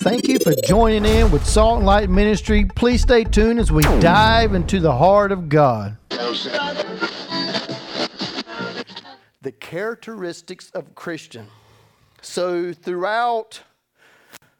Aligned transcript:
Thank 0.00 0.28
you 0.28 0.38
for 0.38 0.54
joining 0.54 1.04
in 1.04 1.30
with 1.30 1.44
Salt 1.44 1.76
and 1.76 1.86
Light 1.86 2.08
Ministry. 2.08 2.64
Please 2.64 3.02
stay 3.02 3.22
tuned 3.22 3.60
as 3.60 3.70
we 3.70 3.82
dive 4.00 4.54
into 4.54 4.80
the 4.80 4.92
heart 4.92 5.30
of 5.30 5.50
God. 5.50 5.98
The 9.42 9.52
characteristics 9.60 10.70
of 10.70 10.94
Christian. 10.94 11.48
So 12.22 12.72
throughout 12.72 13.60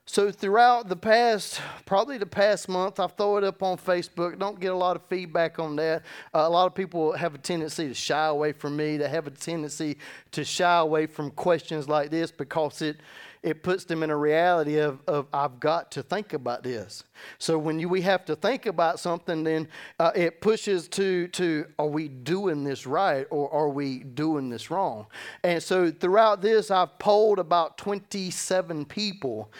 so 0.04 0.30
throughout 0.30 0.88
the 0.88 0.97
past, 0.97 1.63
probably 1.87 2.19
the 2.19 2.27
past 2.27 2.69
month, 2.69 3.01
I've 3.01 3.13
thrown 3.13 3.45
it 3.45 3.47
up 3.47 3.63
on 3.63 3.79
Facebook. 3.79 4.38
Don't 4.38 4.59
get 4.61 4.72
a 4.72 4.77
lot 4.77 4.97
of 4.97 5.03
feedback 5.07 5.59
on 5.59 5.77
that. 5.77 6.03
Uh, 6.35 6.41
a 6.41 6.51
lot 6.51 6.67
of 6.67 6.75
people 6.75 7.13
have 7.13 7.35
a 7.35 7.38
tendency 7.38 7.88
to 7.88 7.95
shy 7.95 8.27
away 8.27 8.53
from 8.53 8.77
me. 8.77 8.97
They 8.97 9.09
have 9.09 9.27
a 9.27 9.31
tendency 9.31 9.99
to 10.33 10.45
shy 10.45 10.79
away 10.79 11.07
from 11.07 11.31
questions 11.31 11.88
like 11.88 12.11
this 12.11 12.31
because 12.33 12.83
it 12.83 12.97
it 13.43 13.63
puts 13.63 13.85
them 13.85 14.03
in 14.03 14.11
a 14.11 14.17
reality 14.17 14.79
of, 14.79 15.01
of 15.07 15.27
I've 15.33 15.61
got 15.61 15.90
to 15.93 16.02
think 16.02 16.34
about 16.34 16.62
this. 16.62 17.05
So 17.39 17.59
when 17.59 17.79
you, 17.79 17.89
we 17.89 18.03
have 18.03 18.25
to 18.27 18.37
think 18.37 18.67
about 18.67 19.01
something, 19.01 19.45
then 19.45 19.69
uh, 19.98 20.12
it 20.15 20.43
pushes 20.43 20.89
to 20.89 21.29
to 21.29 21.67
are 21.79 21.87
we 21.87 22.09
doing 22.09 22.65
this 22.65 22.87
right 22.87 23.27
or 23.31 23.51
are 23.53 23.71
we 23.71 24.01
doing 24.01 24.51
this 24.51 24.71
wrong? 24.71 25.07
And 25.43 25.62
so 25.62 25.91
throughout 25.91 26.43
this, 26.43 26.71
I've 26.71 26.98
polled 26.98 27.39
about 27.39 27.79
27 27.79 28.84
people, 28.84 29.51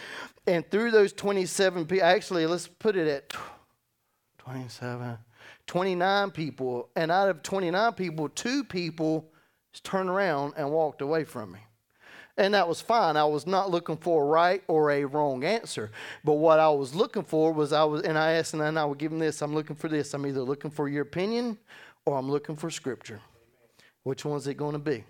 and 0.47 0.69
through 0.71 0.91
those 0.91 1.13
27 1.15 1.87
people, 1.87 2.07
actually 2.07 2.47
let's 2.47 2.69
put 2.69 2.97
it 2.97 3.09
at 3.09 3.33
27, 4.39 5.17
29 5.67 6.31
people, 6.33 6.91
and 6.97 7.11
out 7.11 7.31
of 7.31 7.43
29 7.43 7.93
people, 7.95 8.29
two 8.29 8.63
people 8.63 9.31
turned 9.83 10.11
around 10.11 10.53
and 10.57 10.71
walked 10.71 11.01
away 11.01 11.25
from 11.25 11.53
me 11.53 11.61
and 12.41 12.55
that 12.55 12.67
was 12.67 12.81
fine. 12.81 13.17
I 13.17 13.25
was 13.25 13.47
not 13.47 13.71
looking 13.71 13.97
for 13.97 14.23
a 14.25 14.27
right 14.27 14.63
or 14.67 14.91
a 14.91 15.05
wrong 15.05 15.45
answer. 15.45 15.91
But 16.25 16.35
what 16.35 16.59
I 16.59 16.71
was 16.71 16.95
looking 16.95 17.23
for 17.23 17.53
was 17.53 17.73
I 17.73 17.85
was, 17.85 18.03
and 18.03 18.17
I 18.17 18.33
asked, 18.33 18.55
and 18.55 18.79
I 18.79 18.85
would 18.85 18.99
give 18.99 19.11
them 19.11 19.21
this. 19.21 19.43
I'm 19.43 19.55
looking 19.55 19.77
for 19.77 19.89
this. 19.89 20.15
I'm 20.15 20.27
either 20.27 20.43
looking 20.43 20.71
for 20.71 20.89
your 20.89 21.03
opinion 21.03 21.59
or 22.07 22.17
I'm 22.17 22.31
looking 22.31 22.57
for 22.57 22.71
Scripture. 22.71 23.21
Which 24.03 24.25
one 24.25 24.39
is 24.39 24.47
it 24.47 24.55
going 24.55 24.73
to 24.73 24.79
be? 24.79 25.05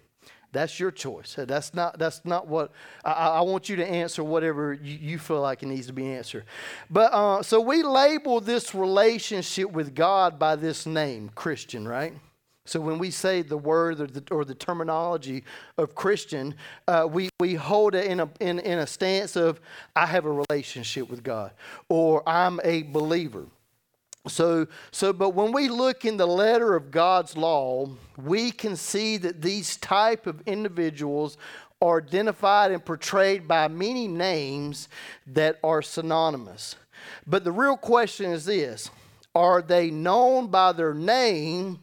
That's 0.53 0.81
your 0.81 0.91
choice. 0.91 1.37
That's 1.39 1.73
not. 1.75 1.97
That's 2.01 2.25
not 2.25 2.49
what 2.49 2.73
I, 3.05 3.13
I 3.13 3.41
want 3.43 3.69
you 3.69 3.77
to 3.77 3.87
answer. 3.87 4.25
Whatever 4.25 4.73
you, 4.73 4.99
you, 5.01 5.19
feel 5.19 5.41
like 5.41 5.63
it 5.63 5.67
needs 5.67 5.87
to 5.87 5.93
be 5.93 6.13
answered. 6.13 6.45
But 6.91 7.13
uh, 7.13 7.45
so 7.45 7.61
we 7.61 7.85
label 7.85 8.41
this 8.41 8.75
relationship 8.75 9.71
with 9.71 9.95
God 9.95 10.41
by 10.41 10.57
this 10.57 10.87
name, 10.87 11.31
Christian, 11.37 11.87
right? 11.87 12.15
So 12.71 12.81
when 12.81 13.01
we 13.01 13.11
say 13.11 13.43
the 13.43 13.59
word 13.59 14.01
or 14.01 14.07
the, 14.07 14.23
or 14.31 14.45
the 14.45 14.55
terminology 14.55 15.43
of 15.77 15.97
Christian, 15.97 16.55
uh, 16.87 17.09
we, 17.11 17.29
we 17.41 17.55
hold 17.55 17.97
it 17.97 18.07
in 18.07 18.21
a, 18.21 18.31
in, 18.39 18.61
in 18.61 18.79
a 18.79 18.87
stance 18.87 19.35
of, 19.35 19.61
I 19.97 20.07
have 20.07 20.25
a 20.25 20.31
relationship 20.31 21.11
with 21.11 21.25
God, 21.25 21.51
or 21.89 22.23
I'm 22.29 22.61
a 22.63 22.83
believer. 22.83 23.47
So, 24.29 24.69
so, 24.93 25.13
but 25.13 25.31
when 25.31 25.51
we 25.51 25.67
look 25.67 26.05
in 26.05 26.17
the 26.17 26.29
letter 26.29 26.77
of 26.77 26.93
God's 26.93 27.37
law, 27.37 27.89
we 28.17 28.53
can 28.53 28.77
see 28.77 29.17
that 29.17 29.43
these 29.43 29.77
type 29.77 30.29
of 30.29 30.41
individuals 30.47 31.39
are 31.83 32.01
identified 32.01 32.71
and 32.71 32.85
portrayed 32.85 33.49
by 33.49 33.67
many 33.67 34.07
names 34.07 34.89
that 35.27 35.59
are 35.65 35.83
synonymous. 35.83 36.77
But 37.27 37.43
the 37.43 37.51
real 37.51 37.77
question 37.77 38.31
is 38.31 38.45
this 38.45 38.91
are 39.35 39.61
they 39.61 39.91
known 39.91 40.47
by 40.47 40.71
their 40.71 40.95
name 40.95 41.81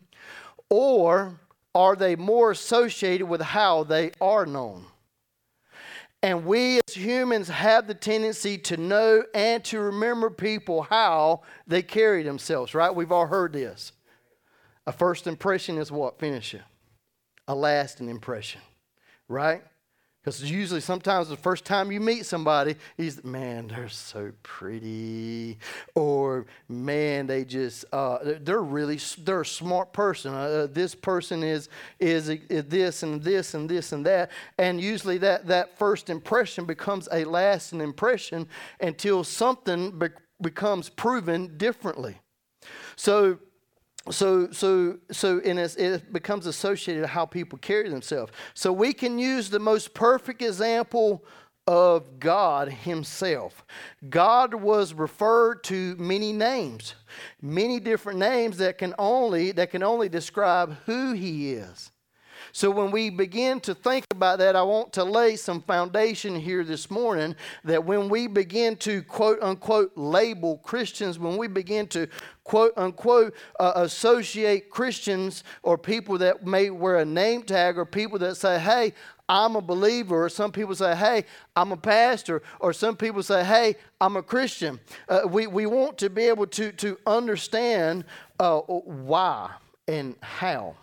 or 0.70 1.40
are 1.74 1.96
they 1.96 2.16
more 2.16 2.52
associated 2.52 3.28
with 3.28 3.42
how 3.42 3.84
they 3.84 4.12
are 4.20 4.46
known? 4.46 4.86
And 6.24 6.46
we 6.46 6.80
as 6.88 6.96
humans 6.96 7.48
have 7.48 7.88
the 7.88 7.94
tendency 7.94 8.58
to 8.60 8.78
know 8.78 9.24
and 9.34 9.64
to 9.66 9.80
remember 9.80 10.30
people 10.30 10.82
how 10.82 11.42
they 11.68 11.84
carry 11.84 12.24
themselves, 12.24 12.74
right? 12.74 12.94
We've 12.94 13.12
all 13.12 13.28
heard 13.28 13.54
this. 13.54 13.92
A 14.88 14.92
first 14.92 15.28
impression 15.28 15.78
is 15.78 15.92
what? 15.92 16.20
Finish 16.20 16.56
it. 16.56 16.64
A 17.48 17.54
lasting 17.54 18.10
impression, 18.10 18.62
right? 19.28 19.64
Because 20.28 20.52
usually, 20.52 20.82
sometimes 20.82 21.30
the 21.30 21.38
first 21.38 21.64
time 21.64 21.90
you 21.90 22.02
meet 22.02 22.26
somebody, 22.26 22.76
he's, 22.98 23.24
man, 23.24 23.70
they're 23.70 23.88
so 23.88 24.34
pretty. 24.44 25.58
Or, 25.96 26.46
man, 26.68 27.28
they 27.28 27.46
just, 27.46 27.86
uh, 27.94 28.18
they're 28.42 28.62
really, 28.62 29.00
they're 29.20 29.40
a 29.40 29.46
smart 29.46 29.94
person. 29.94 30.34
Uh, 30.34 30.38
uh, 30.38 30.68
this 30.70 30.94
person 30.94 31.44
is, 31.44 31.70
is, 31.98 32.28
is 32.28 32.66
this 32.66 33.04
and 33.04 33.24
this 33.24 33.54
and 33.54 33.70
this 33.70 33.94
and 33.94 34.06
that. 34.06 34.32
And 34.58 34.82
usually 34.82 35.18
that, 35.20 35.48
that 35.48 35.78
first 35.78 36.10
impression 36.10 36.66
becomes 36.66 37.08
a 37.14 37.24
lasting 37.24 37.80
impression 37.80 38.50
until 38.82 39.24
something 39.24 39.98
be- 39.98 40.08
becomes 40.42 40.90
proven 40.90 41.56
differently. 41.56 42.18
So, 42.98 43.40
so 44.12 44.52
so 44.52 44.98
so 45.12 45.40
in 45.40 45.58
it 45.58 46.14
becomes 46.14 46.46
associated 46.46 47.02
with 47.02 47.10
how 47.10 47.26
people 47.26 47.58
carry 47.58 47.90
themselves. 47.90 48.32
So 48.54 48.72
we 48.72 48.94
can 48.94 49.20
use 49.20 49.50
the 49.50 49.60
most 49.60 49.94
perfect 49.94 50.42
example 50.42 51.24
of 51.66 52.20
god 52.20 52.70
himself. 52.70 53.66
God 54.10 54.54
was 54.54 54.94
referred 54.94 55.64
to 55.66 55.96
many 55.98 56.32
names 56.32 56.96
many 57.42 57.80
different 57.80 58.20
names 58.20 58.58
that 58.58 58.78
can 58.78 58.94
only 58.98 59.52
that 59.52 59.72
can 59.72 59.84
only 59.84 60.10
describe 60.10 60.78
who 60.86 61.14
he 61.14 61.54
is 61.54 61.92
so 62.52 62.72
when 62.72 62.92
we 62.92 63.10
begin 63.10 63.60
to 63.62 63.74
think 63.74 64.06
about 64.12 64.40
that, 64.40 64.56
I 64.56 64.64
want 64.64 64.94
to 64.94 65.04
lay 65.04 65.36
some 65.36 65.62
foundation 65.62 66.36
here 66.36 66.64
this 66.64 66.90
morning 66.90 67.36
that 67.64 67.84
when 67.84 68.10
we 68.10 68.28
begin 68.28 68.76
to 68.78 69.02
quote 69.04 69.42
unquote 69.42 69.92
label 69.96 70.58
Christians, 70.60 71.20
when 71.20 71.38
we 71.38 71.48
begin 71.48 71.88
to 71.88 72.08
quote 72.44 72.74
unquote 72.78 73.34
uh, 73.60 73.74
associate 73.76 74.70
Christians 74.70 75.44
or 75.64 75.78
people 75.78 76.18
that 76.20 76.46
may 76.46 76.70
wear 76.70 76.98
a 76.98 77.06
name 77.06 77.44
tag 77.44 77.78
or 77.78 77.86
people 77.86 78.20
that 78.20 78.36
say, 78.36 78.60
hey, 78.60 78.94
I'm 79.30 79.58
a 79.58 79.62
believer, 79.62 80.24
or 80.24 80.30
some 80.30 80.54
people 80.54 80.74
say, 80.74 80.96
hey, 80.96 81.26
I'm 81.56 81.74
a 81.74 81.78
pastor, 81.78 82.42
or 82.62 82.72
some 82.72 82.96
people 82.96 83.22
say, 83.24 83.44
hey, 83.44 83.76
I'm 84.00 84.16
a 84.16 84.24
Christian. 84.24 84.80
Uh, 85.10 85.22
we, 85.28 85.48
we 85.48 85.66
want 85.66 85.98
to 85.98 86.10
be 86.10 86.24
able 86.24 86.48
to, 86.48 86.72
to 86.74 86.98
understand 87.06 88.06
uh, 88.40 88.60
why 88.60 89.52
and 89.88 90.16
how. 90.22 90.76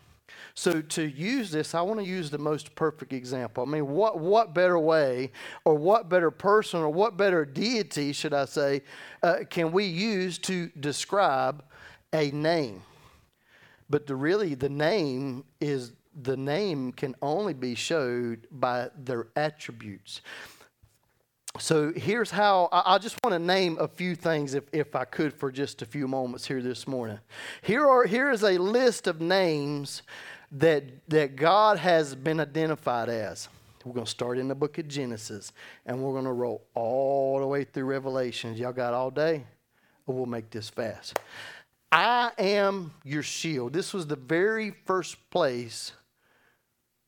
So 0.56 0.81
to 0.81 1.03
use 1.03 1.50
this, 1.50 1.75
I 1.75 1.82
want 1.82 1.98
to 1.98 2.06
use 2.06 2.31
the 2.31 2.38
most 2.38 2.75
perfect 2.76 3.12
example. 3.12 3.65
I 3.65 3.66
mean, 3.66 3.88
what, 3.88 4.20
what 4.20 4.54
better 4.54 4.78
way, 4.78 5.32
or 5.65 5.75
what 5.75 6.09
better 6.09 6.31
person, 6.31 6.81
or 6.81 6.91
what 6.91 7.16
better 7.16 7.44
deity, 7.44 8.12
should 8.12 8.32
I 8.32 8.44
say, 8.44 8.82
uh, 9.22 9.38
can 9.50 9.72
we 9.72 9.84
use 9.84 10.38
to 10.38 10.69
describe 10.78 11.64
a 12.12 12.31
name? 12.31 12.82
But 13.91 14.06
the, 14.06 14.14
really, 14.14 14.54
the 14.54 14.69
name 14.69 15.44
is 15.60 15.93
the 16.22 16.37
name 16.37 16.93
can 16.93 17.16
only 17.20 17.54
be 17.54 17.75
showed 17.75 18.47
by 18.53 18.88
their 18.97 19.26
attributes. 19.34 20.20
So 21.59 21.93
here's 21.94 22.31
how 22.31 22.69
I, 22.72 22.98
just 22.98 23.16
want 23.22 23.34
to 23.34 23.38
name 23.38 23.78
a 23.78 23.87
few 23.87 24.16
things, 24.16 24.54
if, 24.54 24.64
if 24.72 24.97
I 24.97 25.04
could, 25.04 25.32
for 25.32 25.53
just 25.53 25.82
a 25.82 25.87
few 25.87 26.09
moments 26.09 26.47
here 26.47 26.60
this 26.60 26.88
morning. 26.88 27.19
Here 27.62 27.87
are 27.87 28.06
here 28.06 28.31
is 28.31 28.43
a 28.43 28.59
list 28.59 29.06
of 29.06 29.20
names 29.20 30.03
that, 30.54 30.84
that 31.09 31.37
God 31.37 31.78
has 31.78 32.15
been 32.15 32.41
identified 32.41 33.09
as. 33.09 33.48
We're 33.84 33.92
going 33.92 34.06
to 34.06 34.10
start 34.10 34.38
in 34.38 34.48
the 34.48 34.54
book 34.54 34.78
of 34.78 34.88
Genesis 34.88 35.53
and 35.84 36.03
we're 36.03 36.12
going 36.12 36.25
to 36.25 36.32
roll 36.32 36.62
all 36.75 37.38
the 37.38 37.47
way 37.47 37.65
through 37.65 37.84
Revelations. 37.84 38.59
Y'all 38.59 38.72
got 38.72 38.94
all 38.94 39.10
day? 39.10 39.44
Or 40.06 40.14
we'll 40.14 40.26
make 40.26 40.50
this 40.50 40.70
fast. 40.70 41.19
I 41.93 42.32
am 42.38 42.93
your 43.04 43.22
shield. 43.22 43.72
This 43.72 43.93
was 43.93 44.06
the 44.06 44.16
very 44.16 44.70
first 44.70 45.31
place 45.31 45.93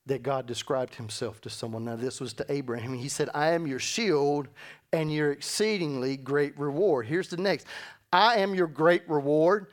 that 0.05 0.23
God 0.23 0.47
described 0.47 0.95
himself 0.95 1.41
to 1.41 1.51
someone. 1.51 1.85
Now, 1.85 1.97
this 1.97 2.21
was 2.21 2.33
to 2.35 2.53
Abraham. 2.53 2.95
He 2.95 3.09
said, 3.09 3.29
I 3.35 3.53
am 3.53 3.67
your 3.67 3.81
shield 3.81 4.49
and 4.93 5.13
your 5.13 5.33
exceedingly 5.33 6.17
great 6.17 6.57
reward. 6.59 7.07
Here's 7.07 7.29
the 7.29 7.37
next 7.39 7.67
I 8.13 8.37
am 8.37 8.55
your 8.55 8.69
great 8.69 9.09
reward. 9.09 9.67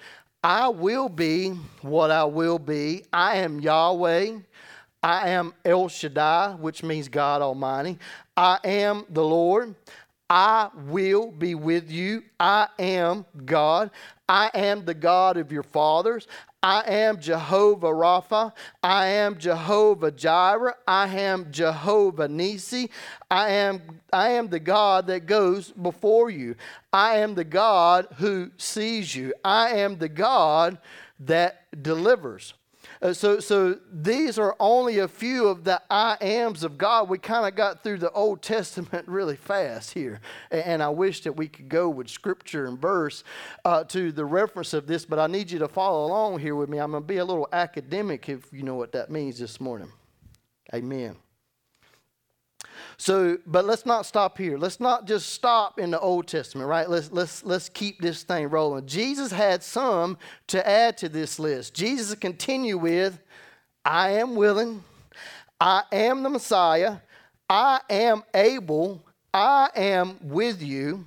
I 0.43 0.67
will 0.67 1.07
be 1.07 1.51
what 1.81 2.11
I 2.11 2.25
will 2.25 2.59
be. 2.59 3.05
I 3.13 3.37
am 3.37 3.61
Yahweh. 3.61 4.39
I 5.01 5.29
am 5.29 5.53
El 5.63 5.87
Shaddai, 5.87 6.55
which 6.55 6.83
means 6.83 7.07
God 7.07 7.41
Almighty. 7.41 7.97
I 8.35 8.59
am 8.65 9.05
the 9.09 9.23
Lord. 9.23 9.73
I 10.33 10.69
will 10.87 11.29
be 11.29 11.53
with 11.53 11.91
you. 11.91 12.23
I 12.39 12.67
am 12.79 13.23
God. 13.45 13.91
I 14.27 14.49
am 14.55 14.83
the 14.83 14.95
God 14.95 15.37
of 15.37 15.51
your 15.51 15.61
fathers. 15.61 16.27
I 16.63 16.81
am 16.91 17.19
Jehovah 17.19 17.89
Rapha. 17.89 18.51
I 18.81 19.05
am 19.09 19.37
Jehovah 19.37 20.09
Jireh. 20.09 20.73
I 20.87 21.07
am 21.19 21.51
Jehovah 21.51 22.27
Nissi. 22.27 22.89
I 23.29 23.51
am, 23.51 23.79
I 24.11 24.29
am 24.29 24.47
the 24.47 24.59
God 24.59 25.05
that 25.05 25.27
goes 25.27 25.69
before 25.69 26.31
you. 26.31 26.55
I 26.91 27.17
am 27.17 27.35
the 27.35 27.43
God 27.43 28.07
who 28.17 28.49
sees 28.57 29.15
you. 29.15 29.35
I 29.45 29.81
am 29.81 29.99
the 29.99 30.09
God 30.09 30.79
that 31.19 31.67
delivers. 31.83 32.55
Uh, 33.03 33.11
so, 33.11 33.37
so 33.41 33.77
these 33.91 34.39
are 34.39 34.55
only 34.61 34.99
a 34.99 35.07
few 35.09 35.49
of 35.49 35.65
the 35.65 35.81
I 35.89 36.15
ams 36.21 36.63
of 36.63 36.77
God. 36.77 37.09
We 37.09 37.17
kind 37.17 37.45
of 37.45 37.53
got 37.53 37.83
through 37.83 37.97
the 37.97 38.11
Old 38.11 38.41
Testament 38.41 39.05
really 39.09 39.35
fast 39.35 39.93
here. 39.93 40.21
And, 40.49 40.63
and, 40.63 40.83
I 40.83 40.87
wish 40.87 41.21
that 41.23 41.35
we 41.35 41.49
could 41.49 41.67
go 41.67 41.89
with 41.89 42.09
scripture 42.09 42.65
and 42.65 42.79
verse 42.79 43.25
uh, 43.65 43.83
to 43.85 44.13
the 44.13 44.23
reference 44.23 44.73
of 44.73 44.87
this, 44.87 45.03
but 45.03 45.19
I 45.19 45.27
need 45.27 45.51
you 45.51 45.59
to 45.59 45.67
follow 45.67 46.05
along 46.05 46.39
here 46.39 46.55
with 46.55 46.69
me. 46.69 46.77
I'm 46.77 46.91
going 46.91 47.03
to 47.03 47.07
be 47.07 47.17
a 47.17 47.25
little 47.25 47.49
academic 47.51 48.29
if 48.29 48.41
you 48.53 48.63
know 48.63 48.75
what 48.75 48.93
that 48.93 49.11
means 49.11 49.37
this 49.37 49.59
morning. 49.59 49.91
Amen. 50.73 51.17
So, 53.03 53.37
but 53.45 53.65
let's 53.65 53.85
not 53.85 54.05
stop 54.05 54.37
here. 54.37 54.57
Let's 54.57 54.79
not 54.79 55.05
just 55.05 55.33
stop 55.33 55.77
in 55.77 55.91
the 55.91 55.99
Old 55.99 56.25
Testament, 56.25 56.69
right? 56.69 56.89
Let's 56.89 57.11
let's 57.11 57.43
let's 57.43 57.67
keep 57.67 57.99
this 57.99 58.23
thing 58.23 58.47
rolling. 58.47 58.85
Jesus 58.85 59.29
had 59.29 59.61
some 59.61 60.17
to 60.47 60.65
add 60.65 60.97
to 60.99 61.09
this 61.09 61.37
list. 61.37 61.73
Jesus 61.73 62.15
continue 62.15 62.77
with, 62.77 63.19
I 63.83 64.11
am 64.11 64.35
willing, 64.35 64.85
I 65.59 65.83
am 65.91 66.23
the 66.23 66.29
Messiah, 66.29 66.99
I 67.49 67.81
am 67.89 68.23
able, 68.33 69.03
I 69.33 69.67
am 69.75 70.17
with 70.21 70.63
you, 70.63 71.05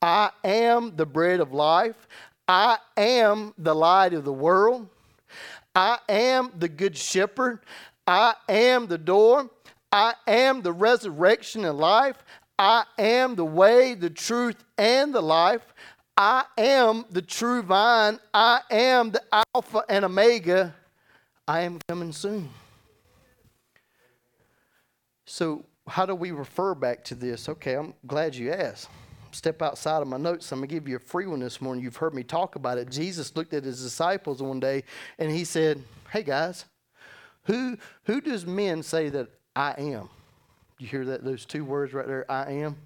I 0.00 0.30
am 0.42 0.96
the 0.96 1.04
bread 1.04 1.40
of 1.40 1.52
life, 1.52 2.08
I 2.48 2.78
am 2.96 3.52
the 3.58 3.74
light 3.74 4.14
of 4.14 4.24
the 4.24 4.32
world, 4.32 4.88
I 5.74 5.98
am 6.08 6.50
the 6.58 6.68
good 6.68 6.96
shepherd, 6.96 7.58
I 8.06 8.36
am 8.48 8.86
the 8.86 8.96
door. 8.96 9.50
I 9.96 10.12
am 10.26 10.60
the 10.60 10.74
resurrection 10.74 11.64
and 11.64 11.78
life. 11.78 12.22
I 12.58 12.84
am 12.98 13.34
the 13.34 13.46
way, 13.46 13.94
the 13.94 14.10
truth, 14.10 14.62
and 14.76 15.14
the 15.14 15.22
life. 15.22 15.62
I 16.18 16.44
am 16.58 17.06
the 17.10 17.22
true 17.22 17.62
vine. 17.62 18.20
I 18.34 18.60
am 18.70 19.12
the 19.12 19.22
Alpha 19.54 19.84
and 19.88 20.04
Omega. 20.04 20.74
I 21.48 21.62
am 21.62 21.78
coming 21.88 22.12
soon. 22.12 22.50
So, 25.24 25.64
how 25.88 26.04
do 26.04 26.14
we 26.14 26.30
refer 26.30 26.74
back 26.74 27.02
to 27.04 27.14
this? 27.14 27.48
Okay, 27.48 27.72
I'm 27.72 27.94
glad 28.06 28.34
you 28.34 28.52
asked. 28.52 28.90
Step 29.30 29.62
outside 29.62 30.02
of 30.02 30.08
my 30.08 30.18
notes. 30.18 30.52
I'm 30.52 30.58
going 30.58 30.68
to 30.68 30.74
give 30.74 30.86
you 30.86 30.96
a 30.96 31.00
free 31.00 31.26
one 31.26 31.40
this 31.40 31.62
morning. 31.62 31.82
You've 31.82 31.96
heard 31.96 32.12
me 32.12 32.22
talk 32.22 32.56
about 32.56 32.76
it. 32.76 32.90
Jesus 32.90 33.34
looked 33.34 33.54
at 33.54 33.64
his 33.64 33.82
disciples 33.82 34.42
one 34.42 34.60
day 34.60 34.84
and 35.18 35.30
he 35.30 35.44
said, 35.44 35.82
Hey 36.10 36.22
guys, 36.22 36.66
who, 37.44 37.78
who 38.04 38.20
does 38.20 38.44
men 38.44 38.82
say 38.82 39.08
that 39.08 39.30
I 39.56 39.74
am. 39.78 40.10
You 40.78 40.86
hear 40.86 41.04
that? 41.06 41.24
Those 41.24 41.46
two 41.46 41.64
words 41.64 41.94
right 41.94 42.06
there, 42.06 42.30
I 42.30 42.52
am. 42.52 42.76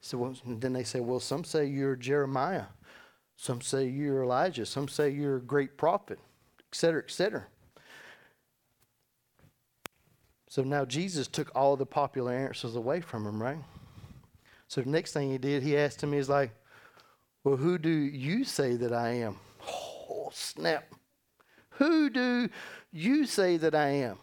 So 0.00 0.18
well, 0.18 0.36
then 0.46 0.72
they 0.72 0.82
say, 0.82 1.00
well, 1.00 1.20
some 1.20 1.44
say 1.44 1.66
you're 1.66 1.96
Jeremiah, 1.96 2.64
some 3.36 3.60
say 3.60 3.86
you're 3.86 4.22
Elijah, 4.22 4.64
some 4.64 4.88
say 4.88 5.10
you're 5.10 5.36
a 5.36 5.42
great 5.42 5.76
prophet, 5.76 6.18
etc., 6.72 7.02
etc. 7.02 7.46
So 10.48 10.62
now 10.62 10.84
Jesus 10.84 11.28
took 11.28 11.50
all 11.54 11.76
the 11.76 11.86
popular 11.86 12.32
answers 12.32 12.76
away 12.76 13.00
from 13.00 13.26
him, 13.26 13.42
right? 13.42 13.58
So 14.68 14.80
the 14.80 14.90
next 14.90 15.12
thing 15.12 15.30
he 15.30 15.38
did, 15.38 15.62
he 15.62 15.76
asked 15.76 16.02
him, 16.02 16.12
he's 16.12 16.28
like, 16.28 16.50
well, 17.44 17.56
who 17.56 17.78
do 17.78 17.90
you 17.90 18.44
say 18.44 18.76
that 18.76 18.92
I 18.92 19.10
am? 19.10 19.36
Oh, 19.68 20.30
snap. 20.32 20.84
Who 21.70 22.10
do 22.10 22.48
you 22.90 23.26
say 23.26 23.56
that 23.58 23.74
I 23.74 23.88
am? 23.88 24.18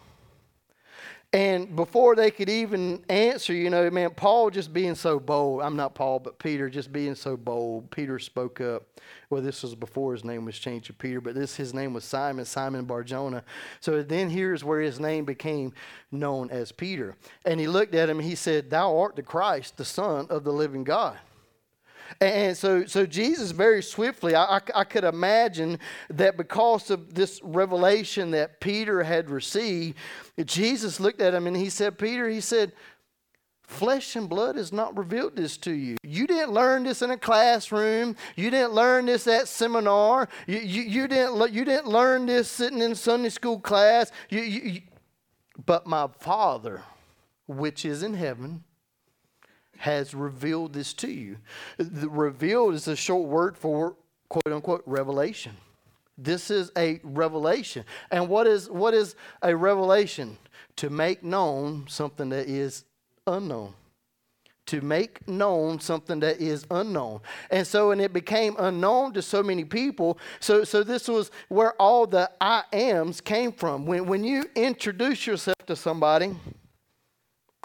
And 1.34 1.76
before 1.76 2.16
they 2.16 2.30
could 2.30 2.48
even 2.48 3.04
answer, 3.10 3.54
you 3.54 3.72
know, 3.72 3.90
man, 3.90 4.12
Paul 4.12 4.52
just 4.52 4.72
being 4.72 4.94
so 4.94 5.20
bold. 5.20 5.64
I'm 5.64 5.76
not 5.76 5.96
Paul, 5.96 6.20
but 6.20 6.38
Peter 6.38 6.70
just 6.70 6.94
being 6.94 7.16
so 7.16 7.36
bold. 7.36 7.90
Peter 7.90 8.20
spoke 8.20 8.62
up. 8.62 8.84
Well, 9.32 9.42
this 9.42 9.64
was 9.64 9.74
before 9.74 10.14
his 10.14 10.24
name 10.24 10.46
was 10.46 10.60
changed 10.60 10.86
to 10.88 10.94
Peter, 10.94 11.20
but 11.20 11.34
this 11.34 11.56
his 11.56 11.74
name 11.74 11.92
was 11.92 12.04
Simon, 12.04 12.46
Simon 12.46 12.86
Barjona. 12.86 13.44
So 13.80 14.04
then 14.04 14.30
here's 14.30 14.64
where 14.64 14.80
his 14.80 15.00
name 15.00 15.26
became 15.26 15.74
known 16.12 16.52
as 16.52 16.72
Peter. 16.72 17.16
And 17.46 17.60
he 17.60 17.68
looked 17.68 17.96
at 17.96 18.10
him 18.10 18.20
and 18.20 18.28
he 18.28 18.36
said, 18.36 18.70
Thou 18.70 18.96
art 18.96 19.16
the 19.16 19.24
Christ, 19.24 19.78
the 19.78 19.86
Son 19.86 20.28
of 20.30 20.44
the 20.44 20.54
living 20.54 20.84
God. 20.84 21.18
And 22.22 22.56
so, 22.56 22.86
so 22.86 23.06
Jesus 23.06 23.52
very 23.52 23.82
swiftly, 23.82 24.36
I, 24.36 24.58
I, 24.58 24.62
I, 24.76 24.84
could 24.84 25.04
imagine 25.04 25.80
that 26.10 26.38
because 26.38 26.90
of 26.90 27.14
this 27.14 27.42
revelation 27.44 28.32
that 28.32 28.60
Peter 28.60 29.04
had 29.04 29.30
received, 29.30 29.98
Jesus 30.46 31.00
looked 31.00 31.22
at 31.22 31.34
him 31.34 31.48
and 31.48 31.56
he 31.56 31.70
said, 31.70 31.98
Peter, 31.98 32.30
he 32.30 32.42
said, 32.42 32.74
flesh 33.64 34.16
and 34.16 34.30
blood 34.30 34.56
has 34.56 34.72
not 34.72 34.96
revealed 34.98 35.36
this 35.36 35.58
to 35.58 35.72
you. 35.72 35.98
You 36.04 36.28
didn't 36.28 36.52
learn 36.52 36.84
this 36.84 37.02
in 37.02 37.12
a 37.12 37.18
classroom. 37.18 38.16
You 38.36 38.50
didn't 38.52 38.74
learn 38.74 39.06
this 39.08 39.28
at 39.28 39.48
seminar. 39.48 40.30
You, 40.48 40.60
you, 40.60 40.82
you 40.84 41.08
didn't, 41.08 41.54
you 41.54 41.66
didn't 41.66 41.88
learn 41.88 42.26
this 42.26 42.50
sitting 42.50 42.82
in 42.82 42.96
Sunday 42.96 43.30
school 43.30 43.60
class. 43.60 44.12
You, 44.30 44.42
you, 44.42 44.82
but 45.66 45.88
my 45.88 46.08
Father, 46.20 46.82
which 47.48 47.86
is 47.86 48.04
in 48.04 48.14
heaven, 48.14 48.64
has 49.78 50.14
revealed 50.14 50.74
this 50.74 50.94
to 50.94 51.12
you. 51.12 51.38
The 51.78 52.10
revealed 52.10 52.74
is 52.74 52.88
a 52.88 52.96
short 52.96 53.28
word 53.28 53.58
for 53.58 53.96
quote 54.30 54.54
unquote 54.54 54.84
revelation. 54.86 55.56
This 56.18 56.52
is 56.52 56.72
a 56.78 57.00
revelation. 57.04 57.86
And 58.12 58.30
what 58.30 58.48
is 58.48 58.70
what 58.70 58.94
is 58.94 59.16
a 59.42 59.56
revelation? 59.56 60.38
To 60.78 60.90
make 60.90 61.24
known 61.24 61.86
something 61.88 62.30
that 62.30 62.48
is 62.48 62.86
unknown. 63.28 63.74
To 64.68 64.82
make 64.82 65.28
known 65.28 65.80
something 65.80 66.20
that 66.22 66.40
is 66.40 66.66
unknown. 66.72 67.20
And 67.52 67.68
so, 67.68 67.92
and 67.92 68.00
it 68.00 68.14
became 68.14 68.56
unknown 68.58 69.14
to 69.14 69.22
so 69.22 69.44
many 69.44 69.66
people. 69.66 70.18
So, 70.40 70.64
so 70.64 70.84
this 70.84 71.08
was 71.08 71.32
where 71.50 71.74
all 71.74 72.08
the 72.08 72.32
I 72.40 72.64
ams 72.72 73.20
came 73.20 73.52
from. 73.52 73.86
When, 73.86 74.06
when 74.06 74.24
you 74.24 74.46
introduce 74.56 75.28
yourself 75.28 75.58
to 75.68 75.76
somebody, 75.76 76.34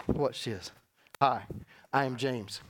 watch 0.07 0.43
this. 0.43 0.71
Hi, 1.21 1.43
I 1.91 2.05
am 2.05 2.17
James. 2.17 2.61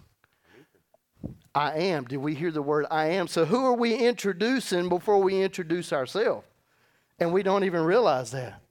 I 1.54 1.74
am. 1.74 2.06
Did 2.06 2.18
we 2.18 2.36
hear 2.36 2.52
the 2.52 2.62
word 2.62 2.86
I 2.90 3.08
am? 3.08 3.28
So, 3.28 3.44
who 3.44 3.66
are 3.66 3.74
we 3.74 3.96
introducing 3.96 4.88
before 4.88 5.22
we 5.22 5.42
introduce 5.42 5.92
ourselves? 5.92 6.46
And 7.20 7.34
we 7.34 7.44
don't 7.44 7.66
even 7.66 7.84
realize 7.84 8.32
that. 8.32 8.62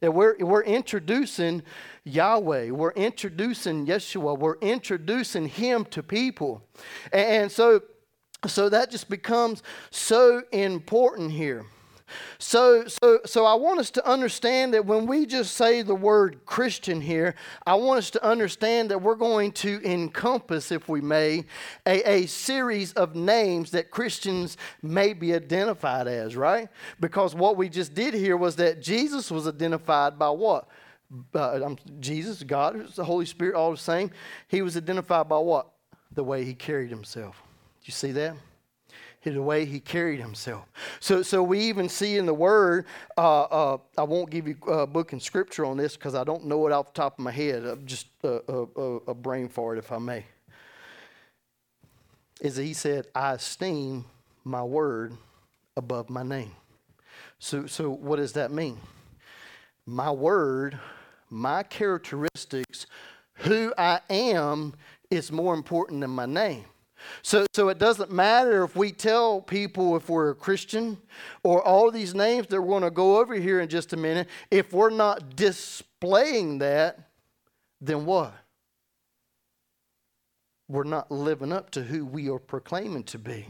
That 0.00 0.12
we're, 0.12 0.36
we're 0.38 0.64
introducing 0.64 1.62
Yahweh, 2.02 2.70
we're 2.70 2.90
introducing 2.92 3.86
Yeshua, 3.86 4.36
we're 4.36 4.58
introducing 4.58 5.46
Him 5.46 5.84
to 5.86 6.02
people. 6.02 6.66
And 7.12 7.52
so, 7.52 7.82
so 8.46 8.68
that 8.68 8.90
just 8.90 9.08
becomes 9.08 9.62
so 9.90 10.42
important 10.50 11.30
here. 11.30 11.64
So, 12.38 12.86
so, 12.86 13.20
so 13.24 13.44
I 13.44 13.54
want 13.54 13.80
us 13.80 13.90
to 13.92 14.06
understand 14.06 14.74
that 14.74 14.86
when 14.86 15.06
we 15.06 15.26
just 15.26 15.54
say 15.54 15.82
the 15.82 15.94
word 15.94 16.40
Christian 16.46 17.00
here, 17.00 17.34
I 17.66 17.74
want 17.74 17.98
us 17.98 18.10
to 18.10 18.24
understand 18.24 18.90
that 18.90 19.02
we're 19.02 19.14
going 19.14 19.52
to 19.52 19.80
encompass, 19.84 20.72
if 20.72 20.88
we 20.88 21.00
may, 21.00 21.44
a, 21.86 22.10
a 22.10 22.26
series 22.26 22.92
of 22.94 23.14
names 23.14 23.70
that 23.72 23.90
Christians 23.90 24.56
may 24.82 25.12
be 25.12 25.34
identified 25.34 26.06
as, 26.06 26.36
right? 26.36 26.68
Because 27.00 27.34
what 27.34 27.56
we 27.56 27.68
just 27.68 27.94
did 27.94 28.14
here 28.14 28.36
was 28.36 28.56
that 28.56 28.80
Jesus 28.80 29.30
was 29.30 29.46
identified 29.46 30.18
by 30.18 30.30
what? 30.30 30.68
Uh, 31.34 31.74
Jesus, 32.00 32.42
God, 32.42 32.88
the 32.94 33.04
Holy 33.04 33.26
Spirit, 33.26 33.54
all 33.54 33.70
the 33.70 33.76
same. 33.76 34.10
He 34.48 34.62
was 34.62 34.76
identified 34.76 35.28
by 35.28 35.38
what? 35.38 35.68
The 36.12 36.24
way 36.24 36.44
he 36.44 36.54
carried 36.54 36.90
himself. 36.90 37.42
Do 37.82 37.86
you 37.86 37.92
see 37.92 38.12
that? 38.12 38.36
The 39.30 39.42
way 39.42 39.64
he 39.64 39.78
carried 39.78 40.20
himself. 40.20 40.64
So, 41.00 41.22
so 41.22 41.42
we 41.42 41.60
even 41.60 41.88
see 41.88 42.16
in 42.16 42.26
the 42.26 42.34
Word, 42.34 42.86
uh, 43.16 43.42
uh, 43.42 43.78
I 43.96 44.02
won't 44.02 44.30
give 44.30 44.48
you 44.48 44.56
a 44.66 44.86
book 44.86 45.12
and 45.12 45.22
scripture 45.22 45.64
on 45.64 45.76
this 45.76 45.96
because 45.96 46.14
I 46.14 46.24
don't 46.24 46.46
know 46.46 46.66
it 46.66 46.72
off 46.72 46.92
the 46.92 47.00
top 47.00 47.18
of 47.18 47.24
my 47.24 47.30
head. 47.30 47.64
I'm 47.64 47.86
just 47.86 48.06
a, 48.24 48.40
a, 48.48 48.82
a 49.08 49.14
brain 49.14 49.48
fart, 49.48 49.78
if 49.78 49.92
I 49.92 49.98
may. 49.98 50.24
Is 52.40 52.56
that 52.56 52.64
he 52.64 52.74
said, 52.74 53.06
I 53.14 53.34
esteem 53.34 54.04
my 54.44 54.62
word 54.64 55.12
above 55.76 56.10
my 56.10 56.24
name. 56.24 56.52
So, 57.38 57.66
so 57.66 57.90
what 57.90 58.16
does 58.16 58.32
that 58.32 58.50
mean? 58.50 58.78
My 59.86 60.10
word, 60.10 60.78
my 61.30 61.62
characteristics, 61.62 62.86
who 63.34 63.72
I 63.78 64.00
am, 64.10 64.74
is 65.10 65.30
more 65.30 65.54
important 65.54 66.00
than 66.00 66.10
my 66.10 66.26
name. 66.26 66.64
So, 67.22 67.46
so 67.54 67.68
it 67.68 67.78
doesn't 67.78 68.10
matter 68.10 68.64
if 68.64 68.76
we 68.76 68.92
tell 68.92 69.40
people 69.40 69.96
if 69.96 70.08
we're 70.08 70.30
a 70.30 70.34
Christian 70.34 70.98
or 71.42 71.62
all 71.62 71.90
these 71.90 72.14
names 72.14 72.48
that 72.48 72.60
we're 72.60 72.68
going 72.68 72.82
to 72.82 72.90
go 72.90 73.18
over 73.18 73.34
here 73.34 73.60
in 73.60 73.68
just 73.68 73.92
a 73.92 73.96
minute. 73.96 74.28
If 74.50 74.72
we're 74.72 74.90
not 74.90 75.36
displaying 75.36 76.58
that, 76.58 76.98
then 77.80 78.04
what? 78.04 78.34
We're 80.68 80.84
not 80.84 81.10
living 81.10 81.52
up 81.52 81.70
to 81.70 81.82
who 81.82 82.06
we 82.06 82.30
are 82.30 82.38
proclaiming 82.38 83.04
to 83.04 83.18
be. 83.18 83.46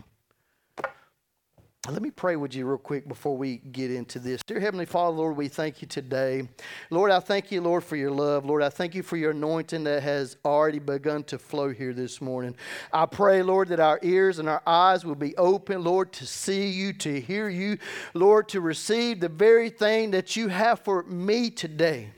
Let 1.91 2.01
me 2.01 2.13
pray 2.13 2.37
with 2.37 2.55
you 2.55 2.65
real 2.65 2.79
quick 2.79 3.09
before 3.09 3.37
we 3.37 3.57
get 3.57 3.91
into 3.91 4.21
this. 4.21 4.41
Dear 4.45 4.61
Heavenly 4.61 4.87
Father, 4.87 5.17
Lord, 5.17 5.37
we 5.37 5.49
thank 5.49 5.83
you 5.83 5.89
today. 5.89 6.49
Lord, 6.91 7.11
I 7.11 7.19
thank 7.19 7.51
you, 7.51 7.61
Lord, 7.61 7.83
for 7.83 7.97
your 7.97 8.13
love. 8.13 8.45
Lord, 8.45 8.63
I 8.63 8.69
thank 8.69 8.95
you 8.95 9.03
for 9.03 9.17
your 9.17 9.33
anointing 9.33 9.83
that 9.83 10.05
has 10.05 10.37
already 10.45 10.79
begun 10.79 11.25
to 11.25 11.41
flow 11.41 11.71
here 11.71 11.93
this 11.93 12.21
morning. 12.21 12.55
I 12.93 13.07
pray, 13.07 13.43
Lord, 13.43 13.67
that 13.71 13.81
our 13.81 13.99
ears 14.01 14.39
and 14.39 14.49
our 14.49 14.63
eyes 14.65 15.05
will 15.05 15.17
be 15.17 15.37
open, 15.37 15.83
Lord, 15.83 16.13
to 16.13 16.25
see 16.25 16.69
you, 16.69 16.93
to 16.93 17.21
hear 17.21 17.49
you, 17.49 17.79
Lord, 18.15 18.49
to 18.51 18.61
receive 18.61 19.19
the 19.19 19.29
very 19.29 19.69
thing 19.69 20.13
that 20.13 20.37
you 20.37 20.47
have 20.47 20.79
for 20.79 21.03
me 21.03 21.51
today. 21.51 22.11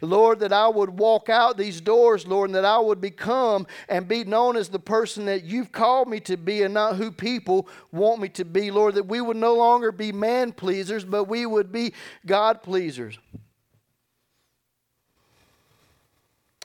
Lord, 0.00 0.40
that 0.40 0.52
I 0.52 0.68
would 0.68 0.98
walk 0.98 1.28
out 1.28 1.56
these 1.56 1.80
doors, 1.80 2.26
Lord, 2.26 2.50
and 2.50 2.54
that 2.54 2.64
I 2.64 2.78
would 2.78 3.00
become 3.00 3.66
and 3.88 4.06
be 4.08 4.24
known 4.24 4.56
as 4.56 4.68
the 4.68 4.78
person 4.78 5.26
that 5.26 5.44
you've 5.44 5.72
called 5.72 6.08
me 6.08 6.20
to 6.20 6.36
be 6.36 6.62
and 6.62 6.74
not 6.74 6.96
who 6.96 7.10
people 7.10 7.68
want 7.90 8.20
me 8.20 8.28
to 8.30 8.44
be, 8.44 8.70
Lord, 8.70 8.94
that 8.94 9.06
we 9.06 9.20
would 9.20 9.36
no 9.36 9.54
longer 9.54 9.92
be 9.92 10.12
man 10.12 10.52
pleasers, 10.52 11.04
but 11.04 11.24
we 11.24 11.46
would 11.46 11.72
be 11.72 11.92
God 12.26 12.62
pleasers. 12.62 13.18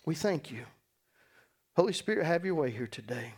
We 0.05 0.15
thank 0.15 0.51
you. 0.51 0.65
Holy 1.75 1.93
Spirit, 1.93 2.25
have 2.25 2.45
your 2.45 2.55
way 2.55 2.71
here 2.71 2.87
today. 2.87 3.33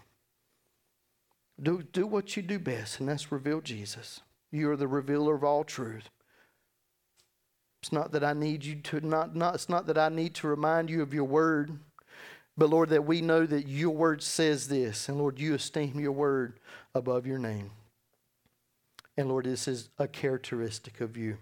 Do, 1.62 1.82
do 1.82 2.08
what 2.08 2.38
you 2.38 2.44
do 2.44 2.58
best, 2.58 3.00
and 3.00 3.10
that's 3.10 3.32
reveal 3.32 3.60
Jesus. 3.60 4.22
You 4.52 4.72
are 4.72 4.78
the 4.78 4.88
revealer 4.88 5.36
of 5.36 5.44
all 5.44 5.64
truth. 5.64 6.10
It's 7.82 7.92
not 7.92 8.12
that 8.12 8.24
I 8.24 8.34
need 8.34 8.66
you 8.66 8.76
to 8.76 9.02
not, 9.02 9.36
not 9.36 9.56
it's 9.56 9.70
not 9.70 9.88
that 9.88 9.98
I 9.98 10.10
need 10.10 10.36
to 10.36 10.48
remind 10.48 10.90
you 10.90 11.02
of 11.02 11.14
your 11.14 11.24
word, 11.24 11.80
but 12.58 12.70
Lord, 12.70 12.90
that 12.90 13.06
we 13.06 13.22
know 13.22 13.46
that 13.46 13.68
your 13.68 13.92
word 13.92 14.22
says 14.22 14.68
this, 14.68 15.08
and 15.08 15.18
Lord, 15.18 15.40
you 15.40 15.54
esteem 15.54 16.00
your 16.00 16.12
word 16.12 16.60
above 16.94 17.26
your 17.26 17.40
name. 17.40 17.72
And 19.16 19.30
Lord, 19.30 19.46
this 19.46 19.68
is 19.68 19.90
a 19.98 20.08
characteristic 20.08 21.02
of 21.02 21.16
you. 21.16 21.38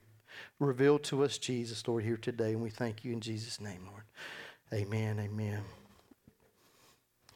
Reveal 0.59 0.99
to 0.99 1.23
us 1.23 1.37
Jesus, 1.37 1.87
Lord, 1.87 2.03
here 2.03 2.17
today, 2.17 2.51
and 2.51 2.61
we 2.61 2.69
thank 2.69 3.03
you 3.03 3.13
in 3.13 3.21
Jesus' 3.21 3.59
name, 3.59 3.87
Lord. 3.87 4.03
Amen. 4.73 5.19
Amen. 5.19 5.76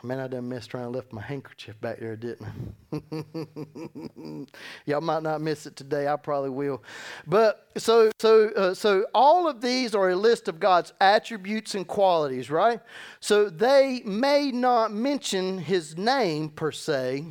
Man, 0.03 0.20
I 0.20 0.27
done 0.27 0.50
missed 0.50 0.72
trying 0.72 0.86
to 0.86 0.89
left 0.89 1.13
my 1.13 1.22
handkerchief 1.22 1.79
back 1.79 2.00
there, 2.00 2.15
didn't 2.15 2.48
I? 2.91 4.48
Y'all 4.86 5.01
might 5.01 5.22
not 5.22 5.41
miss 5.41 5.67
it 5.67 5.75
today. 5.75 6.08
I 6.08 6.15
probably 6.15 6.50
will. 6.50 6.81
But 7.27 7.70
so, 7.77 8.10
so, 8.20 8.50
uh, 8.50 8.74
so 8.74 9.05
all 9.13 9.48
of 9.48 9.62
these 9.62 9.93
are 9.93 10.10
a 10.10 10.15
list 10.15 10.48
of 10.48 10.60
God's 10.60 10.91
attributes 11.00 11.75
and 11.75 11.88
qualities, 11.88 12.50
right? 12.50 12.79
So 13.20 13.48
they 13.48 14.01
may 14.03 14.51
not 14.51 14.91
mention 14.91 15.60
His 15.60 15.96
name 15.96 16.50
per 16.50 16.72
se, 16.72 17.25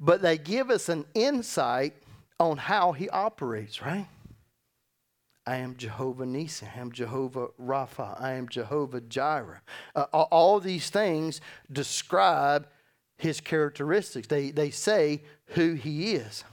but 0.00 0.22
they 0.22 0.38
give 0.38 0.70
us 0.70 0.88
an 0.88 1.04
insight 1.12 1.94
on 2.40 2.56
how 2.56 2.92
He 2.92 3.10
operates, 3.10 3.82
right? 3.82 4.06
I 5.46 5.56
am 5.56 5.76
Jehovah 5.76 6.24
Nissi. 6.24 6.64
I 6.76 6.80
am 6.80 6.92
Jehovah 6.92 7.48
Rapha. 7.60 8.20
I 8.20 8.32
am 8.32 8.48
Jehovah 8.48 9.00
Jireh. 9.00 9.62
Uh, 9.94 10.04
all 10.12 10.60
these 10.60 10.88
things 10.88 11.40
describe 11.70 12.68
his 13.16 13.40
characteristics. 13.40 14.28
They, 14.28 14.50
they 14.50 14.70
say 14.70 15.22
who 15.46 15.74
he 15.74 16.14
is. 16.14 16.44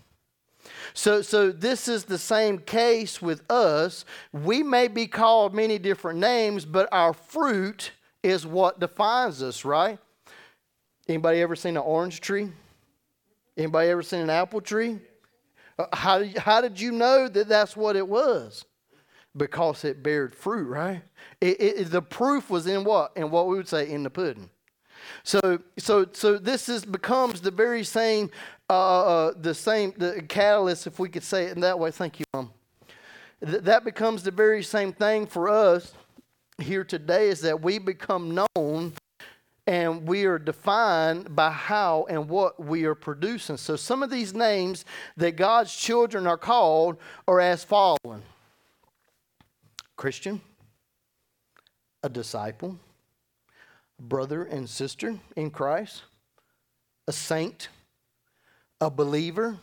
So, 0.94 1.22
so 1.22 1.52
this 1.52 1.88
is 1.88 2.06
the 2.06 2.18
same 2.18 2.58
case 2.58 3.22
with 3.22 3.50
us. 3.50 4.06
We 4.34 4.64
may 4.64 4.88
be 4.88 5.08
called 5.08 5.54
many 5.54 5.78
different 5.78 6.20
names, 6.20 6.66
but 6.66 6.90
our 6.92 7.14
fruit 7.14 7.92
is 8.24 8.46
what 8.46 8.80
defines 8.80 9.42
us, 9.42 9.64
right? 9.64 10.00
Anybody 11.08 11.42
ever 11.42 11.56
seen 11.56 11.78
an 11.78 11.84
orange 11.84 12.22
tree? 12.22 12.50
Anybody 13.56 13.90
ever 13.90 14.04
seen 14.04 14.22
an 14.22 14.30
apple 14.30 14.62
tree? 14.62 15.00
Uh, 15.78 15.86
how, 15.94 16.24
how 16.38 16.62
did 16.62 16.80
you 16.80 16.92
know 16.92 17.28
that 17.28 17.48
that's 17.48 17.78
what 17.78 17.96
it 17.96 18.08
was? 18.08 18.66
Because 19.36 19.86
it 19.86 20.04
bared 20.04 20.36
fruit, 20.36 20.68
right? 20.68 21.02
It, 21.42 21.62
it, 21.62 21.92
the 21.92 22.02
proof 22.02 22.50
was 22.50 22.68
in 22.68 22.84
what? 22.84 23.12
In 23.16 23.32
what 23.32 23.48
we 23.48 23.58
would 23.58 23.68
say 23.68 23.90
in 23.90 24.04
the 24.04 24.10
pudding. 24.10 24.50
So, 25.24 25.60
so, 25.78 26.06
so 26.12 26.38
this 26.38 26.70
is 26.70 26.86
becomes 26.86 27.42
the 27.42 27.52
very 27.52 27.84
same, 27.84 28.30
uh, 28.70 29.28
uh, 29.28 29.34
the 29.40 29.54
same 29.54 29.94
the 29.98 30.24
catalyst, 30.28 30.88
if 30.88 31.00
we 31.00 31.10
could 31.10 31.24
say 31.24 31.46
it 31.46 31.56
in 31.56 31.62
that 31.62 31.78
way. 31.78 31.92
Thank 31.92 32.20
you, 32.20 32.26
Mom. 32.34 32.52
Th- 33.46 33.64
that 33.64 33.84
becomes 33.84 34.24
the 34.24 34.32
very 34.32 34.64
same 34.64 34.94
thing 34.94 35.26
for 35.26 35.50
us 35.50 35.94
here 36.60 36.84
today. 36.84 37.30
Is 37.30 37.42
that 37.42 37.62
we 37.62 37.80
become 37.80 38.46
known 38.56 38.94
and 39.70 40.08
we 40.08 40.26
are 40.26 40.40
defined 40.40 41.36
by 41.36 41.52
how 41.52 42.08
and 42.10 42.28
what 42.28 42.60
we 42.60 42.86
are 42.86 42.96
producing. 42.96 43.56
So 43.56 43.76
some 43.76 44.02
of 44.02 44.10
these 44.10 44.34
names 44.34 44.84
that 45.16 45.36
God's 45.36 45.76
children 45.76 46.26
are 46.26 46.40
called 46.40 46.98
are 47.28 47.40
as 47.40 47.64
following. 47.64 48.24
Christian, 50.00 50.40
a 52.04 52.08
disciple, 52.08 52.80
brother 54.00 54.46
and 54.46 54.70
sister 54.70 55.20
in 55.36 55.52
Christ, 55.52 56.04
a 57.06 57.12
saint, 57.12 57.68
a 58.80 58.90
believer, 58.90 59.58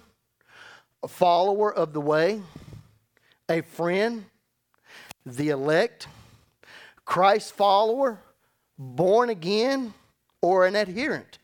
a 1.02 1.08
follower 1.08 1.72
of 1.72 1.94
the 1.94 2.02
way, 2.02 2.42
a 3.48 3.62
friend, 3.62 4.26
the 5.24 5.48
elect, 5.48 6.06
Christ 7.06 7.54
follower, 7.54 8.20
born 8.78 9.30
again, 9.30 9.94
or 10.42 10.66
an 10.66 10.76
adherent. 10.76 11.38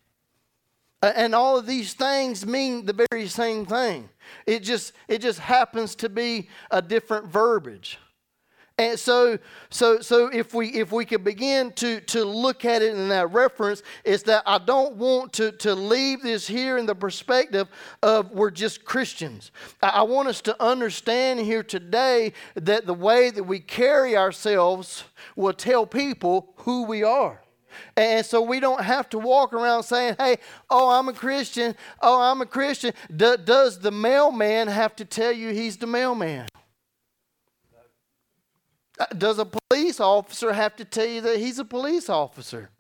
And 1.00 1.34
all 1.34 1.56
of 1.56 1.64
these 1.64 1.94
things 1.94 2.44
mean 2.44 2.84
the 2.84 3.06
very 3.10 3.26
same 3.28 3.64
thing. 3.64 4.10
It 4.46 4.62
just, 4.62 4.92
it 5.08 5.22
just 5.22 5.38
happens 5.38 5.94
to 5.94 6.10
be 6.10 6.50
a 6.70 6.82
different 6.82 7.28
verbiage. 7.28 7.98
And 8.82 8.98
so, 8.98 9.38
so, 9.70 10.00
so 10.00 10.26
if 10.26 10.54
we 10.54 10.68
if 10.70 10.90
we 10.90 11.04
could 11.04 11.22
begin 11.22 11.70
to 11.74 12.00
to 12.00 12.24
look 12.24 12.64
at 12.64 12.82
it 12.82 12.96
in 12.96 13.08
that 13.10 13.32
reference, 13.32 13.84
is 14.04 14.24
that 14.24 14.42
I 14.44 14.58
don't 14.58 14.96
want 14.96 15.32
to 15.34 15.52
to 15.52 15.74
leave 15.74 16.22
this 16.22 16.48
here 16.48 16.78
in 16.78 16.86
the 16.86 16.94
perspective 16.94 17.68
of 18.02 18.32
we're 18.32 18.50
just 18.50 18.84
Christians. 18.84 19.52
I 19.80 20.02
want 20.02 20.26
us 20.26 20.40
to 20.42 20.60
understand 20.60 21.38
here 21.40 21.62
today 21.62 22.32
that 22.56 22.86
the 22.86 22.94
way 22.94 23.30
that 23.30 23.44
we 23.44 23.60
carry 23.60 24.16
ourselves 24.16 25.04
will 25.36 25.52
tell 25.52 25.86
people 25.86 26.52
who 26.56 26.82
we 26.82 27.04
are. 27.04 27.40
And 27.96 28.26
so 28.26 28.42
we 28.42 28.58
don't 28.58 28.82
have 28.82 29.08
to 29.10 29.18
walk 29.18 29.52
around 29.52 29.84
saying, 29.84 30.16
hey, 30.18 30.38
oh, 30.68 30.90
I'm 30.90 31.08
a 31.08 31.12
Christian. 31.12 31.74
Oh, 32.00 32.20
I'm 32.20 32.42
a 32.42 32.46
Christian. 32.46 32.92
D- 33.14 33.36
does 33.44 33.78
the 33.78 33.92
mailman 33.92 34.66
have 34.68 34.96
to 34.96 35.04
tell 35.04 35.32
you 35.32 35.50
he's 35.50 35.76
the 35.76 35.86
mailman? 35.86 36.48
Does 39.16 39.38
a 39.38 39.46
police 39.46 40.00
officer 40.00 40.52
have 40.52 40.76
to 40.76 40.84
tell 40.84 41.06
you 41.06 41.20
that 41.22 41.38
he's 41.38 41.58
a 41.58 41.64
police 41.64 42.08
officer? 42.08 42.70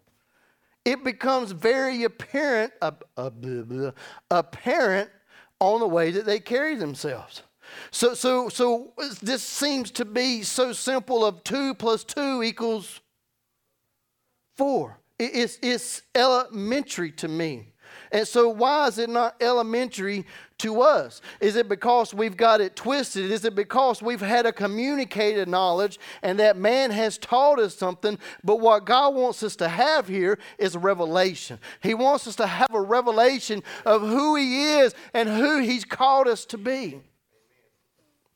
It 0.84 1.04
becomes 1.04 1.52
very 1.52 2.04
apparent, 2.04 2.72
uh, 2.82 2.92
uh, 3.16 3.30
apparent 4.30 5.10
on 5.60 5.80
the 5.80 5.86
way 5.86 6.10
that 6.10 6.26
they 6.26 6.40
carry 6.40 6.74
themselves. 6.74 7.42
So, 7.90 8.14
so, 8.14 8.48
so 8.48 8.92
this 9.22 9.42
seems 9.42 9.90
to 9.92 10.04
be 10.04 10.42
so 10.42 10.72
simple 10.72 11.24
of 11.24 11.44
two 11.44 11.74
plus 11.74 12.04
two 12.04 12.42
equals 12.42 13.00
four. 14.56 14.98
It's, 15.18 15.58
it's 15.62 16.02
elementary 16.14 17.12
to 17.12 17.28
me. 17.28 17.71
And 18.12 18.28
so, 18.28 18.50
why 18.50 18.88
is 18.88 18.98
it 18.98 19.08
not 19.08 19.36
elementary 19.40 20.26
to 20.58 20.82
us? 20.82 21.22
Is 21.40 21.56
it 21.56 21.66
because 21.66 22.12
we've 22.12 22.36
got 22.36 22.60
it 22.60 22.76
twisted? 22.76 23.30
Is 23.30 23.46
it 23.46 23.54
because 23.54 24.02
we've 24.02 24.20
had 24.20 24.44
a 24.44 24.52
communicated 24.52 25.48
knowledge 25.48 25.98
and 26.22 26.38
that 26.38 26.58
man 26.58 26.90
has 26.90 27.16
taught 27.16 27.58
us 27.58 27.74
something? 27.74 28.18
But 28.44 28.60
what 28.60 28.84
God 28.84 29.14
wants 29.14 29.42
us 29.42 29.56
to 29.56 29.68
have 29.68 30.08
here 30.08 30.38
is 30.58 30.74
a 30.74 30.78
revelation. 30.78 31.58
He 31.82 31.94
wants 31.94 32.26
us 32.28 32.36
to 32.36 32.46
have 32.46 32.74
a 32.74 32.82
revelation 32.82 33.62
of 33.86 34.02
who 34.02 34.36
He 34.36 34.74
is 34.74 34.94
and 35.14 35.26
who 35.26 35.60
He's 35.60 35.86
called 35.86 36.28
us 36.28 36.44
to 36.46 36.58
be. 36.58 37.00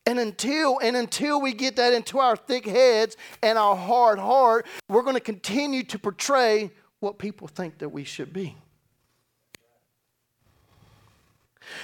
And 0.06 0.18
until 0.18 0.78
and 0.78 0.96
until 0.96 1.42
we 1.42 1.52
get 1.52 1.76
that 1.76 1.92
into 1.92 2.18
our 2.18 2.36
thick 2.36 2.64
heads 2.64 3.18
and 3.42 3.58
our 3.58 3.76
hard 3.76 4.18
heart, 4.18 4.64
we're 4.88 5.02
going 5.02 5.16
to 5.16 5.20
continue 5.20 5.82
to 5.82 5.98
portray 5.98 6.70
what 7.00 7.18
people 7.18 7.46
think 7.46 7.78
that 7.78 7.90
we 7.90 8.04
should 8.04 8.32
be. 8.32 8.56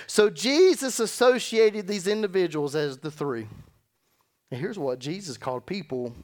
So 0.06 0.30
Jesus 0.30 1.00
associated 1.00 1.86
these 1.86 2.06
individuals 2.06 2.74
as 2.74 2.98
the 2.98 3.10
three. 3.10 3.48
And 4.50 4.60
here's 4.60 4.78
what 4.78 4.98
Jesus 4.98 5.36
called 5.36 5.66
people 5.66 6.14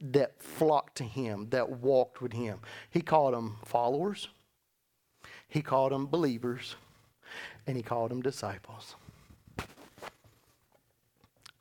that 0.00 0.40
flocked 0.40 0.96
to 0.98 1.04
him, 1.04 1.48
that 1.50 1.68
walked 1.68 2.20
with 2.20 2.32
him. 2.32 2.60
He 2.90 3.00
called 3.00 3.34
them 3.34 3.56
followers, 3.64 4.28
he 5.48 5.62
called 5.62 5.92
them 5.92 6.06
believers, 6.06 6.76
and 7.66 7.76
he 7.76 7.82
called 7.82 8.10
them 8.10 8.22
disciples. 8.22 8.94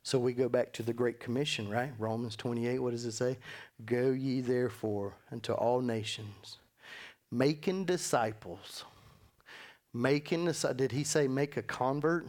So 0.03 0.19
we 0.19 0.33
go 0.33 0.47
back 0.47 0.71
to 0.73 0.83
the 0.83 0.93
Great 0.93 1.19
Commission, 1.19 1.67
right? 1.67 1.91
Romans 1.97 2.35
28, 2.35 2.77
what 2.77 2.91
does 2.91 3.05
it 3.05 3.13
say? 3.13 3.39
Go 3.85 4.11
ye 4.11 4.39
therefore 4.39 5.13
unto 5.31 5.51
all 5.53 5.81
nations, 5.81 6.57
making 7.31 7.85
disciples 7.85 8.85
making 9.95 10.45
this. 10.45 10.65
Did 10.75 10.91
he 10.91 11.03
say 11.03 11.27
make 11.27 11.57
a 11.57 11.63
convert? 11.63 12.27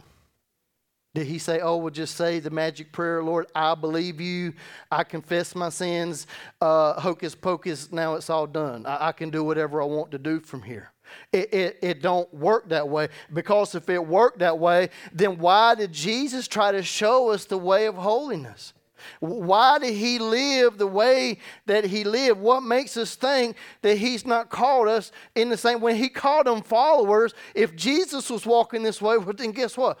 Did 1.13 1.27
he 1.27 1.39
say, 1.39 1.59
oh, 1.61 1.77
well, 1.77 1.89
just 1.89 2.15
say 2.15 2.39
the 2.39 2.51
magic 2.51 2.91
prayer, 2.91 3.23
Lord, 3.23 3.47
I 3.55 3.73
believe 3.75 4.21
you. 4.21 4.53
I 4.91 5.03
confess 5.03 5.55
my 5.55 5.69
sins. 5.69 6.27
Uh, 6.61 6.93
hocus 6.93 7.33
pocus, 7.33 7.91
now 7.91 8.15
it's 8.15 8.29
all 8.29 8.45
done. 8.45 8.85
I, 8.85 9.07
I, 9.07 9.11
can 9.13 9.31
do 9.31 9.43
whatever 9.43 9.81
I 9.81 9.85
want 9.85 10.11
to 10.11 10.19
do 10.19 10.39
from 10.39 10.61
here. 10.61 10.91
It, 11.31 11.53
it, 11.53 11.79
it 11.81 12.01
don't 12.01 12.31
work 12.33 12.69
that 12.69 12.87
way 12.87 13.07
because 13.33 13.73
if 13.73 13.89
it 13.89 14.05
worked 14.05 14.39
that 14.39 14.59
way, 14.59 14.89
then 15.11 15.39
why 15.39 15.73
did 15.73 15.91
Jesus 15.91 16.47
try 16.47 16.71
to 16.71 16.83
show 16.83 17.31
us 17.31 17.45
the 17.45 17.57
way 17.57 17.87
of 17.87 17.95
holiness? 17.95 18.73
Why 19.19 19.79
did 19.79 19.93
he 19.93 20.19
live 20.19 20.77
the 20.77 20.87
way 20.87 21.39
that 21.65 21.85
he 21.85 22.03
lived? 22.03 22.39
What 22.39 22.61
makes 22.63 22.97
us 22.97 23.15
think 23.15 23.55
that 23.81 23.97
he's 23.97 24.25
not 24.25 24.49
called 24.49 24.87
us 24.87 25.11
in 25.35 25.49
the 25.49 25.57
same 25.57 25.81
way? 25.81 25.97
He 25.97 26.09
called 26.09 26.47
them 26.47 26.61
followers. 26.61 27.33
If 27.55 27.75
Jesus 27.75 28.29
was 28.29 28.45
walking 28.45 28.83
this 28.83 29.01
way, 29.01 29.17
well, 29.17 29.33
then 29.33 29.51
guess 29.51 29.77
what? 29.77 29.97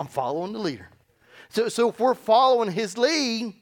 I'm 0.00 0.06
following 0.06 0.52
the 0.52 0.58
leader. 0.58 0.88
So, 1.48 1.68
so 1.68 1.88
if 1.88 1.98
we're 1.98 2.14
following 2.14 2.70
his 2.70 2.96
lead, 2.96 3.54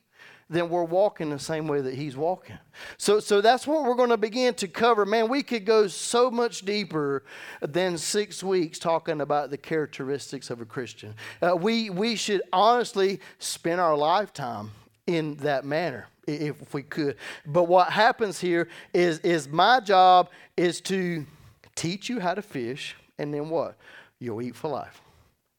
then 0.48 0.68
we're 0.68 0.84
walking 0.84 1.30
the 1.30 1.38
same 1.38 1.66
way 1.66 1.80
that 1.80 1.94
he's 1.94 2.16
walking. 2.16 2.58
So, 2.98 3.18
so 3.18 3.40
that's 3.40 3.66
what 3.66 3.84
we're 3.84 3.96
going 3.96 4.10
to 4.10 4.16
begin 4.16 4.54
to 4.54 4.68
cover. 4.68 5.04
Man, 5.04 5.28
we 5.28 5.42
could 5.42 5.64
go 5.64 5.88
so 5.88 6.30
much 6.30 6.64
deeper 6.64 7.24
than 7.60 7.98
six 7.98 8.44
weeks 8.44 8.78
talking 8.78 9.20
about 9.20 9.50
the 9.50 9.58
characteristics 9.58 10.48
of 10.50 10.60
a 10.60 10.64
Christian. 10.64 11.14
Uh, 11.42 11.56
we, 11.56 11.90
we 11.90 12.14
should 12.14 12.42
honestly 12.52 13.20
spend 13.38 13.80
our 13.80 13.96
lifetime 13.96 14.70
in 15.08 15.34
that 15.36 15.64
manner 15.64 16.06
if 16.28 16.72
we 16.72 16.82
could. 16.82 17.16
But 17.44 17.64
what 17.64 17.90
happens 17.90 18.40
here 18.40 18.68
is, 18.94 19.18
is 19.20 19.48
my 19.48 19.80
job 19.80 20.30
is 20.56 20.80
to 20.82 21.26
teach 21.74 22.08
you 22.08 22.20
how 22.20 22.34
to 22.34 22.42
fish, 22.42 22.96
and 23.18 23.34
then 23.34 23.48
what? 23.48 23.76
You'll 24.18 24.42
eat 24.42 24.56
for 24.56 24.68
life. 24.68 25.00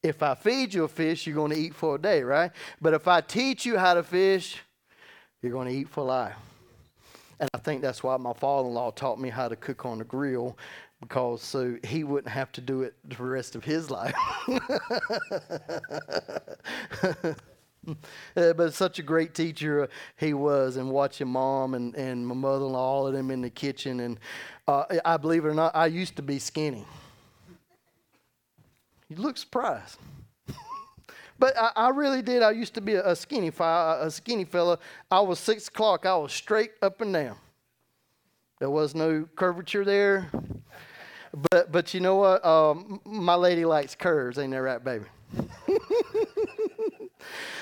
If 0.03 0.23
I 0.23 0.35
feed 0.35 0.73
you 0.73 0.83
a 0.83 0.87
fish, 0.87 1.27
you're 1.27 1.35
going 1.35 1.51
to 1.51 1.57
eat 1.57 1.75
for 1.75 1.95
a 1.95 2.01
day, 2.01 2.23
right? 2.23 2.51
But 2.81 2.93
if 2.93 3.07
I 3.07 3.21
teach 3.21 3.65
you 3.65 3.77
how 3.77 3.93
to 3.93 4.03
fish, 4.03 4.61
you're 5.41 5.51
going 5.51 5.67
to 5.67 5.73
eat 5.73 5.89
for 5.89 6.03
life. 6.03 6.35
And 7.39 7.49
I 7.53 7.59
think 7.59 7.81
that's 7.81 8.03
why 8.03 8.17
my 8.17 8.33
father 8.33 8.67
in 8.67 8.73
law 8.73 8.91
taught 8.91 9.19
me 9.19 9.29
how 9.29 9.47
to 9.47 9.55
cook 9.55 9.85
on 9.85 9.99
the 9.99 10.03
grill 10.03 10.57
because 11.01 11.43
so 11.43 11.77
he 11.83 12.03
wouldn't 12.03 12.33
have 12.33 12.51
to 12.53 12.61
do 12.61 12.81
it 12.81 12.95
the 13.07 13.23
rest 13.23 13.55
of 13.55 13.63
his 13.63 13.91
life. 13.91 14.15
But 18.35 18.73
such 18.73 18.99
a 18.99 19.03
great 19.03 19.33
teacher 19.33 19.83
uh, 19.83 19.87
he 20.17 20.33
was, 20.33 20.75
and 20.77 20.89
watching 20.89 21.29
mom 21.29 21.73
and, 21.73 21.95
and 21.95 22.27
my 22.27 22.35
mother 22.35 22.65
in 22.65 22.73
law, 22.73 22.95
all 22.95 23.07
of 23.07 23.13
them 23.13 23.31
in 23.31 23.41
the 23.41 23.49
kitchen. 23.49 24.01
And 24.01 24.19
uh, 24.67 24.83
I 25.05 25.15
believe 25.17 25.45
it 25.45 25.47
or 25.47 25.53
not, 25.53 25.73
I 25.75 25.87
used 25.87 26.17
to 26.17 26.21
be 26.21 26.37
skinny. 26.37 26.85
You 29.07 29.15
look 29.15 29.37
surprised. 29.37 29.97
But 31.39 31.57
I, 31.57 31.71
I, 31.75 31.89
really 31.89 32.21
did. 32.21 32.43
I 32.43 32.51
used 32.51 32.73
to 32.75 32.81
be 32.81 32.95
a, 32.95 33.15
skinny 33.15 33.51
fi- 33.51 33.99
a 34.01 34.09
skinny 34.11 34.45
fella. 34.45 34.79
I 35.11 35.19
was 35.21 35.39
six 35.39 35.67
o'clock. 35.67 36.05
I 36.05 36.15
was 36.15 36.33
straight 36.33 36.71
up 36.81 37.01
and 37.01 37.13
down. 37.13 37.37
There 38.59 38.69
was 38.69 38.95
no 38.95 39.27
curvature 39.35 39.85
there. 39.85 40.31
But 41.51 41.71
but 41.71 41.93
you 41.93 41.99
know 41.99 42.15
what? 42.15 42.43
Um, 42.43 42.99
my 43.05 43.35
lady 43.35 43.65
likes 43.65 43.93
curves. 43.93 44.39
Ain't 44.39 44.51
that 44.51 44.61
right, 44.61 44.83
baby? 44.83 45.05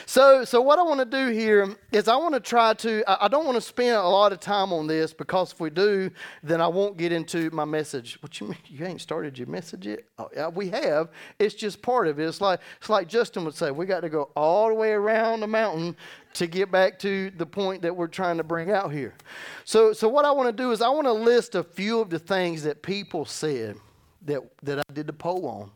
So, 0.07 0.45
so 0.45 0.61
what 0.61 0.77
I 0.77 0.83
want 0.83 0.99
to 0.99 1.05
do 1.05 1.33
here 1.33 1.75
is 1.91 2.07
I 2.07 2.15
want 2.15 2.35
to 2.35 2.39
try 2.39 2.75
to, 2.75 3.03
I, 3.07 3.27
don't 3.27 3.43
want 3.43 3.55
to 3.55 3.61
spend 3.61 3.95
a 3.95 4.07
lot 4.07 4.31
of 4.31 4.39
time 4.39 4.71
on 4.71 4.85
this 4.85 5.13
because 5.13 5.51
if 5.51 5.59
we 5.59 5.71
do, 5.71 6.11
then 6.43 6.61
I 6.61 6.67
won't 6.67 6.95
get 6.95 7.11
into 7.11 7.49
my 7.49 7.65
message. 7.65 8.21
What 8.21 8.39
you 8.39 8.47
mean? 8.47 8.57
You 8.67 8.85
ain't 8.85 9.01
started 9.01 9.37
your 9.37 9.47
message 9.47 9.87
yet? 9.87 10.01
Oh, 10.19 10.29
yeah, 10.35 10.47
we 10.47 10.69
have. 10.69 11.09
It's 11.39 11.55
just 11.55 11.81
part 11.81 12.07
of 12.07 12.19
it. 12.19 12.27
It's 12.27 12.39
like, 12.39 12.59
it's 12.77 12.89
like 12.89 13.07
Justin 13.07 13.45
would 13.45 13.55
say, 13.55 13.71
we 13.71 13.87
got 13.87 14.01
to 14.01 14.09
go 14.09 14.29
all 14.35 14.67
the 14.69 14.75
way 14.75 14.91
around 14.91 15.39
the 15.39 15.47
mountain 15.47 15.95
to 16.33 16.45
get 16.45 16.71
back 16.71 16.99
to 16.99 17.31
the 17.31 17.45
point 17.45 17.81
that 17.81 17.95
we're 17.95 18.07
trying 18.07 18.37
to 18.37 18.43
bring 18.43 18.69
out 18.69 18.91
here. 18.91 19.15
So, 19.63 19.91
so 19.91 20.07
what 20.07 20.25
I 20.25 20.31
want 20.31 20.55
to 20.55 20.63
do 20.63 20.71
is 20.71 20.81
I 20.81 20.89
want 20.89 21.07
to 21.07 21.13
list 21.13 21.55
a 21.55 21.63
few 21.63 21.99
of 21.99 22.11
the 22.11 22.19
things 22.19 22.61
that 22.63 22.83
people 22.83 23.25
said 23.25 23.77
that, 24.25 24.41
that 24.61 24.79
I 24.79 24.93
did 24.93 25.07
the 25.07 25.13
poll 25.13 25.47
on 25.47 25.71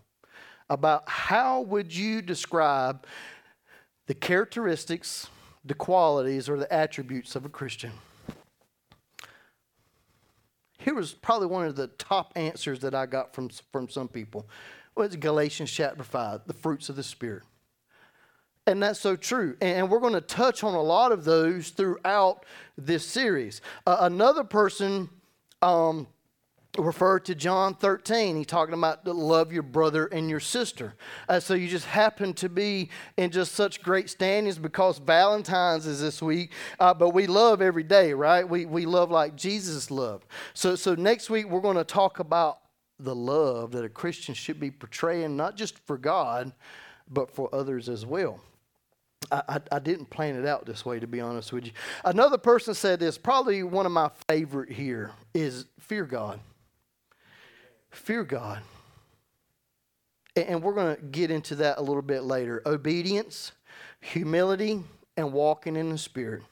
about 0.70 1.10
how 1.10 1.62
would 1.62 1.96
you 1.96 2.22
describe 2.22 3.08
the 4.10 4.16
characteristics, 4.16 5.28
the 5.64 5.76
qualities, 5.76 6.50
or 6.50 6.58
the 6.58 6.74
attributes 6.74 7.36
of 7.36 7.46
a 7.46 7.50
Christian. 7.50 7.92
Here 10.80 10.96
was 10.96 11.14
probably 11.14 11.46
one 11.46 11.68
of 11.68 11.76
the 11.76 11.90
top 11.90 12.34
answers 12.36 12.80
that 12.80 12.96
I 12.96 13.06
got 13.06 13.36
from, 13.36 13.52
from 13.72 13.88
some 13.88 14.08
people. 14.08 14.50
Well, 14.96 15.06
it's 15.06 15.16
Galatians 15.16 15.70
chapter 15.70 16.04
5, 16.04 16.42
the 16.48 16.54
fruits 16.54 16.90
of 16.90 16.96
the 16.96 17.04
Spirit. 17.04 17.44
And 18.66 18.82
that's 18.82 19.00
so 19.00 19.16
true. 19.16 19.56
And 19.62 19.92
we're 19.92 20.00
going 20.00 20.14
to 20.14 20.22
touch 20.22 20.64
on 20.64 20.74
a 20.74 20.82
lot 20.82 21.12
of 21.12 21.24
those 21.24 21.70
throughout 21.70 22.48
this 22.80 23.06
series. 23.06 23.62
Uh, 23.86 23.98
another 24.00 24.44
person 24.44 25.08
um, 25.62 26.08
refer 26.82 27.20
to 27.20 27.36
John 27.36 27.76
13. 27.76 28.36
He's 28.36 28.46
talking 28.46 28.74
about 28.74 29.06
love 29.08 29.52
your 29.52 29.64
brother 29.64 30.06
and 30.08 30.30
your 30.30 30.40
sister. 30.40 30.96
Uh, 31.28 31.40
so 31.40 31.54
you 31.54 31.68
just 31.68 31.86
happen 31.86 32.34
to 32.36 32.50
be 32.50 32.90
in 33.18 33.32
just 33.32 33.54
such 33.54 33.82
great 33.82 34.10
standings 34.10 34.58
because 34.58 35.00
Valentine's 35.00 35.86
is 35.86 36.02
this 36.02 36.22
week, 36.22 36.52
uh, 36.80 36.94
but 36.94 37.10
we 37.10 37.28
love 37.28 37.62
every 37.62 37.84
day, 37.84 38.14
right? 38.14 38.48
We, 38.48 38.66
we 38.66 38.86
love 38.86 39.12
like 39.12 39.36
Jesus 39.36 39.92
loved. 39.92 40.26
So, 40.54 40.76
so 40.76 40.96
next 40.96 41.30
week 41.30 41.50
we're 41.50 41.62
going 41.62 41.78
to 41.78 41.84
talk 41.84 42.20
about 42.20 42.60
the 43.00 43.16
love 43.16 43.72
that 43.72 43.86
a 43.86 43.90
Christian 43.90 44.36
should 44.36 44.60
be 44.60 44.72
portraying, 44.72 45.38
not 45.38 45.56
just 45.56 45.80
for 45.88 45.98
God, 45.98 46.52
but 47.10 47.32
for 47.32 47.54
others 47.54 47.90
as 47.90 48.06
well. 48.06 48.40
I, 49.32 49.44
I, 49.48 49.60
I, 49.74 49.80
didn't 49.80 50.10
plan 50.10 50.36
it 50.36 50.46
out 50.46 50.66
this 50.66 50.86
way, 50.86 51.00
to 51.00 51.08
be 51.08 51.22
honest 51.22 51.54
with 51.54 51.66
you. 51.66 51.72
Another 52.04 52.38
person 52.38 52.74
said 52.74 53.00
this, 53.00 53.18
probably 53.18 53.64
one 53.64 53.86
of 53.86 53.92
my 53.92 54.10
favorite 54.28 54.72
here 54.72 55.12
is 55.34 55.66
fear 55.80 56.06
God. 56.06 56.40
Fear 57.92 58.24
God. 58.24 58.62
And 60.36 60.62
we're 60.62 60.74
going 60.74 60.96
to 60.96 61.02
get 61.02 61.32
into 61.32 61.56
that 61.56 61.80
a 61.80 61.82
little 61.82 62.02
bit 62.02 62.24
later. 62.24 62.62
Obedience, 62.66 63.52
humility, 64.00 64.84
and 65.18 65.34
walking 65.34 65.76
in 65.76 65.90
the 65.90 65.98
Spirit. 65.98 66.44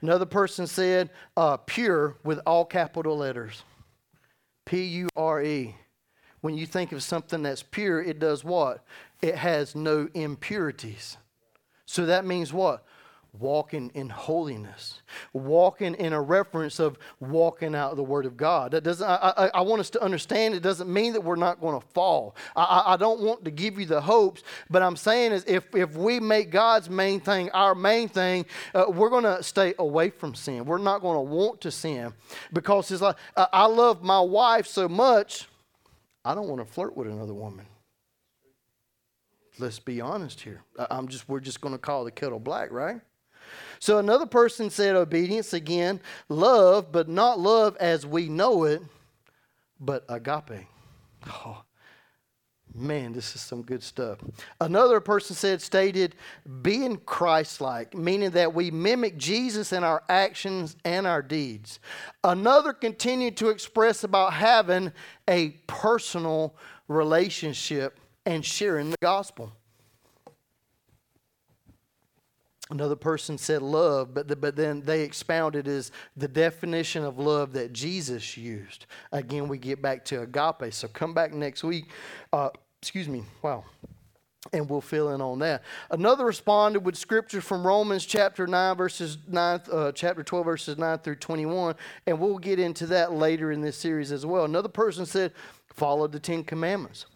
Another 0.00 0.26
person 0.26 0.66
said, 0.66 1.10
uh, 1.36 1.56
pure 1.56 2.16
with 2.22 2.40
all 2.46 2.64
capital 2.64 3.16
letters. 3.16 3.64
P 4.64 4.84
U 4.84 5.08
R 5.16 5.42
E. 5.42 5.74
When 6.40 6.56
you 6.56 6.66
think 6.66 6.92
of 6.92 7.02
something 7.02 7.42
that's 7.42 7.62
pure, 7.62 8.00
it 8.00 8.18
does 8.18 8.44
what? 8.44 8.84
It 9.22 9.36
has 9.36 9.74
no 9.74 10.08
impurities. 10.14 11.16
So 11.86 12.06
that 12.06 12.24
means 12.24 12.52
what? 12.52 12.84
Walking 13.40 13.90
in 13.94 14.08
holiness, 14.08 15.02
walking 15.32 15.94
in 15.94 16.12
a 16.12 16.20
reference 16.20 16.78
of 16.78 16.98
walking 17.20 17.74
out 17.74 17.96
the 17.96 18.02
Word 18.02 18.26
of 18.26 18.36
God. 18.36 18.72
That 18.72 18.84
doesn't. 18.84 19.06
I, 19.06 19.32
I, 19.36 19.50
I 19.54 19.60
want 19.62 19.80
us 19.80 19.90
to 19.90 20.02
understand. 20.02 20.54
It 20.54 20.62
doesn't 20.62 20.92
mean 20.92 21.12
that 21.14 21.22
we're 21.22 21.36
not 21.36 21.60
going 21.60 21.80
to 21.80 21.86
fall. 21.88 22.36
I, 22.54 22.82
I, 22.86 22.96
don't 22.96 23.20
want 23.20 23.44
to 23.44 23.50
give 23.50 23.78
you 23.78 23.86
the 23.86 24.00
hopes, 24.00 24.42
but 24.70 24.82
I'm 24.82 24.96
saying 24.96 25.32
is 25.32 25.44
if 25.46 25.74
if 25.74 25.96
we 25.96 26.20
make 26.20 26.50
God's 26.50 26.90
main 26.90 27.20
thing 27.20 27.50
our 27.50 27.74
main 27.74 28.08
thing, 28.08 28.46
uh, 28.74 28.84
we're 28.88 29.10
going 29.10 29.24
to 29.24 29.42
stay 29.42 29.74
away 29.78 30.10
from 30.10 30.34
sin. 30.34 30.64
We're 30.64 30.78
not 30.78 31.00
going 31.00 31.16
to 31.16 31.34
want 31.34 31.60
to 31.62 31.70
sin 31.70 32.12
because 32.52 32.90
it's 32.90 33.02
like 33.02 33.16
I 33.36 33.66
love 33.66 34.02
my 34.02 34.20
wife 34.20 34.66
so 34.66 34.88
much. 34.88 35.46
I 36.24 36.34
don't 36.34 36.48
want 36.48 36.66
to 36.66 36.72
flirt 36.72 36.96
with 36.96 37.06
another 37.06 37.34
woman 37.34 37.66
let's 39.58 39.78
be 39.78 40.00
honest 40.00 40.40
here. 40.40 40.62
I'm 40.78 41.08
just 41.08 41.28
we're 41.28 41.40
just 41.40 41.60
going 41.60 41.74
to 41.74 41.78
call 41.78 42.04
the 42.04 42.10
kettle 42.10 42.38
black, 42.38 42.70
right? 42.70 43.00
So 43.78 43.98
another 43.98 44.26
person 44.26 44.70
said 44.70 44.96
obedience 44.96 45.52
again, 45.52 46.00
love, 46.28 46.92
but 46.92 47.08
not 47.08 47.38
love 47.38 47.76
as 47.78 48.06
we 48.06 48.28
know 48.28 48.64
it, 48.64 48.82
but 49.80 50.04
agape. 50.08 50.66
Oh, 51.28 51.62
man, 52.74 53.12
this 53.12 53.34
is 53.34 53.40
some 53.40 53.62
good 53.62 53.82
stuff. 53.82 54.18
Another 54.60 55.00
person 55.00 55.34
said, 55.34 55.60
stated, 55.62 56.14
being 56.62 56.98
Christ 56.98 57.60
like, 57.60 57.94
meaning 57.94 58.30
that 58.30 58.54
we 58.54 58.70
mimic 58.70 59.16
Jesus 59.16 59.72
in 59.72 59.82
our 59.84 60.02
actions 60.08 60.76
and 60.84 61.06
our 61.06 61.22
deeds. 61.22 61.80
Another 62.22 62.72
continued 62.72 63.36
to 63.38 63.48
express 63.48 64.04
about 64.04 64.32
having 64.32 64.92
a 65.28 65.50
personal 65.66 66.56
relationship 66.88 67.98
and 68.24 68.44
sharing 68.44 68.90
the 68.90 68.96
gospel. 69.00 69.52
Another 72.70 72.96
person 72.96 73.38
said 73.38 73.62
love, 73.62 74.12
but, 74.12 74.26
the, 74.26 74.34
but 74.34 74.56
then 74.56 74.82
they 74.82 75.02
expounded 75.02 75.68
as 75.68 75.92
the 76.16 76.26
definition 76.26 77.04
of 77.04 77.18
love 77.18 77.52
that 77.52 77.72
Jesus 77.72 78.36
used. 78.36 78.86
Again, 79.12 79.46
we 79.46 79.56
get 79.56 79.80
back 79.80 80.04
to 80.06 80.22
agape. 80.22 80.74
So 80.74 80.88
come 80.88 81.14
back 81.14 81.32
next 81.32 81.62
week. 81.62 81.90
Uh, 82.32 82.50
excuse 82.82 83.08
me. 83.08 83.22
Wow. 83.42 83.64
and 84.52 84.68
we'll 84.68 84.80
fill 84.80 85.10
in 85.14 85.20
on 85.20 85.38
that. 85.40 85.62
Another 85.90 86.24
responded 86.24 86.80
with 86.80 86.96
scripture 86.96 87.40
from 87.40 87.66
Romans 87.66 88.04
chapter 88.04 88.46
9 88.46 88.76
verses 88.76 89.18
9 89.28 89.60
uh, 89.70 89.92
chapter 89.92 90.22
12 90.22 90.44
verses 90.44 90.78
9 90.78 90.98
through 90.98 91.16
21 91.16 91.74
and 92.06 92.18
we'll 92.18 92.38
get 92.38 92.58
into 92.58 92.86
that 92.86 93.12
later 93.12 93.52
in 93.52 93.60
this 93.60 93.76
series 93.76 94.12
as 94.12 94.26
well. 94.26 94.44
Another 94.44 94.68
person 94.68 95.06
said 95.06 95.32
follow 95.72 96.06
the 96.06 96.20
10 96.20 96.44
commandments. 96.44 97.06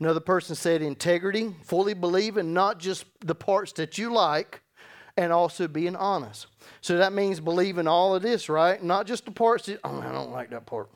Another 0.00 0.20
person 0.20 0.56
said 0.56 0.80
integrity, 0.80 1.54
fully 1.62 1.92
believing 1.92 2.54
not 2.54 2.78
just 2.78 3.04
the 3.20 3.34
parts 3.34 3.72
that 3.72 3.98
you 3.98 4.12
like 4.12 4.62
and 5.16 5.30
also 5.30 5.68
being 5.68 5.94
honest. 5.94 6.46
So 6.80 6.96
that 6.96 7.12
means 7.12 7.38
believing 7.38 7.86
all 7.86 8.14
of 8.14 8.22
this, 8.22 8.48
right? 8.48 8.82
Not 8.82 9.06
just 9.06 9.26
the 9.26 9.30
parts 9.30 9.66
that 9.66 9.80
oh, 9.84 10.00
I 10.00 10.10
don't 10.10 10.32
like 10.32 10.50
that 10.50 10.64
part. 10.64 10.88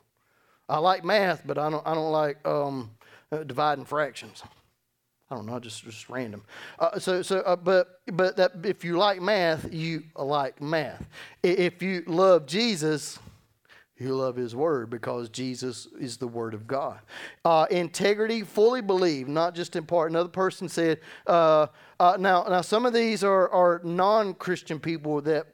I 0.67 0.79
like 0.79 1.03
math, 1.03 1.43
but 1.45 1.59
I 1.59 1.69
don't 1.69 1.85
I 1.85 1.93
don't 1.93 2.11
like 2.11 2.45
um, 2.47 2.89
uh, 3.31 3.43
dividing 3.43 3.85
fractions. 3.85 4.41
I 5.29 5.35
don't 5.35 5.45
know, 5.45 5.59
just 5.59 5.83
just 5.83 6.09
random. 6.09 6.43
Uh, 6.79 6.97
so 6.97 7.21
so, 7.21 7.39
uh, 7.41 7.55
but 7.55 8.01
but 8.11 8.37
that 8.37 8.53
if 8.63 8.83
you 8.83 8.97
like 8.97 9.21
math, 9.21 9.71
you 9.71 10.03
like 10.15 10.59
math. 10.59 11.05
If 11.43 11.83
you 11.83 12.03
love 12.07 12.47
Jesus, 12.47 13.19
you 13.97 14.13
love 14.13 14.35
His 14.35 14.55
Word 14.55 14.89
because 14.89 15.29
Jesus 15.29 15.87
is 15.99 16.17
the 16.17 16.27
Word 16.27 16.53
of 16.53 16.67
God. 16.67 16.99
Uh, 17.45 17.65
integrity, 17.71 18.41
fully 18.41 18.81
believe, 18.81 19.27
not 19.27 19.55
just 19.55 19.75
in 19.75 19.85
part. 19.85 20.11
Another 20.11 20.29
person 20.29 20.67
said, 20.67 20.99
uh, 21.27 21.67
uh, 21.99 22.17
now 22.19 22.45
now 22.49 22.61
some 22.61 22.85
of 22.85 22.93
these 22.93 23.23
are 23.23 23.49
are 23.49 23.81
non 23.83 24.33
Christian 24.33 24.79
people 24.79 25.21
that 25.21 25.47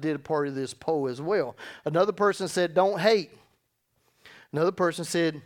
did 0.00 0.16
a 0.16 0.18
part 0.18 0.48
of 0.48 0.54
this 0.54 0.74
poll 0.74 1.08
as 1.08 1.20
well. 1.20 1.56
Another 1.84 2.12
person 2.12 2.48
said, 2.48 2.74
don't 2.74 3.00
hate. 3.00 3.30
Another 4.52 4.72
person 4.72 5.04
said, 5.04 5.40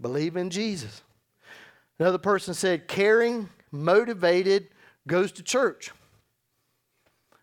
believe 0.00 0.36
in 0.36 0.50
Jesus. 0.50 1.02
Another 1.98 2.18
person 2.18 2.54
said, 2.54 2.88
caring, 2.88 3.48
motivated, 3.70 4.68
goes 5.06 5.32
to 5.32 5.42
church. 5.42 5.90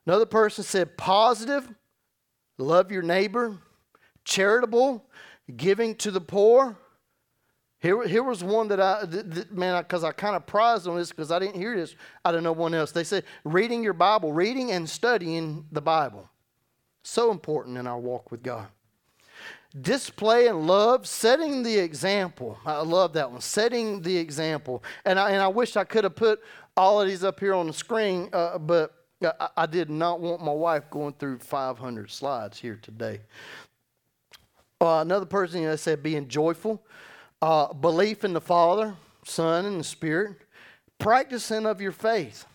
Another 0.05 0.25
person 0.25 0.63
said, 0.63 0.97
positive, 0.97 1.69
love 2.57 2.91
your 2.91 3.03
neighbor, 3.03 3.57
charitable, 4.29 5.03
giving 5.57 5.95
to 5.95 6.11
the 6.11 6.21
poor. 6.21 6.77
Here, 7.79 8.05
here 8.07 8.23
was 8.23 8.43
one 8.43 8.67
that 8.67 8.79
I, 8.79 9.05
th- 9.09 9.33
th- 9.33 9.49
man, 9.51 9.81
because 9.81 10.03
I, 10.03 10.09
I 10.09 10.11
kind 10.11 10.35
of 10.35 10.45
prized 10.45 10.87
on 10.87 10.97
this 10.97 11.09
because 11.09 11.31
I 11.31 11.39
didn't 11.39 11.55
hear 11.55 11.75
this 11.75 11.95
out 12.23 12.35
of 12.35 12.43
no 12.43 12.51
one 12.51 12.73
else. 12.73 12.91
They 12.91 13.03
said, 13.03 13.23
reading 13.43 13.83
your 13.83 13.93
Bible, 13.93 14.33
reading 14.33 14.71
and 14.71 14.87
studying 14.89 15.65
the 15.71 15.81
Bible. 15.81 16.29
So 17.03 17.31
important 17.31 17.77
in 17.77 17.87
our 17.87 17.99
walk 17.99 18.31
with 18.31 18.43
God 18.43 18.67
display 19.81 20.47
and 20.47 20.65
love, 20.65 21.07
setting 21.07 21.61
the 21.63 21.77
example. 21.77 22.57
I 22.65 22.81
love 22.81 23.13
that 23.13 23.31
one, 23.31 23.41
setting 23.41 24.01
the 24.01 24.17
example. 24.17 24.83
And 25.05 25.19
I, 25.19 25.31
and 25.31 25.41
I 25.41 25.47
wish 25.47 25.75
I 25.75 25.83
could 25.83 26.03
have 26.03 26.15
put 26.15 26.41
all 26.75 26.99
of 26.99 27.07
these 27.07 27.23
up 27.23 27.39
here 27.39 27.53
on 27.53 27.67
the 27.67 27.73
screen, 27.73 28.29
uh, 28.33 28.57
but 28.57 28.93
I, 29.21 29.49
I, 29.57 29.65
did 29.65 29.89
not 29.89 30.21
want 30.21 30.41
my 30.41 30.51
wife 30.51 30.89
going 30.89 31.13
through 31.13 31.39
500 31.39 32.09
slides 32.09 32.57
here 32.57 32.79
today. 32.81 33.21
Uh, 34.81 35.01
another 35.01 35.25
person 35.25 35.61
you 35.61 35.67
know, 35.67 35.75
said 35.75 36.01
being 36.01 36.27
joyful, 36.27 36.81
uh, 37.41 37.73
belief 37.73 38.23
in 38.23 38.33
the 38.33 38.41
Father, 38.41 38.95
Son, 39.25 39.65
and 39.65 39.79
the 39.79 39.83
Spirit, 39.83 40.37
practicing 40.99 41.65
of 41.65 41.81
your 41.81 41.91
faith, 41.91 42.45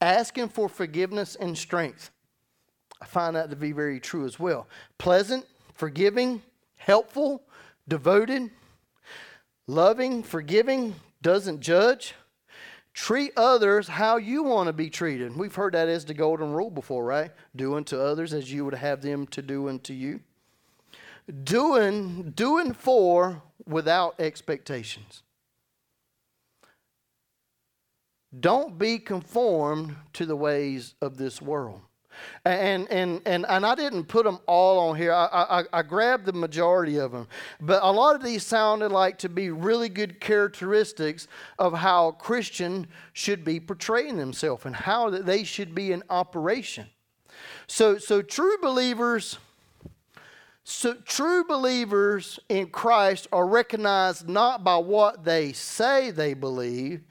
asking 0.00 0.48
for 0.48 0.68
forgiveness 0.68 1.36
and 1.36 1.56
strength. 1.56 2.10
I 3.00 3.04
find 3.04 3.36
that 3.36 3.50
to 3.50 3.56
be 3.56 3.72
very 3.72 4.00
true 4.00 4.24
as 4.24 4.38
well. 4.38 4.68
Pleasant, 4.98 5.46
forgiving, 5.74 6.42
helpful, 6.76 7.42
devoted, 7.86 8.50
loving, 9.66 10.22
forgiving, 10.22 10.94
doesn't 11.20 11.60
judge. 11.60 12.14
Treat 12.94 13.32
others 13.36 13.88
how 13.88 14.18
you 14.18 14.42
want 14.42 14.66
to 14.66 14.72
be 14.72 14.90
treated. 14.90 15.36
We've 15.36 15.54
heard 15.54 15.74
that 15.74 15.88
as 15.88 16.04
the 16.04 16.14
golden 16.14 16.52
rule 16.52 16.70
before, 16.70 17.04
right? 17.04 17.30
Do 17.56 17.76
unto 17.76 17.98
others 17.98 18.34
as 18.34 18.52
you 18.52 18.64
would 18.64 18.74
have 18.74 19.00
them 19.00 19.26
to 19.28 19.40
do 19.42 19.68
unto 19.68 19.94
you. 19.94 20.20
Doing, 21.44 22.32
doing 22.32 22.72
for 22.72 23.42
without 23.66 24.18
expectations. 24.18 25.22
Don't 28.38 28.78
be 28.78 28.98
conformed 28.98 29.94
to 30.14 30.26
the 30.26 30.36
ways 30.36 30.94
of 31.00 31.18
this 31.18 31.42
world. 31.42 31.80
And, 32.44 32.90
and, 32.90 33.22
and, 33.24 33.46
and 33.48 33.64
I 33.64 33.74
didn't 33.74 34.04
put 34.04 34.24
them 34.24 34.38
all 34.46 34.90
on 34.90 34.96
here. 34.96 35.12
I, 35.12 35.26
I, 35.32 35.64
I 35.72 35.82
grabbed 35.82 36.26
the 36.26 36.32
majority 36.32 36.98
of 36.98 37.12
them. 37.12 37.26
But 37.60 37.82
a 37.82 37.90
lot 37.90 38.14
of 38.14 38.22
these 38.22 38.44
sounded 38.44 38.90
like 38.90 39.18
to 39.18 39.28
be 39.28 39.50
really 39.50 39.88
good 39.88 40.20
characteristics 40.20 41.28
of 41.58 41.72
how 41.74 42.08
a 42.08 42.12
Christian 42.12 42.86
should 43.12 43.44
be 43.44 43.60
portraying 43.60 44.16
themselves 44.16 44.66
and 44.66 44.76
how 44.76 45.10
they 45.10 45.44
should 45.44 45.74
be 45.74 45.92
in 45.92 46.02
operation. 46.10 46.86
So, 47.66 47.98
so 47.98 48.22
true 48.22 48.56
believers. 48.60 49.38
So, 50.64 50.94
true 50.94 51.44
believers 51.44 52.38
in 52.48 52.68
Christ 52.68 53.26
are 53.32 53.46
recognized 53.46 54.28
not 54.28 54.62
by 54.62 54.76
what 54.76 55.24
they 55.24 55.52
say 55.52 56.10
they 56.10 56.34
believe, 56.34 57.02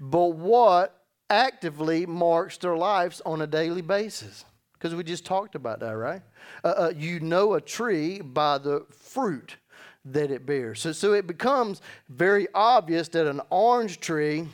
but 0.00 0.36
what 0.36 1.04
actively 1.28 2.06
marks 2.06 2.56
their 2.56 2.76
lives 2.76 3.20
on 3.26 3.42
a 3.42 3.46
daily 3.46 3.82
basis. 3.82 4.44
Because 4.72 4.94
we 4.94 5.04
just 5.04 5.24
talked 5.26 5.54
about 5.54 5.80
that, 5.80 5.96
right? 5.96 6.22
Uh, 6.62 6.68
uh, 6.68 6.92
you 6.96 7.20
know 7.20 7.54
a 7.54 7.60
tree 7.60 8.20
by 8.20 8.58
the 8.58 8.86
fruit 8.90 9.56
that 10.04 10.30
it 10.30 10.46
bears. 10.46 10.80
So, 10.80 10.92
so 10.92 11.12
it 11.12 11.26
becomes 11.26 11.80
very 12.08 12.46
obvious 12.54 13.08
that 13.08 13.26
an 13.26 13.40
orange 13.50 14.00
tree 14.00 14.46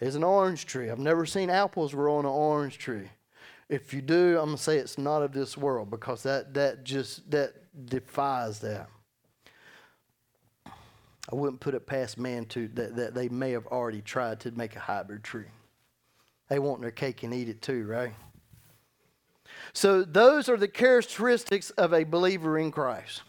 is 0.00 0.14
an 0.14 0.24
orange 0.24 0.66
tree. 0.66 0.90
I've 0.90 0.98
never 0.98 1.26
seen 1.26 1.50
apples 1.50 1.94
grow 1.94 2.16
on 2.16 2.24
an 2.24 2.30
orange 2.30 2.78
tree. 2.78 3.08
If 3.70 3.94
you 3.94 4.02
do, 4.02 4.36
I'm 4.36 4.46
gonna 4.46 4.58
say 4.58 4.78
it's 4.78 4.98
not 4.98 5.22
of 5.22 5.32
this 5.32 5.56
world 5.56 5.90
because 5.90 6.24
that 6.24 6.54
that 6.54 6.82
just 6.82 7.30
that 7.30 7.54
defies 7.86 8.58
that. 8.58 8.88
I 10.66 11.36
wouldn't 11.36 11.60
put 11.60 11.74
it 11.74 11.86
past 11.86 12.18
man 12.18 12.46
to 12.46 12.66
that, 12.74 12.96
that 12.96 13.14
they 13.14 13.28
may 13.28 13.52
have 13.52 13.68
already 13.68 14.02
tried 14.02 14.40
to 14.40 14.50
make 14.50 14.74
a 14.74 14.80
hybrid 14.80 15.22
tree. 15.22 15.46
They 16.48 16.58
want 16.58 16.80
their 16.80 16.90
cake 16.90 17.22
and 17.22 17.32
eat 17.32 17.48
it 17.48 17.62
too, 17.62 17.86
right? 17.86 18.12
So, 19.72 20.02
those 20.02 20.48
are 20.48 20.56
the 20.56 20.66
characteristics 20.66 21.70
of 21.70 21.94
a 21.94 22.02
believer 22.02 22.58
in 22.58 22.72
Christ. 22.72 23.22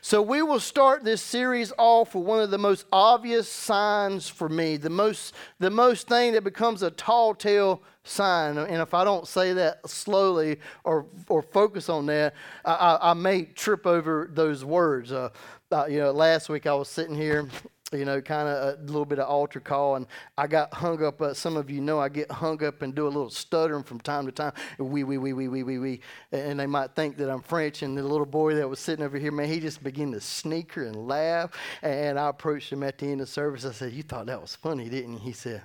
So, 0.00 0.22
we 0.22 0.42
will 0.42 0.60
start 0.60 1.04
this 1.04 1.22
series 1.22 1.72
off 1.78 2.14
with 2.14 2.24
one 2.24 2.40
of 2.40 2.50
the 2.50 2.58
most 2.58 2.86
obvious 2.92 3.48
signs 3.48 4.28
for 4.28 4.48
me, 4.48 4.76
the 4.76 4.90
most, 4.90 5.34
the 5.58 5.70
most 5.70 6.08
thing 6.08 6.32
that 6.32 6.44
becomes 6.44 6.82
a 6.82 6.90
tall 6.90 7.34
tale 7.34 7.82
sign. 8.04 8.56
And 8.58 8.80
if 8.80 8.94
I 8.94 9.04
don't 9.04 9.26
say 9.26 9.52
that 9.54 9.88
slowly 9.88 10.58
or, 10.84 11.06
or 11.28 11.42
focus 11.42 11.88
on 11.88 12.06
that, 12.06 12.34
I, 12.64 12.72
I, 12.72 13.10
I 13.10 13.14
may 13.14 13.42
trip 13.42 13.86
over 13.86 14.30
those 14.32 14.64
words. 14.64 15.12
Uh, 15.12 15.30
uh, 15.72 15.86
you 15.86 15.98
know, 15.98 16.12
last 16.12 16.48
week 16.48 16.66
I 16.66 16.74
was 16.74 16.88
sitting 16.88 17.16
here 17.16 17.48
you 17.92 18.04
know, 18.04 18.20
kind 18.20 18.48
of 18.48 18.78
a 18.78 18.82
little 18.82 19.04
bit 19.04 19.18
of 19.18 19.28
altar 19.28 19.60
call. 19.60 19.96
And 19.96 20.06
I 20.36 20.46
got 20.46 20.74
hung 20.74 21.04
up. 21.04 21.20
Uh, 21.20 21.34
some 21.34 21.56
of 21.56 21.70
you 21.70 21.80
know 21.80 22.00
I 22.00 22.08
get 22.08 22.30
hung 22.30 22.62
up 22.64 22.82
and 22.82 22.94
do 22.94 23.06
a 23.06 23.08
little 23.08 23.30
stuttering 23.30 23.84
from 23.84 24.00
time 24.00 24.26
to 24.26 24.32
time. 24.32 24.52
We, 24.78 25.04
we, 25.04 25.18
we, 25.18 25.32
we, 25.32 25.48
we, 25.48 25.62
we, 25.62 25.78
we. 25.78 26.00
And 26.32 26.58
they 26.58 26.66
might 26.66 26.94
think 26.94 27.16
that 27.18 27.30
I'm 27.30 27.42
French. 27.42 27.82
And 27.82 27.96
the 27.96 28.02
little 28.02 28.26
boy 28.26 28.54
that 28.54 28.68
was 28.68 28.80
sitting 28.80 29.04
over 29.04 29.18
here, 29.18 29.30
man, 29.30 29.48
he 29.48 29.60
just 29.60 29.82
began 29.84 30.12
to 30.12 30.20
sneaker 30.20 30.84
and 30.84 30.96
laugh. 31.06 31.52
And 31.82 32.18
I 32.18 32.28
approached 32.28 32.72
him 32.72 32.82
at 32.82 32.98
the 32.98 33.06
end 33.06 33.20
of 33.20 33.28
service. 33.28 33.64
I 33.64 33.72
said, 33.72 33.92
You 33.92 34.02
thought 34.02 34.26
that 34.26 34.40
was 34.40 34.56
funny, 34.56 34.88
didn't 34.88 35.14
you? 35.14 35.18
He 35.18 35.32
said, 35.32 35.62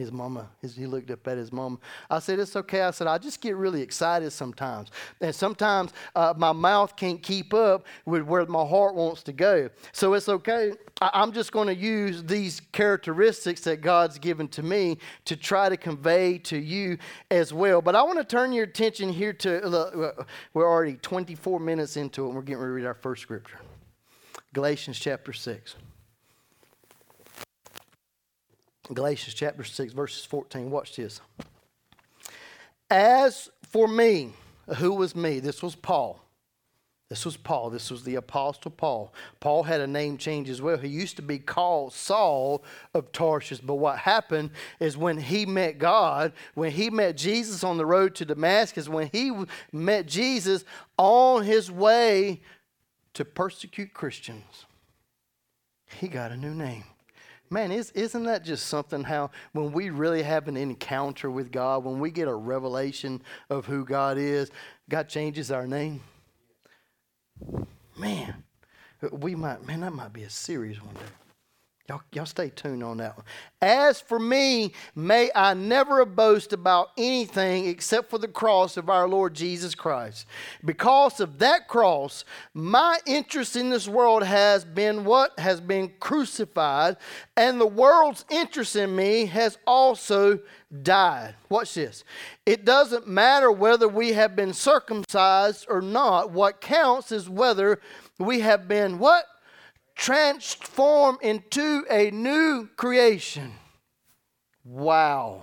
his 0.00 0.10
mama. 0.10 0.48
His, 0.60 0.74
he 0.74 0.86
looked 0.86 1.10
up 1.10 1.26
at 1.28 1.36
his 1.36 1.52
mom. 1.52 1.78
I 2.08 2.18
said, 2.18 2.38
It's 2.38 2.56
okay. 2.56 2.82
I 2.82 2.90
said, 2.90 3.06
I 3.06 3.18
just 3.18 3.40
get 3.40 3.54
really 3.54 3.82
excited 3.82 4.32
sometimes. 4.32 4.90
And 5.20 5.34
sometimes 5.34 5.92
uh, 6.16 6.34
my 6.36 6.52
mouth 6.52 6.96
can't 6.96 7.22
keep 7.22 7.54
up 7.54 7.86
with 8.06 8.22
where 8.22 8.44
my 8.46 8.64
heart 8.64 8.94
wants 8.94 9.22
to 9.24 9.32
go. 9.32 9.68
So 9.92 10.14
it's 10.14 10.28
okay. 10.28 10.72
I, 11.00 11.10
I'm 11.12 11.32
just 11.32 11.52
going 11.52 11.68
to 11.68 11.74
use 11.74 12.22
these 12.24 12.60
characteristics 12.72 13.60
that 13.62 13.82
God's 13.82 14.18
given 14.18 14.48
to 14.48 14.62
me 14.62 14.98
to 15.26 15.36
try 15.36 15.68
to 15.68 15.76
convey 15.76 16.38
to 16.38 16.58
you 16.58 16.98
as 17.30 17.52
well. 17.52 17.82
But 17.82 17.94
I 17.94 18.02
want 18.02 18.18
to 18.18 18.24
turn 18.24 18.52
your 18.52 18.64
attention 18.64 19.10
here 19.10 19.32
to, 19.34 19.66
uh, 19.66 20.24
we're 20.54 20.68
already 20.68 20.94
24 20.94 21.60
minutes 21.60 21.96
into 21.96 22.24
it, 22.24 22.26
and 22.28 22.34
we're 22.34 22.42
getting 22.42 22.60
ready 22.60 22.70
to 22.70 22.74
read 22.74 22.86
our 22.86 22.94
first 22.94 23.22
scripture 23.22 23.58
Galatians 24.52 24.98
chapter 24.98 25.32
6. 25.32 25.76
Galatians 28.94 29.34
chapter 29.34 29.64
6, 29.64 29.92
verses 29.92 30.24
14. 30.24 30.70
Watch 30.70 30.96
this. 30.96 31.20
As 32.90 33.50
for 33.62 33.86
me, 33.86 34.32
who 34.76 34.94
was 34.94 35.14
me? 35.14 35.38
This 35.38 35.62
was 35.62 35.74
Paul. 35.74 36.20
This 37.08 37.24
was 37.24 37.36
Paul. 37.36 37.70
This 37.70 37.90
was 37.90 38.04
the 38.04 38.14
Apostle 38.14 38.70
Paul. 38.70 39.12
Paul 39.40 39.64
had 39.64 39.80
a 39.80 39.86
name 39.86 40.16
change 40.16 40.48
as 40.48 40.62
well. 40.62 40.78
He 40.78 40.88
used 40.88 41.16
to 41.16 41.22
be 41.22 41.40
called 41.40 41.92
Saul 41.92 42.62
of 42.94 43.10
Tarsus. 43.10 43.60
But 43.60 43.76
what 43.76 43.98
happened 43.98 44.50
is 44.78 44.96
when 44.96 45.18
he 45.18 45.44
met 45.44 45.78
God, 45.78 46.32
when 46.54 46.70
he 46.70 46.88
met 46.88 47.16
Jesus 47.16 47.64
on 47.64 47.78
the 47.78 47.86
road 47.86 48.14
to 48.16 48.24
Damascus, 48.24 48.88
when 48.88 49.08
he 49.12 49.32
met 49.72 50.06
Jesus 50.06 50.64
on 50.96 51.42
his 51.42 51.70
way 51.70 52.40
to 53.14 53.24
persecute 53.24 53.92
Christians, 53.92 54.66
he 55.96 56.06
got 56.06 56.30
a 56.30 56.36
new 56.36 56.54
name 56.54 56.84
Man, 57.52 57.72
is, 57.72 57.90
isn't 57.92 58.24
that 58.24 58.44
just 58.44 58.68
something 58.68 59.02
how 59.02 59.30
when 59.52 59.72
we 59.72 59.90
really 59.90 60.22
have 60.22 60.46
an 60.46 60.56
encounter 60.56 61.28
with 61.28 61.50
God, 61.50 61.84
when 61.84 61.98
we 61.98 62.12
get 62.12 62.28
a 62.28 62.34
revelation 62.34 63.20
of 63.48 63.66
who 63.66 63.84
God 63.84 64.18
is, 64.18 64.52
God 64.88 65.08
changes 65.08 65.50
our 65.50 65.66
name? 65.66 66.00
Man, 67.98 68.44
we 69.10 69.34
might, 69.34 69.66
man, 69.66 69.80
that 69.80 69.92
might 69.92 70.12
be 70.12 70.22
a 70.22 70.30
series 70.30 70.80
one 70.80 70.94
day. 70.94 71.00
Y'all, 71.90 72.02
y'all 72.12 72.24
stay 72.24 72.50
tuned 72.50 72.84
on 72.84 72.98
that 72.98 73.16
one. 73.16 73.26
As 73.60 74.00
for 74.00 74.20
me, 74.20 74.70
may 74.94 75.28
I 75.34 75.54
never 75.54 76.04
boast 76.04 76.52
about 76.52 76.90
anything 76.96 77.66
except 77.66 78.10
for 78.10 78.18
the 78.18 78.28
cross 78.28 78.76
of 78.76 78.88
our 78.88 79.08
Lord 79.08 79.34
Jesus 79.34 79.74
Christ. 79.74 80.26
Because 80.64 81.18
of 81.18 81.40
that 81.40 81.66
cross, 81.66 82.24
my 82.54 83.00
interest 83.06 83.56
in 83.56 83.70
this 83.70 83.88
world 83.88 84.22
has 84.22 84.64
been 84.64 85.04
what? 85.04 85.36
Has 85.40 85.60
been 85.60 85.90
crucified, 85.98 86.96
and 87.36 87.60
the 87.60 87.66
world's 87.66 88.24
interest 88.30 88.76
in 88.76 88.94
me 88.94 89.26
has 89.26 89.58
also 89.66 90.38
died. 90.84 91.34
Watch 91.48 91.74
this. 91.74 92.04
It 92.46 92.64
doesn't 92.64 93.08
matter 93.08 93.50
whether 93.50 93.88
we 93.88 94.12
have 94.12 94.36
been 94.36 94.52
circumcised 94.52 95.66
or 95.68 95.82
not. 95.82 96.30
What 96.30 96.60
counts 96.60 97.10
is 97.10 97.28
whether 97.28 97.80
we 98.20 98.38
have 98.42 98.68
been 98.68 99.00
what? 99.00 99.24
Transformed 100.00 101.18
into 101.20 101.84
a 101.90 102.10
new 102.10 102.66
creation. 102.76 103.52
Wow. 104.64 105.42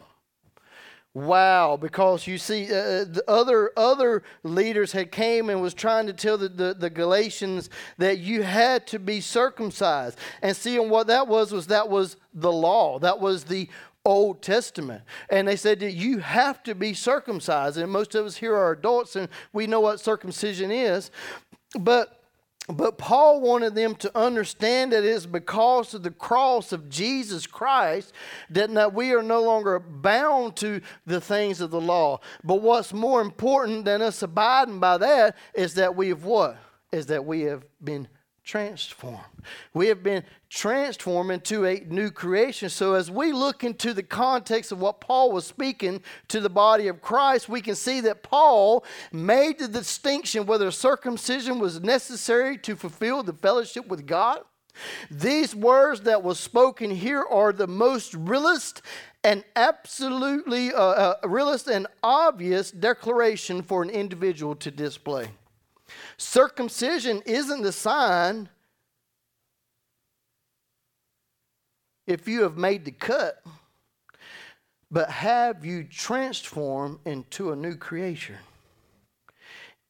Wow, 1.14 1.78
because 1.78 2.26
you 2.28 2.40
see, 2.40 2.72
uh, 2.72 2.76
uh, 2.76 3.06
the 3.06 3.24
other 3.28 3.72
other 3.78 4.24
leaders 4.44 4.92
had 4.92 5.12
came 5.12 5.50
and 5.50 5.62
was 5.62 5.74
trying 5.74 6.06
to 6.08 6.14
tell 6.14 6.38
the, 6.38 6.50
the, 6.50 6.76
the, 6.76 6.92
Galatians 6.92 7.72
that 7.98 8.20
you 8.20 8.44
had 8.44 8.86
to 8.88 9.00
be 9.00 9.20
circumcised, 9.20 10.20
and 10.44 10.56
seeing 10.56 10.92
what 10.92 11.08
that 11.08 11.28
was 11.28 11.52
was 11.52 11.68
that 11.68 11.90
was 11.90 12.18
the 12.36 12.52
law, 12.52 13.00
that 13.00 13.20
was 13.20 13.46
the 13.46 13.68
Old 14.06 14.44
Testament, 14.44 15.02
and 15.32 15.48
they 15.48 15.56
said 15.56 15.80
that 15.80 15.94
you 15.94 16.20
have 16.20 16.62
to 16.64 16.76
be 16.76 16.94
circumcised. 16.94 17.78
And 17.78 17.92
most 17.92 18.14
of 18.14 18.24
us 18.24 18.38
here 18.38 18.56
are 18.56 18.72
adults, 18.72 19.16
and 19.16 19.28
we 19.54 19.66
know 19.66 19.80
what 19.80 20.00
circumcision 20.00 20.70
is, 20.70 21.10
but 21.80 22.17
but 22.68 22.98
Paul 22.98 23.40
wanted 23.40 23.76
them 23.76 23.96
to 23.96 24.18
understand 24.18 24.92
that 24.92 25.04
it 25.04 25.10
is 25.10 25.26
because 25.26 25.94
of 25.94 26.04
the 26.04 26.12
cross 26.12 26.74
of 26.74 26.90
Jesus 26.90 27.48
Christ 27.48 28.12
that, 28.50 28.74
that 28.74 28.94
we 28.94 29.14
are 29.14 29.24
no 29.24 29.42
longer 29.42 29.80
bound 29.80 30.58
to 30.58 30.82
the 31.06 31.22
things 31.22 31.62
of 31.62 31.72
the 31.72 31.80
law. 31.80 32.20
But 32.44 32.62
what's 32.62 32.92
more 32.92 33.22
important 33.22 33.86
than 33.86 34.02
us 34.02 34.22
abiding 34.22 34.82
by 34.82 34.98
that 34.98 35.38
is 35.54 35.76
that 35.76 35.96
we 35.96 36.10
have 36.10 36.26
what? 36.26 36.58
Is 36.92 37.06
that 37.06 37.24
we 37.24 37.42
have 37.42 37.64
been 37.82 38.10
transformed. 38.48 39.20
We 39.74 39.88
have 39.88 40.02
been 40.02 40.24
transformed 40.50 41.32
into 41.32 41.66
a 41.66 41.82
new 41.82 42.10
creation. 42.10 42.70
So, 42.70 42.94
as 42.94 43.12
we 43.12 43.34
look 43.34 43.64
into 43.64 43.94
the 43.94 44.04
context 44.04 44.72
of 44.72 44.80
what 44.80 45.02
Paul 45.02 45.34
was 45.34 45.46
speaking 45.46 46.02
to 46.30 46.40
the 46.40 46.50
body 46.50 46.88
of 46.88 47.02
Christ, 47.02 47.50
we 47.50 47.62
can 47.62 47.76
see 47.76 48.00
that 48.02 48.24
Paul 48.24 48.86
made 49.12 49.60
the 49.60 49.68
distinction 49.68 50.46
whether 50.46 50.72
circumcision 50.72 51.60
was 51.60 51.82
necessary 51.82 52.58
to 52.60 52.76
fulfill 52.78 53.22
the 53.22 53.34
fellowship 53.34 53.88
with 53.88 54.08
God. 54.08 54.40
These 55.12 55.54
words 55.54 56.02
that 56.02 56.24
was 56.24 56.40
spoken 56.40 56.92
here 56.92 57.24
are 57.30 57.52
the 57.52 57.68
most 57.68 58.14
realist 58.14 58.82
and 59.24 59.44
absolutely 59.56 60.72
uh, 60.72 60.82
uh, 60.82 61.16
realist 61.26 61.68
and 61.68 61.88
obvious 62.02 62.72
declaration 62.72 63.62
for 63.62 63.84
an 63.84 63.90
individual 63.90 64.56
to 64.56 64.72
display. 64.72 65.32
Circumcision 66.18 67.22
isn't 67.26 67.62
the 67.62 67.72
sign 67.72 68.50
if 72.06 72.28
you 72.28 72.44
have 72.44 72.58
made 72.58 72.86
the 72.86 72.92
cut, 72.92 73.44
but 74.90 75.10
have 75.10 75.66
you 75.66 75.84
transformed 75.84 77.00
into 77.06 77.52
a 77.52 77.56
new 77.56 77.76
creation? 77.76 78.38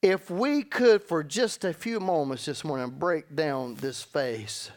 If 0.01 0.29
we 0.29 0.63
could, 0.63 1.01
for 1.01 1.23
just 1.23 1.63
a 1.65 1.73
few 1.73 1.99
moments 1.99 2.45
this 2.45 2.63
morning, 2.63 2.89
break 2.89 3.35
down 3.35 3.75
this 3.75 4.03
face, 4.03 4.71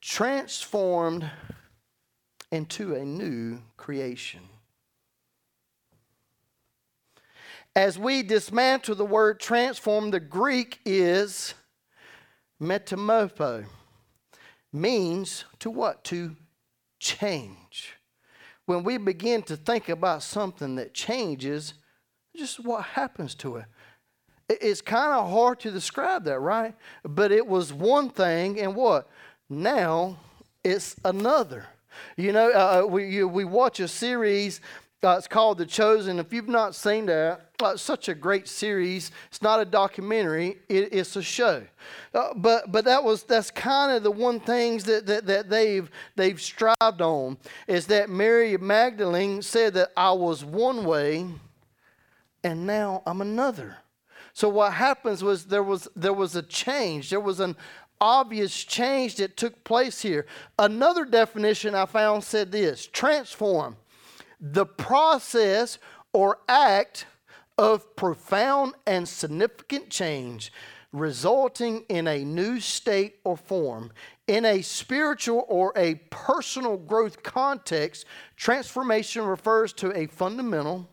transformed 0.00 1.30
into 2.50 2.94
a 2.94 3.04
new 3.04 3.60
creation. 3.76 4.40
As 7.78 7.96
we 7.96 8.24
dismantle 8.24 8.96
the 8.96 9.04
word 9.04 9.38
transform, 9.38 10.10
the 10.10 10.18
Greek 10.18 10.80
is 10.84 11.54
metamorpho, 12.60 13.66
means 14.72 15.44
to 15.60 15.70
what? 15.70 16.02
To 16.06 16.34
change. 16.98 17.94
When 18.66 18.82
we 18.82 18.98
begin 18.98 19.42
to 19.42 19.56
think 19.56 19.88
about 19.88 20.24
something 20.24 20.74
that 20.74 20.92
changes, 20.92 21.74
just 22.36 22.58
what 22.64 22.82
happens 22.82 23.36
to 23.36 23.58
it. 23.58 23.66
It's 24.48 24.80
kind 24.80 25.12
of 25.12 25.30
hard 25.30 25.60
to 25.60 25.70
describe 25.70 26.24
that, 26.24 26.40
right? 26.40 26.74
But 27.04 27.30
it 27.30 27.46
was 27.46 27.72
one 27.72 28.10
thing, 28.10 28.58
and 28.58 28.74
what? 28.74 29.08
Now 29.48 30.16
it's 30.64 30.96
another. 31.04 31.66
You 32.16 32.32
know, 32.32 32.50
uh, 32.50 32.82
uh 32.82 32.86
we, 32.88 33.08
you, 33.08 33.28
we 33.28 33.44
watch 33.44 33.78
a 33.78 33.86
series 33.86 34.60
uh, 35.04 35.14
it's 35.16 35.28
called 35.28 35.58
The 35.58 35.66
Chosen. 35.66 36.18
If 36.18 36.32
you've 36.32 36.48
not 36.48 36.74
seen 36.74 37.06
that, 37.06 37.52
uh, 37.62 37.68
it's 37.68 37.82
such 37.82 38.08
a 38.08 38.14
great 38.14 38.48
series. 38.48 39.12
It's 39.28 39.42
not 39.42 39.60
a 39.60 39.64
documentary; 39.64 40.58
it, 40.68 40.92
it's 40.92 41.14
a 41.14 41.22
show. 41.22 41.62
Uh, 42.12 42.34
but 42.34 42.72
but 42.72 42.84
that 42.84 43.04
was 43.04 43.22
that's 43.22 43.50
kind 43.50 43.92
of 43.92 44.02
the 44.02 44.10
one 44.10 44.40
things 44.40 44.84
that, 44.84 45.06
that 45.06 45.26
that 45.26 45.48
they've 45.48 45.88
they've 46.16 46.40
strived 46.40 47.00
on 47.00 47.36
is 47.68 47.86
that 47.86 48.10
Mary 48.10 48.56
Magdalene 48.56 49.40
said 49.40 49.74
that 49.74 49.90
I 49.96 50.10
was 50.12 50.44
one 50.44 50.84
way, 50.84 51.26
and 52.42 52.66
now 52.66 53.02
I'm 53.06 53.20
another. 53.20 53.76
So 54.32 54.48
what 54.48 54.72
happens 54.72 55.22
was 55.22 55.44
there 55.44 55.62
was 55.62 55.86
there 55.94 56.12
was 56.12 56.34
a 56.34 56.42
change. 56.42 57.10
There 57.10 57.20
was 57.20 57.38
an 57.38 57.54
obvious 58.00 58.64
change 58.64 59.16
that 59.16 59.36
took 59.36 59.62
place 59.62 60.02
here. 60.02 60.26
Another 60.58 61.04
definition 61.04 61.76
I 61.76 61.86
found 61.86 62.24
said 62.24 62.50
this: 62.50 62.88
transform 62.88 63.76
the 64.40 64.66
process 64.66 65.78
or 66.12 66.38
act 66.48 67.06
of 67.56 67.96
profound 67.96 68.74
and 68.86 69.08
significant 69.08 69.90
change 69.90 70.52
resulting 70.92 71.84
in 71.88 72.06
a 72.06 72.24
new 72.24 72.60
state 72.60 73.16
or 73.24 73.36
form. 73.36 73.92
In 74.26 74.44
a 74.44 74.62
spiritual 74.62 75.44
or 75.48 75.72
a 75.76 75.96
personal 76.10 76.76
growth 76.76 77.22
context, 77.22 78.06
transformation 78.36 79.22
refers 79.24 79.72
to 79.74 79.96
a 79.96 80.06
fundamental 80.06 80.88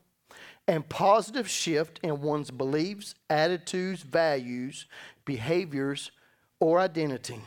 and 0.67 0.87
positive 0.89 1.49
shift 1.49 1.99
in 2.03 2.21
one's 2.21 2.51
beliefs, 2.51 3.15
attitudes, 3.29 4.01
values, 4.01 4.85
behaviors, 5.23 6.11
or 6.59 6.79
identity. 6.79 7.39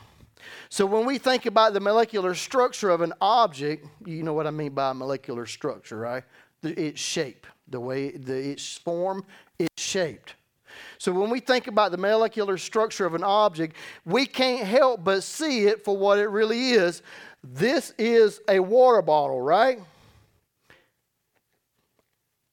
So 0.69 0.87
when 0.87 1.07
we 1.07 1.19
think 1.19 1.47
about 1.47 1.73
the 1.73 1.81
molecular 1.81 2.35
structure 2.35 2.91
of 2.91 3.01
an 3.01 3.13
object, 3.21 3.87
you 4.05 4.23
know 4.23 4.33
what 4.33 4.47
I 4.47 4.51
mean 4.51 4.73
by 4.73 4.93
molecular 4.93 5.47
structure, 5.47 5.99
right? 5.99 6.25
Its 6.63 7.01
shape, 7.01 7.47
the 7.69 7.81
way 7.81 8.11
the, 8.11 8.51
its 8.51 8.77
form 8.77 9.25
is 9.59 9.69
shaped. 9.77 10.35
So 10.99 11.13
when 11.13 11.31
we 11.31 11.41
think 11.41 11.67
about 11.67 11.93
the 11.93 11.97
molecular 11.97 12.59
structure 12.59 13.07
of 13.07 13.15
an 13.15 13.25
object, 13.25 13.77
we 14.05 14.27
can't 14.27 14.67
help 14.67 15.05
but 15.05 15.23
see 15.23 15.67
it 15.67 15.85
for 15.85 15.97
what 15.97 16.19
it 16.19 16.29
really 16.29 16.71
is. 16.71 17.03
This 17.43 17.95
is 17.99 18.41
a 18.49 18.59
water 18.59 19.03
bottle, 19.03 19.41
right? 19.41 19.81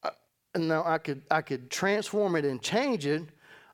Uh, 0.03 0.11
now 0.55 0.83
I 0.85 0.99
could 0.99 1.23
I 1.29 1.41
could 1.41 1.69
transform 1.69 2.35
it 2.35 2.45
and 2.45 2.61
change 2.61 3.05
it, 3.05 3.23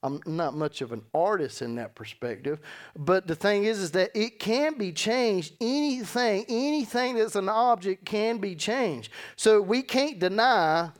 I'm 0.03 0.19
not 0.25 0.55
much 0.55 0.81
of 0.81 0.91
an 0.91 1.03
artist 1.13 1.61
in 1.61 1.75
that 1.75 1.93
perspective. 1.93 2.59
But 2.97 3.27
the 3.27 3.35
thing 3.35 3.65
is, 3.65 3.79
is 3.79 3.91
that 3.91 4.11
it 4.15 4.39
can 4.39 4.77
be 4.77 4.91
changed. 4.91 5.53
Anything, 5.61 6.45
anything 6.49 7.15
that's 7.15 7.35
an 7.35 7.49
object 7.49 8.05
can 8.05 8.39
be 8.39 8.55
changed. 8.55 9.11
So 9.35 9.61
we 9.61 9.83
can't 9.83 10.17
deny 10.17 10.91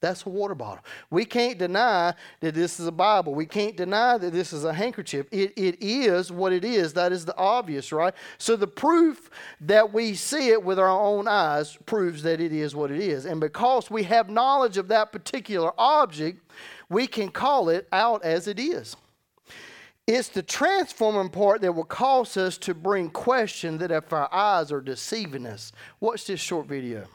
that's 0.00 0.24
a 0.26 0.28
water 0.28 0.54
bottle. 0.54 0.84
We 1.10 1.24
can't 1.24 1.58
deny 1.58 2.14
that 2.40 2.54
this 2.54 2.78
is 2.78 2.86
a 2.86 2.92
Bible. 2.92 3.34
We 3.34 3.46
can't 3.46 3.76
deny 3.76 4.16
that 4.16 4.32
this 4.32 4.52
is 4.52 4.64
a 4.64 4.72
handkerchief. 4.72 5.26
It, 5.32 5.54
it 5.56 5.82
is 5.82 6.30
what 6.30 6.52
it 6.52 6.64
is. 6.64 6.92
That 6.92 7.10
is 7.10 7.24
the 7.24 7.36
obvious, 7.36 7.90
right? 7.90 8.14
So 8.38 8.54
the 8.54 8.68
proof 8.68 9.28
that 9.62 9.92
we 9.92 10.14
see 10.14 10.50
it 10.50 10.62
with 10.62 10.78
our 10.78 10.88
own 10.88 11.26
eyes 11.26 11.76
proves 11.84 12.22
that 12.22 12.40
it 12.40 12.52
is 12.52 12.76
what 12.76 12.92
it 12.92 13.00
is. 13.00 13.24
And 13.24 13.40
because 13.40 13.90
we 13.90 14.04
have 14.04 14.30
knowledge 14.30 14.78
of 14.78 14.86
that 14.88 15.10
particular 15.10 15.72
object, 15.76 16.42
we 16.88 17.06
can 17.06 17.28
call 17.28 17.68
it 17.68 17.88
out 17.92 18.24
as 18.24 18.48
it 18.48 18.58
is. 18.58 18.96
It's 20.06 20.28
the 20.28 20.42
transforming 20.42 21.28
part 21.28 21.60
that 21.60 21.74
will 21.74 21.84
cause 21.84 22.36
us 22.38 22.56
to 22.58 22.74
bring 22.74 23.10
question 23.10 23.76
that 23.78 23.90
if 23.90 24.10
our 24.12 24.32
eyes 24.32 24.72
are 24.72 24.80
deceiving 24.80 25.44
us. 25.44 25.70
Watch 26.00 26.26
this 26.26 26.40
short 26.40 26.66
video. 26.66 27.06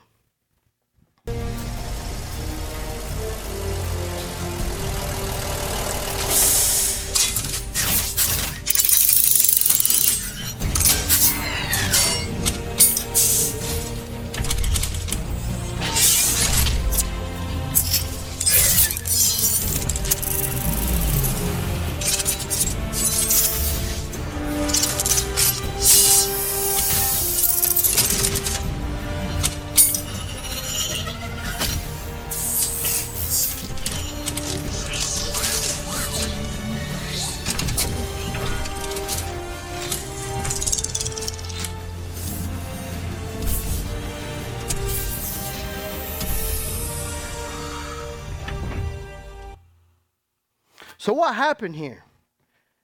What 51.33 51.47
happened 51.47 51.75
here? 51.75 52.03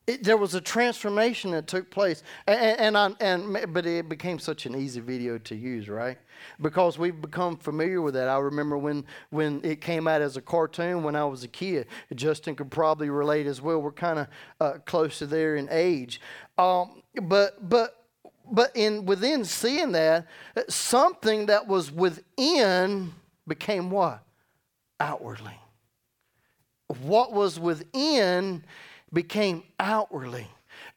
It, 0.08 0.24
there 0.24 0.38
was 0.38 0.56
a 0.56 0.62
transformation 0.62 1.52
that 1.52 1.68
took 1.68 1.92
place, 1.92 2.24
and, 2.48 2.80
and, 2.80 2.98
I, 2.98 3.12
and 3.20 3.72
but 3.72 3.86
it 3.86 4.10
became 4.10 4.40
such 4.40 4.66
an 4.66 4.74
easy 4.76 5.02
video 5.02 5.38
to 5.38 5.56
use, 5.56 5.88
right? 5.88 6.18
Because 6.60 6.98
we've 6.98 7.22
become 7.22 7.58
familiar 7.58 8.02
with 8.02 8.16
that. 8.16 8.28
I 8.28 8.40
remember 8.40 8.76
when 8.76 9.06
when 9.30 9.62
it 9.64 9.82
came 9.82 10.08
out 10.08 10.24
as 10.24 10.36
a 10.36 10.42
cartoon 10.42 11.04
when 11.04 11.16
I 11.16 11.26
was 11.26 11.44
a 11.44 11.48
kid. 11.48 11.86
Justin 12.16 12.56
could 12.56 12.72
probably 12.72 13.12
relate 13.12 13.46
as 13.46 13.62
well. 13.62 13.80
We're 13.80 13.92
kind 13.92 14.20
of 14.20 14.28
uh, 14.60 14.74
close 14.84 15.20
to 15.20 15.28
there 15.28 15.56
in 15.58 15.68
age, 15.70 16.20
um, 16.58 17.04
but 17.22 17.70
but 17.70 18.08
but 18.52 18.72
in 18.76 19.06
within 19.06 19.46
seeing 19.46 19.92
that, 19.92 20.26
something 20.70 21.46
that 21.48 21.68
was 21.68 21.92
within 21.92 23.14
became 23.48 23.92
what 23.92 24.24
outwardly. 25.00 25.60
What 27.04 27.34
was 27.34 27.60
within 27.60 28.64
became 29.14 29.64
outwardly. 29.80 30.48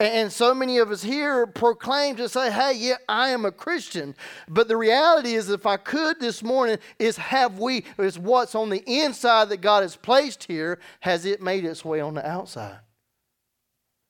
And 0.01 0.33
so 0.33 0.55
many 0.55 0.79
of 0.79 0.91
us 0.91 1.03
here 1.03 1.47
proclaim 1.47 2.17
to 2.17 2.29
say, 2.29 2.51
hey, 2.51 2.75
yeah, 2.77 2.97
I 3.09 3.29
am 3.29 3.45
a 3.45 3.53
Christian. 3.53 4.15
But 4.49 4.69
the 4.69 4.77
reality 4.77 5.35
is, 5.35 5.49
if 5.49 5.67
I 5.67 5.77
could 5.77 6.19
this 6.19 6.43
morning, 6.43 6.79
is 6.99 7.17
have 7.19 7.59
we, 7.59 7.85
is 7.99 8.19
what's 8.19 8.55
on 8.55 8.71
the 8.71 8.83
inside 8.91 9.49
that 9.51 9.61
God 9.61 9.83
has 9.83 9.97
placed 9.97 10.45
here, 10.45 10.81
has 11.01 11.25
it 11.25 11.41
made 11.41 11.65
its 11.65 11.85
way 11.85 12.01
on 12.01 12.15
the 12.15 12.27
outside? 12.27 12.79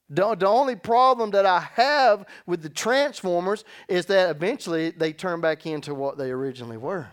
The, 0.09 0.35
the 0.35 0.49
only 0.49 0.77
problem 0.77 1.31
that 1.33 1.47
I 1.47 1.61
have 1.75 2.27
with 2.47 2.63
the 2.63 2.69
transformers 2.69 3.65
is 3.89 4.07
that 4.07 4.31
eventually 4.31 4.91
they 4.91 5.13
turn 5.13 5.41
back 5.41 5.67
into 5.67 5.95
what 5.95 6.19
they 6.19 6.31
originally 6.31 6.77
were. 6.77 7.09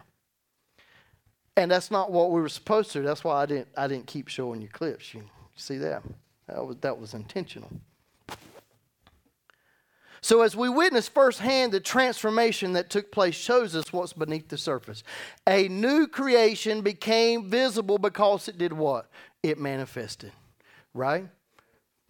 And 1.55 1.69
that's 1.69 1.91
not 1.91 2.11
what 2.11 2.31
we 2.31 2.41
were 2.41 2.49
supposed 2.49 2.91
to. 2.91 3.01
That's 3.01 3.23
why 3.23 3.41
I 3.41 3.45
didn't, 3.45 3.67
I 3.75 3.87
didn't 3.87 4.07
keep 4.07 4.27
showing 4.27 4.61
you 4.61 4.67
clips. 4.67 5.13
You 5.13 5.23
see 5.55 5.77
that? 5.77 6.03
That 6.47 6.65
was, 6.65 6.77
that 6.77 6.97
was 6.97 7.13
intentional. 7.13 7.69
So, 10.21 10.41
as 10.41 10.55
we 10.55 10.67
witness 10.67 11.07
firsthand, 11.07 11.71
the 11.71 11.79
transformation 11.79 12.73
that 12.73 12.89
took 12.89 13.11
place 13.11 13.35
shows 13.35 13.75
us 13.75 13.93
what's 13.93 14.13
beneath 14.13 14.49
the 14.49 14.57
surface. 14.57 15.03
A 15.47 15.67
new 15.69 16.07
creation 16.07 16.81
became 16.81 17.49
visible 17.49 17.97
because 17.97 18.47
it 18.49 18.57
did 18.57 18.73
what? 18.73 19.09
It 19.43 19.57
manifested, 19.57 20.33
right? 20.93 21.29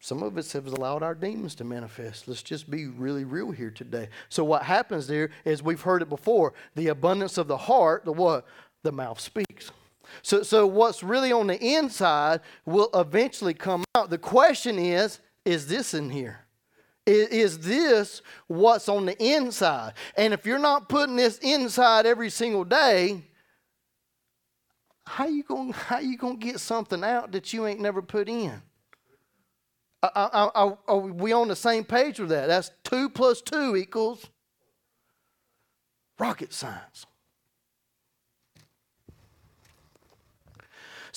Some 0.02 0.24
of 0.24 0.38
us 0.38 0.54
have 0.54 0.66
allowed 0.66 1.04
our 1.04 1.14
demons 1.14 1.56
to 1.56 1.66
manifest. 1.66 2.28
Let's 2.28 2.42
just 2.42 2.70
be 2.72 2.88
really 2.88 3.26
real 3.26 3.52
here 3.52 3.70
today. 3.70 4.08
So, 4.30 4.44
what 4.44 4.64
happens 4.64 5.08
there 5.08 5.30
is 5.46 5.62
we've 5.62 5.82
heard 5.82 6.02
it 6.02 6.10
before 6.10 6.54
the 6.76 6.88
abundance 6.88 7.38
of 7.38 7.48
the 7.48 7.58
heart, 7.58 8.06
the 8.06 8.14
what? 8.14 8.48
The 8.84 8.92
mouth 8.92 9.20
speaks. 9.20 9.72
So, 10.22 10.44
so 10.44 10.66
what's 10.66 11.04
really 11.04 11.32
on 11.32 11.48
the 11.48 11.62
inside 11.62 12.42
will 12.66 12.90
eventually 12.94 13.54
come 13.54 13.84
out. 13.96 14.10
The 14.10 14.18
question 14.18 14.80
is 14.80 15.20
is 15.46 15.68
this 15.68 15.94
in 15.94 16.10
here? 16.10 16.46
Is, 17.06 17.28
is 17.30 17.60
this 17.60 18.22
what's 18.48 18.90
on 18.90 19.06
the 19.06 19.18
inside? 19.24 19.94
And 20.16 20.34
if 20.34 20.46
you're 20.46 20.60
not 20.60 20.90
putting 20.90 21.16
this 21.16 21.38
inside 21.40 22.06
every 22.06 22.30
single 22.30 22.64
day, 22.64 23.24
how 25.06 25.28
you 25.28 25.44
going 25.44 25.74
how 25.74 26.00
you 26.00 26.18
gonna 26.18 26.38
get 26.38 26.60
something 26.60 27.04
out 27.04 27.32
that 27.32 27.52
you 27.52 27.66
ain't 27.66 27.80
never 27.80 28.02
put 28.02 28.30
in? 28.30 28.62
are 30.02 30.98
we 30.98 31.34
on 31.34 31.48
the 31.50 31.56
same 31.56 31.84
page 31.84 32.20
with 32.20 32.30
that? 32.30 32.48
That's 32.48 32.72
two 32.84 33.10
plus 33.10 33.42
two 33.42 33.76
equals 33.76 34.28
rocket 36.18 36.54
science. 36.54 37.06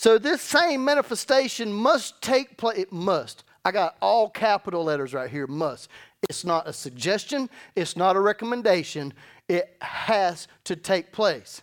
So 0.02 0.18
this 0.18 0.42
same 0.42 0.84
manifestation 0.84 1.72
must 1.72 2.20
take 2.20 2.56
place. 2.56 2.76
It 2.76 2.92
must. 2.92 3.44
I 3.64 3.70
got 3.70 3.96
all 4.02 4.28
capital 4.28 4.82
letters 4.82 5.14
right 5.14 5.30
here. 5.30 5.46
Must. 5.46 5.88
It's 6.28 6.44
not 6.44 6.66
a 6.66 6.72
suggestion. 6.72 7.48
It's 7.76 7.96
not 7.96 8.16
a 8.16 8.20
recommendation. 8.20 9.14
It 9.48 9.76
has 9.80 10.48
to 10.64 10.74
take 10.74 11.12
place. 11.12 11.62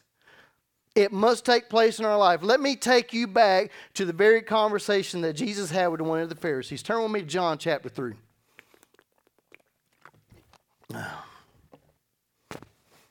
It 0.96 1.12
must 1.12 1.44
take 1.44 1.68
place 1.68 2.00
in 2.00 2.06
our 2.06 2.18
life. 2.18 2.42
Let 2.42 2.62
me 2.62 2.78
take 2.78 3.12
you 3.12 3.28
back 3.28 3.72
to 3.96 4.06
the 4.06 4.14
very 4.14 4.42
conversation 4.42 5.20
that 5.20 5.34
Jesus 5.34 5.70
had 5.70 5.88
with 5.88 6.00
one 6.00 6.22
of 6.22 6.30
the 6.30 6.36
Pharisees. 6.36 6.82
Turn 6.82 7.04
with 7.04 7.12
me 7.12 7.20
to 7.20 7.26
John 7.26 7.58
chapter 7.58 7.90
3. 7.90 8.14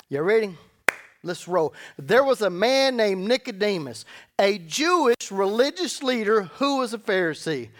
You 0.08 0.22
ready? 0.22 0.56
Let's 1.22 1.48
roll. 1.48 1.74
There 1.98 2.22
was 2.22 2.42
a 2.42 2.50
man 2.50 2.96
named 2.96 3.26
Nicodemus, 3.26 4.04
a 4.38 4.58
Jewish 4.58 5.30
religious 5.30 6.02
leader 6.02 6.42
who 6.42 6.78
was 6.78 6.94
a 6.94 6.98
Pharisee. 6.98 7.70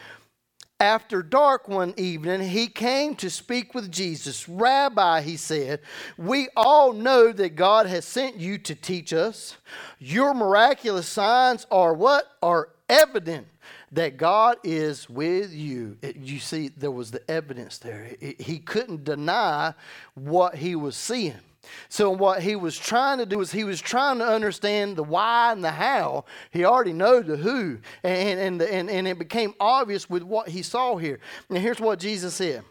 After 0.81 1.23
dark 1.25 1.69
one 1.69 1.93
evening, 1.97 2.41
he 2.41 2.69
came 2.69 3.17
to 3.17 3.31
speak 3.31 3.75
with 3.75 3.91
Jesus. 3.91 4.49
Rabbi, 4.49 5.23
he 5.23 5.37
said, 5.37 5.81
we 6.17 6.49
all 6.57 6.93
know 6.93 7.33
that 7.33 7.57
God 7.57 7.87
has 7.87 8.05
sent 8.05 8.37
you 8.37 8.59
to 8.59 8.77
teach 8.77 9.13
us. 9.13 9.57
Your 9.99 10.35
miraculous 10.35 11.09
signs 11.09 11.67
are 11.71 11.95
what? 11.95 12.27
Are 12.43 12.69
evident 12.89 13.49
that 13.91 14.17
God 14.17 14.59
is 14.63 15.11
with 15.11 15.53
you. 15.53 15.97
You 16.03 16.39
see, 16.39 16.69
there 16.69 16.93
was 16.93 17.11
the 17.11 17.29
evidence 17.29 17.79
there. 17.79 18.13
He 18.21 18.59
couldn't 18.59 19.03
deny 19.03 19.75
what 20.15 20.57
he 20.57 20.77
was 20.77 20.97
seeing. 20.97 21.41
So, 21.89 22.11
what 22.11 22.43
he 22.43 22.57
was 22.57 22.77
trying 22.77 23.19
to 23.19 23.27
do 23.27 23.41
is 23.41 23.53
he 23.53 23.65
was 23.65 23.81
trying 23.81 24.19
to 24.19 24.27
understand 24.27 24.97
the 24.97 25.03
why 25.03 25.53
and 25.53 25.63
the 25.63 25.71
how. 25.71 26.25
He 26.51 26.65
already 26.65 26.93
knew 26.93 27.23
the 27.23 27.37
who. 27.37 27.79
And, 28.03 28.41
and, 28.41 28.63
and, 28.63 28.91
and 28.91 29.09
it 29.09 29.19
became 29.19 29.55
obvious 29.61 30.09
with 30.09 30.23
what 30.23 30.49
he 30.49 30.63
saw 30.63 30.97
here. 30.97 31.21
And 31.49 31.59
here's 31.59 31.81
what 31.81 31.99
Jesus 31.99 32.35
said. 32.35 32.63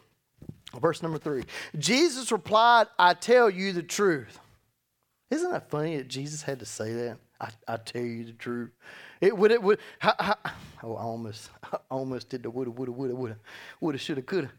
Verse 0.80 1.02
number 1.02 1.18
three 1.18 1.44
Jesus 1.78 2.30
replied, 2.30 2.88
I 2.98 3.14
tell 3.14 3.48
you 3.48 3.72
the 3.72 3.82
truth. 3.82 4.38
Isn't 5.30 5.50
that 5.50 5.70
funny 5.70 5.96
that 5.98 6.08
Jesus 6.08 6.42
had 6.42 6.58
to 6.60 6.66
say 6.66 6.92
that? 6.92 7.18
I, 7.40 7.50
I 7.66 7.76
tell 7.76 8.02
you 8.02 8.24
the 8.24 8.32
truth. 8.32 8.70
It 9.20 9.36
would 9.36 9.50
it 9.50 9.62
would. 9.62 9.78
oh, 10.02 10.34
I 10.82 10.84
almost, 10.84 11.50
I 11.72 11.78
almost 11.90 12.28
did 12.28 12.42
the 12.42 12.50
woulda, 12.50 12.70
woulda, 12.70 12.92
woulda, 12.92 13.14
woulda, 13.14 13.36
woulda, 13.80 13.98
shoulda, 13.98 14.22
coulda. 14.22 14.50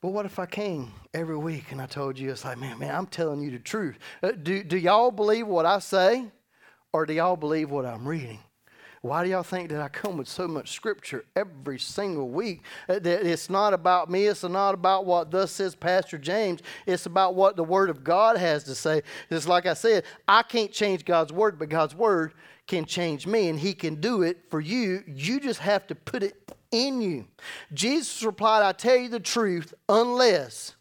But 0.00 0.08
what 0.10 0.24
if 0.24 0.38
I 0.38 0.46
came 0.46 0.92
every 1.12 1.36
week 1.36 1.72
and 1.72 1.80
I 1.80 1.86
told 1.86 2.18
you, 2.18 2.30
it's 2.30 2.44
like, 2.44 2.58
man, 2.58 2.78
man, 2.78 2.94
I'm 2.94 3.06
telling 3.06 3.42
you 3.42 3.50
the 3.50 3.58
truth. 3.58 3.98
Uh, 4.22 4.32
do, 4.32 4.64
do 4.64 4.78
y'all 4.78 5.10
believe 5.10 5.46
what 5.46 5.66
I 5.66 5.78
say 5.78 6.26
or 6.92 7.04
do 7.04 7.12
y'all 7.12 7.36
believe 7.36 7.70
what 7.70 7.84
I'm 7.84 8.08
reading? 8.08 8.38
Why 9.02 9.24
do 9.24 9.30
y'all 9.30 9.42
think 9.42 9.70
that 9.70 9.80
I 9.80 9.88
come 9.88 10.18
with 10.18 10.28
so 10.28 10.46
much 10.46 10.72
scripture 10.72 11.24
every 11.34 11.78
single 11.78 12.28
week? 12.28 12.62
Uh, 12.86 12.98
that 12.98 13.26
it's 13.26 13.48
not 13.48 13.72
about 13.72 14.10
me. 14.10 14.26
It's 14.26 14.42
not 14.42 14.74
about 14.74 15.06
what 15.06 15.30
thus 15.30 15.52
says 15.52 15.74
Pastor 15.74 16.18
James. 16.18 16.60
It's 16.86 17.06
about 17.06 17.34
what 17.34 17.56
the 17.56 17.64
Word 17.64 17.88
of 17.88 18.04
God 18.04 18.36
has 18.36 18.64
to 18.64 18.74
say. 18.74 19.02
It's 19.30 19.48
like 19.48 19.64
I 19.64 19.72
said, 19.72 20.04
I 20.28 20.42
can't 20.42 20.70
change 20.70 21.06
God's 21.06 21.32
Word, 21.32 21.58
but 21.58 21.70
God's 21.70 21.94
Word 21.94 22.34
can 22.66 22.84
change 22.84 23.26
me, 23.26 23.48
and 23.48 23.58
He 23.58 23.72
can 23.72 23.96
do 23.96 24.20
it 24.20 24.44
for 24.50 24.60
you. 24.60 25.02
You 25.06 25.40
just 25.40 25.60
have 25.60 25.86
to 25.86 25.94
put 25.94 26.22
it 26.22 26.52
in 26.70 27.00
you. 27.00 27.26
Jesus 27.72 28.22
replied, 28.22 28.62
I 28.62 28.72
tell 28.72 28.96
you 28.96 29.08
the 29.08 29.20
truth, 29.20 29.74
unless, 29.88 30.74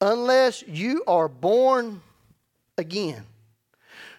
unless 0.00 0.62
you 0.66 1.04
are 1.06 1.28
born 1.28 2.00
again, 2.78 3.24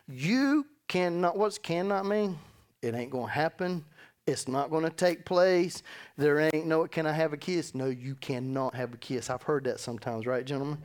you 0.07 0.65
cannot, 0.87 1.37
what's 1.37 1.57
cannot 1.57 2.05
mean? 2.05 2.37
It 2.81 2.95
ain't 2.95 3.11
going 3.11 3.27
to 3.27 3.31
happen. 3.31 3.85
It's 4.27 4.47
not 4.47 4.69
going 4.69 4.83
to 4.83 4.89
take 4.89 5.25
place. 5.25 5.83
There 6.17 6.39
ain't 6.39 6.67
no, 6.67 6.85
can 6.87 7.05
I 7.05 7.11
have 7.11 7.33
a 7.33 7.37
kiss? 7.37 7.73
No, 7.73 7.87
you 7.87 8.15
cannot 8.15 8.75
have 8.75 8.93
a 8.93 8.97
kiss. 8.97 9.29
I've 9.29 9.43
heard 9.43 9.63
that 9.63 9.79
sometimes, 9.79 10.25
right, 10.25 10.45
gentlemen? 10.45 10.77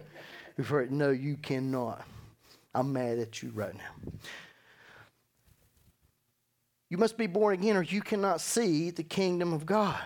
We've 0.57 0.68
heard, 0.68 0.90
no, 0.90 1.11
you 1.11 1.37
cannot. 1.37 2.07
I'm 2.75 2.92
mad 2.92 3.18
at 3.18 3.42
you 3.42 3.51
right 3.55 3.75
now. 3.75 4.12
You 6.89 6.99
must 6.99 7.18
be 7.18 7.26
born 7.26 7.55
again, 7.55 7.76
or 7.76 7.82
you 7.82 8.01
cannot 8.01 8.41
see 8.41 8.91
the 8.91 9.03
kingdom 9.03 9.53
of 9.53 9.66
God. 9.66 10.01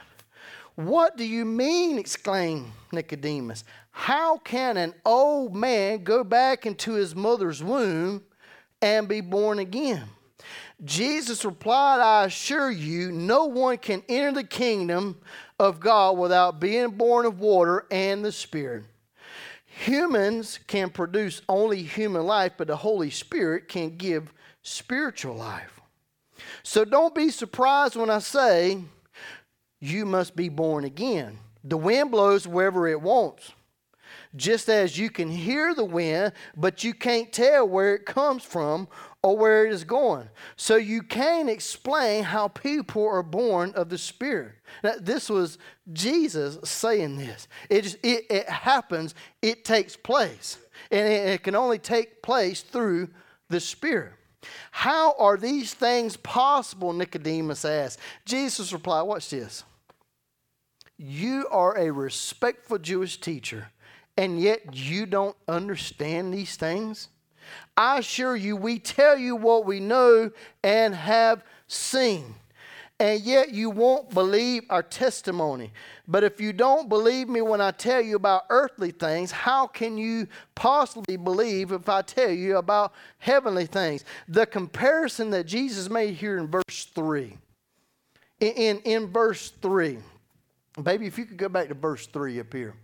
What 0.77 1.17
do 1.17 1.25
you 1.25 1.45
mean? 1.45 1.99
exclaimed 1.99 2.73
Nicodemus. 2.91 3.65
How 3.91 4.39
can 4.39 4.77
an 4.77 4.95
old 5.05 5.55
man 5.55 6.05
go 6.05 6.25
back 6.25 6.65
into 6.65 6.95
his 6.95 7.15
mother's 7.15 7.63
womb 7.63 8.23
and 8.81 9.09
be 9.09 9.21
born 9.21 9.59
again? 9.59 10.05
Jesus 10.83 11.45
replied, 11.45 12.01
I 12.01 12.25
assure 12.25 12.71
you, 12.71 13.13
no 13.13 13.45
one 13.45 13.77
can 13.77 14.03
enter 14.09 14.33
the 14.33 14.45
kingdom 14.45 15.21
of 15.59 15.81
God 15.81 16.17
without 16.17 16.61
being 16.61 16.93
born 16.93 17.27
of 17.27 17.41
water 17.41 17.87
and 17.91 18.25
the 18.25 18.33
Spirit. 18.33 18.85
Humans 19.67 20.61
can 20.67 20.89
produce 20.89 21.43
only 21.49 21.83
human 21.83 22.25
life, 22.25 22.53
but 22.57 22.69
the 22.69 22.77
Holy 22.77 23.11
Spirit 23.11 23.69
can 23.69 23.97
give 23.97 24.33
spiritual 24.63 25.35
life. 25.35 25.80
So 26.63 26.85
don't 26.85 27.15
be 27.15 27.31
surprised 27.31 27.97
when 27.97 28.11
I 28.11 28.19
say 28.19 28.83
you 29.81 30.05
must 30.05 30.37
be 30.37 30.49
born 30.49 30.85
again. 30.85 31.39
The 31.65 31.77
wind 31.77 32.11
blows 32.11 32.47
wherever 32.47 32.89
it 32.89 33.01
wants. 33.01 33.53
Just 34.37 34.69
as 34.69 34.97
you 34.97 35.11
can 35.11 35.29
hear 35.29 35.75
the 35.75 35.85
wind, 35.85 36.33
but 36.57 36.85
you 36.85 36.95
can't 36.95 37.33
tell 37.33 37.69
where 37.69 37.95
it 37.95 38.07
comes 38.07 38.45
from 38.45 38.87
or 39.23 39.37
where 39.37 39.67
it 39.67 39.73
is 39.73 39.83
going. 39.83 40.29
So 40.57 40.77
you 40.77 41.03
can't 41.03 41.51
explain 41.51 42.25
how 42.25 42.49
people 42.49 43.07
are 43.07 43.25
born 43.25 43.73
of 43.75 43.89
the 43.89 43.99
Spirit. 43.99 44.53
Now, 44.85 44.95
this 45.01 45.29
was 45.29 45.59
Jesus 45.93 46.59
saying 46.69 47.17
this. 47.17 47.49
It, 47.69 47.83
just, 47.83 47.97
it, 48.05 48.27
it 48.31 48.49
happens, 48.49 49.15
it 49.43 49.65
takes 49.65 49.97
place. 49.97 50.59
And 50.93 51.09
it, 51.09 51.29
it 51.29 51.43
can 51.43 51.57
only 51.57 51.79
take 51.79 52.23
place 52.23 52.63
through 52.63 53.09
the 53.49 53.61
Spirit. 53.61 54.13
How 54.71 55.15
are 55.19 55.37
these 55.37 55.75
things 55.75 56.17
possible? 56.17 56.93
Nicodemus 56.93 57.65
asked. 57.65 57.99
Jesus 58.25 58.73
replied, 58.73 59.03
Watch 59.03 59.31
this. 59.31 59.65
You 60.97 61.47
are 61.51 61.77
a 61.79 61.91
respectful 61.91 62.79
Jewish 62.79 63.21
teacher, 63.21 63.69
and 64.17 64.41
yet 64.41 64.75
you 64.75 65.07
don't 65.07 65.37
understand 65.49 66.33
these 66.33 66.57
things? 66.57 67.09
I 67.77 67.99
assure 67.99 68.37
you, 68.37 68.57
we 68.57 68.79
tell 68.79 69.19
you 69.19 69.35
what 69.35 69.65
we 69.65 69.81
know 69.81 70.31
and 70.63 70.95
have 70.95 71.43
seen. 71.67 72.35
And 73.01 73.23
yet 73.23 73.55
you 73.55 73.71
won't 73.71 74.11
believe 74.11 74.65
our 74.69 74.83
testimony. 74.83 75.73
But 76.07 76.23
if 76.23 76.39
you 76.39 76.53
don't 76.53 76.91
believe 76.91 77.31
me 77.31 77.41
when 77.41 77.63
I 77.63 77.71
tell 77.71 78.03
you 78.03 78.15
about 78.15 78.45
earthly 78.51 78.91
things, 78.91 79.31
how 79.31 79.67
can 79.67 79.97
you 79.97 80.29
possibly 80.55 81.17
believe 81.17 81.73
if 81.73 81.89
I 81.89 82.03
tell 82.03 82.31
you 82.31 82.59
about 82.59 82.93
heavenly 83.17 83.65
things? 83.65 84.05
The 84.29 84.45
comparison 84.45 85.31
that 85.31 85.45
Jesus 85.45 85.89
made 85.89 86.15
here 86.15 86.37
in 86.37 86.47
verse 86.47 86.91
3. 86.95 87.39
In, 88.41 88.53
in, 88.53 88.79
in 88.81 89.07
verse 89.07 89.51
3. 89.63 89.97
Baby, 90.83 91.07
if 91.07 91.17
you 91.17 91.25
could 91.25 91.39
go 91.39 91.49
back 91.49 91.69
to 91.69 91.75
verse 91.75 92.07
3 92.07 92.39
up 92.39 92.53
here. 92.53 92.75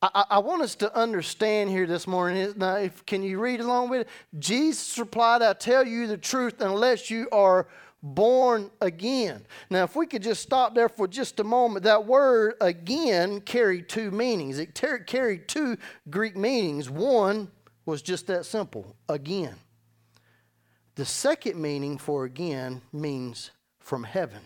I, 0.00 0.24
I, 0.30 0.38
want 0.38 0.62
us 0.62 0.76
to 0.76 0.94
understand 0.96 1.70
here 1.70 1.86
this 1.86 2.06
morning. 2.06 2.54
Now, 2.56 2.76
if, 2.76 3.04
can 3.04 3.24
you 3.24 3.40
read 3.40 3.58
along 3.58 3.88
with 3.88 4.02
it? 4.02 4.08
Jesus 4.38 4.96
replied, 4.96 5.42
I 5.42 5.54
tell 5.54 5.84
you 5.84 6.06
the 6.06 6.16
truth, 6.16 6.60
unless 6.60 7.10
you 7.10 7.28
are 7.32 7.66
born 8.02 8.70
again. 8.80 9.44
Now, 9.70 9.84
if 9.84 9.96
we 9.96 10.06
could 10.06 10.22
just 10.22 10.42
stop 10.42 10.74
there 10.74 10.88
for 10.88 11.08
just 11.08 11.40
a 11.40 11.44
moment, 11.44 11.84
that 11.84 12.06
word 12.06 12.54
again 12.60 13.40
carried 13.40 13.88
two 13.88 14.10
meanings. 14.10 14.58
It 14.58 14.74
ter- 14.74 14.98
carried 14.98 15.48
two 15.48 15.76
Greek 16.08 16.36
meanings. 16.36 16.88
One 16.88 17.50
was 17.86 18.02
just 18.02 18.26
that 18.28 18.46
simple 18.46 18.96
again. 19.08 19.56
The 20.94 21.04
second 21.04 21.60
meaning 21.60 21.98
for 21.98 22.24
again 22.24 22.82
means 22.92 23.50
from 23.78 24.04
heaven. 24.04 24.40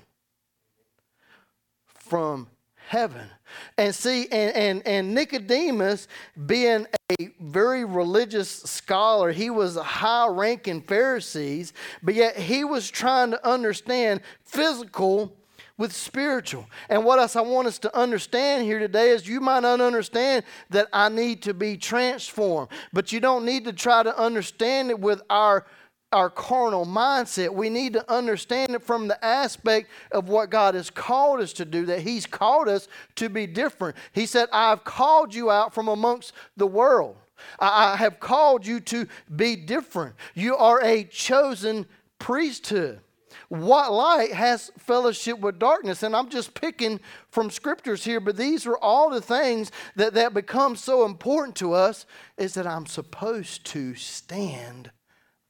From 1.87 2.49
heaven. 2.89 3.29
And 3.77 3.95
see, 3.95 4.27
and, 4.31 4.55
and, 4.57 4.87
and 4.87 5.15
Nicodemus, 5.15 6.09
being 6.47 6.87
a 7.11 7.31
very 7.41 7.85
religious 7.85 8.49
scholar, 8.51 9.33
he 9.33 9.51
was 9.51 9.77
a 9.77 9.83
high 9.83 10.29
ranking 10.29 10.83
Pharisees, 10.83 11.73
but 12.03 12.15
yet 12.15 12.37
he 12.37 12.65
was 12.65 12.91
trying 12.91 13.31
to 13.33 13.49
understand 13.49 14.21
physical 14.45 15.37
with 15.79 15.93
spiritual. 15.93 16.67
And 16.89 17.05
what 17.05 17.19
else 17.19 17.35
I 17.35 17.41
want 17.41 17.67
us 17.67 17.79
to 17.81 17.97
understand 17.97 18.65
here 18.65 18.79
today 18.79 19.11
is 19.11 19.27
you 19.27 19.41
might 19.41 19.61
not 19.61 19.81
understand 19.81 20.45
that 20.71 20.89
I 20.93 21.09
need 21.09 21.43
to 21.43 21.55
be 21.55 21.77
transformed, 21.77 22.69
but 22.93 23.11
you 23.11 23.21
don't 23.21 23.45
need 23.45 23.65
to 23.65 23.73
try 23.73 24.03
to 24.03 24.17
understand 24.17 24.91
it 24.91 25.01
with 25.01 25.23
our 25.29 25.67
our 26.13 26.31
carnal 26.31 26.87
mindset. 26.87 27.53
We 27.53 27.71
need 27.71 27.93
to 27.95 28.13
understand 28.13 28.75
it 28.75 28.83
from 28.83 29.09
the 29.09 29.23
aspect 29.25 29.91
of 30.11 30.29
what 30.29 30.51
God 30.51 30.75
has 30.75 30.91
called 30.91 31.41
us 31.41 31.53
to 31.55 31.65
do, 31.65 31.87
that 31.87 32.01
He's 32.01 32.27
called 32.27 32.69
us 32.69 32.89
to 33.17 33.29
be 33.29 33.47
different. 33.47 33.97
He 34.13 34.27
said, 34.27 34.49
I've 34.53 34.85
called 34.85 35.35
you 35.35 35.51
out 35.51 35.75
from 35.75 35.89
amongst 35.89 36.33
the 36.57 36.67
world. 36.67 37.17
I 37.59 37.97
have 37.97 38.21
called 38.21 38.67
you 38.67 38.81
to 38.81 39.07
be 39.35 39.57
different. 39.57 40.15
You 40.35 40.57
are 40.57 40.81
a 40.83 41.05
chosen 41.05 41.87
priesthood. 42.19 43.01
What 43.49 43.93
light 43.93 44.33
has 44.33 44.73
fellowship 44.79 45.39
with 45.41 45.59
darkness? 45.59 46.03
And 46.03 46.17
I'm 46.17 46.29
just 46.29 46.55
picking 46.55 47.01
from 47.31 47.51
scriptures 47.51 48.05
here, 48.05 48.21
but 48.21 48.37
these 48.37 48.67
are 48.67 48.79
all 48.79 49.11
the 49.11 49.21
things 49.21 49.71
that, 49.97 50.15
that 50.15 50.33
become 50.33 50.77
so 50.77 51.05
important 51.05 51.57
to 51.57 51.73
us 51.73 52.07
is 52.39 52.55
that 52.55 52.67
I'm 52.67 52.87
supposed 52.87 53.67
to 53.67 53.95
stand 53.95 54.91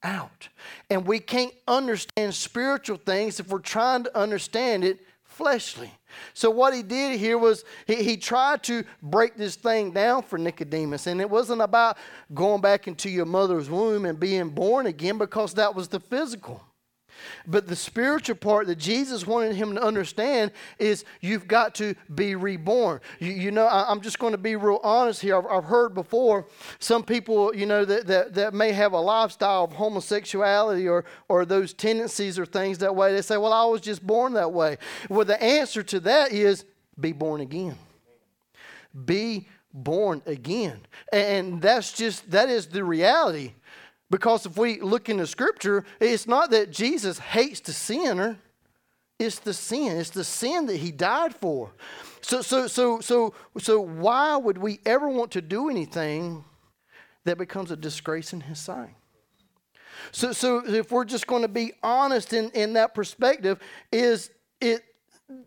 out. 0.02 0.48
And 0.90 1.06
we 1.06 1.18
can't 1.18 1.52
understand 1.66 2.34
spiritual 2.34 2.98
things 2.98 3.40
if 3.40 3.48
we're 3.48 3.58
trying 3.58 4.04
to 4.04 4.18
understand 4.18 4.84
it 4.84 5.00
fleshly. 5.24 5.90
So, 6.34 6.50
what 6.50 6.74
he 6.74 6.82
did 6.82 7.18
here 7.18 7.38
was 7.38 7.64
he, 7.86 7.96
he 8.02 8.16
tried 8.16 8.62
to 8.64 8.84
break 9.02 9.36
this 9.36 9.56
thing 9.56 9.92
down 9.92 10.22
for 10.22 10.38
Nicodemus. 10.38 11.06
And 11.06 11.20
it 11.20 11.30
wasn't 11.30 11.62
about 11.62 11.96
going 12.34 12.60
back 12.60 12.86
into 12.86 13.08
your 13.08 13.26
mother's 13.26 13.70
womb 13.70 14.04
and 14.04 14.20
being 14.20 14.50
born 14.50 14.86
again 14.86 15.18
because 15.18 15.54
that 15.54 15.74
was 15.74 15.88
the 15.88 16.00
physical. 16.00 16.62
But 17.46 17.66
the 17.66 17.76
spiritual 17.76 18.36
part 18.36 18.66
that 18.66 18.78
Jesus 18.78 19.26
wanted 19.26 19.56
him 19.56 19.74
to 19.74 19.82
understand 19.82 20.52
is 20.78 21.04
you've 21.20 21.46
got 21.46 21.74
to 21.76 21.94
be 22.14 22.34
reborn. 22.34 23.00
You, 23.18 23.32
you 23.32 23.50
know, 23.50 23.66
I, 23.66 23.90
am 23.90 24.00
just 24.00 24.18
going 24.18 24.32
to 24.32 24.38
be 24.38 24.56
real 24.56 24.80
honest 24.82 25.20
here. 25.20 25.36
I've, 25.36 25.46
I've, 25.46 25.64
heard 25.64 25.94
before 25.94 26.46
some 26.78 27.02
people, 27.02 27.54
you 27.54 27.66
know, 27.66 27.84
that, 27.84 28.06
that, 28.06 28.34
that 28.34 28.54
may 28.54 28.72
have 28.72 28.92
a 28.92 29.00
lifestyle 29.00 29.64
of 29.64 29.72
homosexuality 29.72 30.88
or, 30.88 31.04
or 31.28 31.44
those 31.44 31.72
tendencies 31.72 32.38
or 32.38 32.46
things 32.46 32.78
that 32.78 32.94
way. 32.94 33.12
They 33.12 33.22
say, 33.22 33.36
well, 33.36 33.52
I 33.52 33.64
was 33.64 33.80
just 33.80 34.06
born 34.06 34.34
that 34.34 34.52
way. 34.52 34.78
Well, 35.08 35.24
the 35.24 35.42
answer 35.42 35.82
to 35.82 36.00
that 36.00 36.32
is 36.32 36.64
be 36.98 37.12
born 37.12 37.40
again. 37.40 37.76
Be 39.04 39.48
born 39.72 40.22
again. 40.26 40.80
And 41.12 41.60
that's 41.62 41.92
just, 41.92 42.30
that 42.30 42.48
is 42.48 42.66
the 42.66 42.84
reality. 42.84 43.54
Because 44.12 44.44
if 44.44 44.58
we 44.58 44.78
look 44.78 45.08
into 45.08 45.26
scripture, 45.26 45.86
it's 45.98 46.26
not 46.26 46.50
that 46.50 46.70
Jesus 46.70 47.18
hates 47.18 47.60
the 47.60 47.72
sinner, 47.72 48.36
it's 49.18 49.38
the 49.38 49.54
sin. 49.54 49.96
It's 49.96 50.10
the 50.10 50.22
sin 50.22 50.66
that 50.66 50.76
he 50.76 50.90
died 50.90 51.34
for. 51.34 51.72
So, 52.20 52.42
so, 52.42 52.66
so, 52.66 53.00
so, 53.00 53.32
so 53.58 53.80
why 53.80 54.36
would 54.36 54.58
we 54.58 54.80
ever 54.84 55.08
want 55.08 55.30
to 55.30 55.40
do 55.40 55.70
anything 55.70 56.44
that 57.24 57.38
becomes 57.38 57.70
a 57.70 57.76
disgrace 57.76 58.34
in 58.34 58.42
his 58.42 58.58
sight? 58.58 58.94
So, 60.10 60.32
so 60.32 60.62
if 60.66 60.92
we're 60.92 61.06
just 61.06 61.26
going 61.26 61.42
to 61.42 61.48
be 61.48 61.72
honest 61.82 62.34
in, 62.34 62.50
in 62.50 62.74
that 62.74 62.94
perspective, 62.94 63.60
is 63.90 64.30
it 64.60 64.82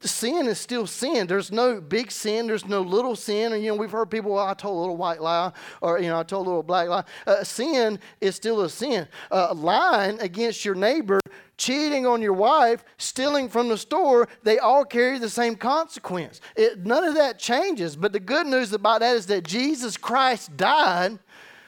sin 0.01 0.47
is 0.47 0.59
still 0.59 0.87
sin. 0.87 1.27
There's 1.27 1.51
no 1.51 1.81
big 1.81 2.11
sin. 2.11 2.47
There's 2.47 2.65
no 2.65 2.81
little 2.81 3.15
sin. 3.15 3.53
And, 3.53 3.63
you 3.63 3.69
know, 3.69 3.75
we've 3.75 3.91
heard 3.91 4.09
people, 4.11 4.33
well, 4.33 4.45
I 4.45 4.53
told 4.53 4.77
a 4.77 4.79
little 4.79 4.97
white 4.97 5.21
lie 5.21 5.51
or, 5.81 5.99
you 5.99 6.09
know, 6.09 6.19
I 6.19 6.23
told 6.23 6.47
a 6.47 6.49
little 6.49 6.63
black 6.63 6.87
lie. 6.87 7.03
Uh, 7.25 7.43
sin 7.43 7.99
is 8.21 8.35
still 8.35 8.61
a 8.61 8.69
sin. 8.69 9.07
Uh, 9.31 9.53
lying 9.53 10.19
against 10.19 10.65
your 10.65 10.75
neighbor, 10.75 11.19
cheating 11.57 12.05
on 12.05 12.21
your 12.21 12.33
wife, 12.33 12.83
stealing 12.97 13.49
from 13.49 13.69
the 13.69 13.77
store, 13.77 14.27
they 14.43 14.59
all 14.59 14.85
carry 14.85 15.19
the 15.19 15.29
same 15.29 15.55
consequence. 15.55 16.41
It, 16.55 16.85
none 16.85 17.03
of 17.03 17.15
that 17.15 17.39
changes. 17.39 17.95
But 17.95 18.13
the 18.13 18.19
good 18.19 18.47
news 18.47 18.73
about 18.73 18.99
that 19.01 19.15
is 19.15 19.27
that 19.27 19.43
Jesus 19.43 19.97
Christ 19.97 20.55
died 20.57 21.19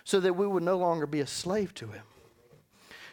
so 0.04 0.20
that 0.20 0.34
we 0.34 0.48
would 0.48 0.64
no 0.64 0.78
longer 0.78 1.06
be 1.06 1.20
a 1.20 1.28
slave 1.28 1.74
to 1.76 1.88
him. 1.88 2.04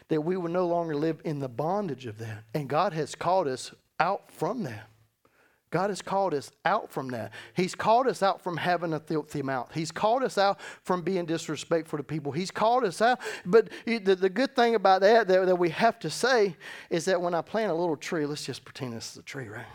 That 0.09 0.21
we 0.21 0.37
would 0.37 0.51
no 0.51 0.67
longer 0.67 0.95
live 0.95 1.19
in 1.25 1.39
the 1.39 1.49
bondage 1.49 2.05
of 2.05 2.19
that. 2.19 2.43
And 2.53 2.69
God 2.69 2.93
has 2.93 3.15
called 3.15 3.47
us 3.47 3.73
out 3.99 4.31
from 4.31 4.63
that. 4.63 4.89
God 5.75 5.89
has 5.89 6.01
called 6.01 6.33
us 6.33 6.51
out 6.63 6.89
from 6.89 7.09
that. 7.09 7.33
He's 7.53 7.75
called 7.75 8.07
us 8.07 8.23
out 8.23 8.41
from 8.41 8.55
having 8.55 8.93
a 8.93 8.99
filthy 9.01 9.41
mouth. 9.41 9.71
He's 9.73 9.91
called 9.91 10.23
us 10.23 10.37
out 10.37 10.61
from 10.83 11.01
being 11.01 11.25
disrespectful 11.25 11.97
to 11.97 12.03
people. 12.03 12.31
He's 12.31 12.49
called 12.49 12.85
us 12.85 13.01
out. 13.01 13.19
But 13.45 13.67
the, 13.85 13.99
the 13.99 14.29
good 14.29 14.55
thing 14.55 14.75
about 14.75 15.01
that, 15.01 15.27
that 15.27 15.45
that 15.45 15.55
we 15.57 15.71
have 15.71 15.99
to 15.99 16.09
say 16.09 16.55
is 16.89 17.03
that 17.03 17.19
when 17.19 17.33
I 17.33 17.41
plant 17.41 17.71
a 17.71 17.75
little 17.75 17.97
tree, 17.97 18.25
let's 18.25 18.45
just 18.45 18.63
pretend 18.63 18.93
this 18.93 19.11
is 19.11 19.17
a 19.17 19.23
tree, 19.23 19.49
right? 19.49 19.65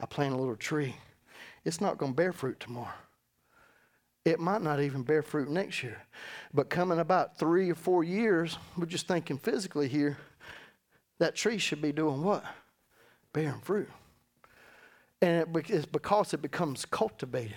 I 0.00 0.06
plant 0.06 0.32
a 0.32 0.36
little 0.36 0.54
tree. 0.54 0.94
It's 1.64 1.80
not 1.80 1.98
going 1.98 2.12
to 2.12 2.16
bear 2.16 2.32
fruit 2.32 2.60
tomorrow. 2.60 2.94
It 4.24 4.38
might 4.38 4.62
not 4.62 4.80
even 4.80 5.02
bear 5.02 5.24
fruit 5.24 5.50
next 5.50 5.82
year. 5.82 6.00
But 6.54 6.70
coming 6.70 7.00
about 7.00 7.36
three 7.36 7.68
or 7.68 7.74
four 7.74 8.04
years, 8.04 8.56
we're 8.76 8.86
just 8.86 9.08
thinking 9.08 9.38
physically 9.38 9.88
here, 9.88 10.18
that 11.18 11.34
tree 11.34 11.58
should 11.58 11.82
be 11.82 11.90
doing 11.90 12.22
what? 12.22 12.44
Bearing 13.32 13.58
fruit. 13.60 13.88
And 15.20 15.46
it's 15.68 15.86
because 15.86 16.32
it 16.32 16.42
becomes 16.42 16.84
cultivated. 16.84 17.56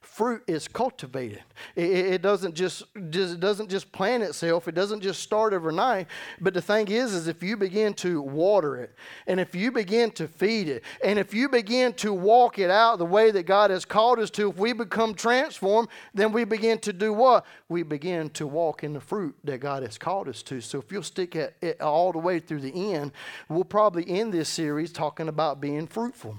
Fruit 0.00 0.42
is 0.46 0.68
cultivated. 0.68 1.42
It, 1.74 1.90
it, 1.90 2.22
doesn't 2.22 2.54
just, 2.54 2.84
just 3.10 3.34
it 3.34 3.40
doesn't 3.40 3.68
just 3.68 3.92
plant 3.92 4.22
itself. 4.22 4.68
It 4.68 4.74
doesn't 4.74 5.00
just 5.00 5.20
start 5.22 5.52
overnight. 5.52 6.06
But 6.40 6.54
the 6.54 6.62
thing 6.62 6.88
is, 6.88 7.12
is 7.12 7.28
if 7.28 7.42
you 7.42 7.56
begin 7.56 7.92
to 7.94 8.22
water 8.22 8.76
it, 8.76 8.94
and 9.26 9.38
if 9.38 9.54
you 9.54 9.70
begin 9.70 10.10
to 10.12 10.28
feed 10.28 10.68
it, 10.68 10.84
and 11.04 11.18
if 11.18 11.34
you 11.34 11.48
begin 11.48 11.92
to 11.94 12.12
walk 12.12 12.58
it 12.58 12.70
out 12.70 12.98
the 12.98 13.06
way 13.06 13.30
that 13.30 13.44
God 13.44 13.70
has 13.70 13.84
called 13.84 14.18
us 14.18 14.30
to, 14.32 14.50
if 14.50 14.56
we 14.56 14.72
become 14.72 15.14
transformed, 15.14 15.88
then 16.14 16.32
we 16.32 16.44
begin 16.44 16.78
to 16.80 16.92
do 16.92 17.12
what? 17.12 17.44
We 17.68 17.82
begin 17.82 18.30
to 18.30 18.46
walk 18.46 18.84
in 18.84 18.92
the 18.92 19.00
fruit 19.00 19.34
that 19.44 19.58
God 19.58 19.82
has 19.82 19.98
called 19.98 20.28
us 20.28 20.42
to. 20.44 20.60
So 20.60 20.78
if 20.78 20.90
you'll 20.90 21.02
stick 21.02 21.36
at 21.36 21.54
it 21.60 21.80
all 21.80 22.12
the 22.12 22.18
way 22.18 22.38
through 22.38 22.60
the 22.60 22.94
end, 22.94 23.12
we'll 23.48 23.64
probably 23.64 24.08
end 24.08 24.32
this 24.32 24.48
series 24.48 24.92
talking 24.92 25.28
about 25.28 25.60
being 25.60 25.86
fruitful. 25.86 26.36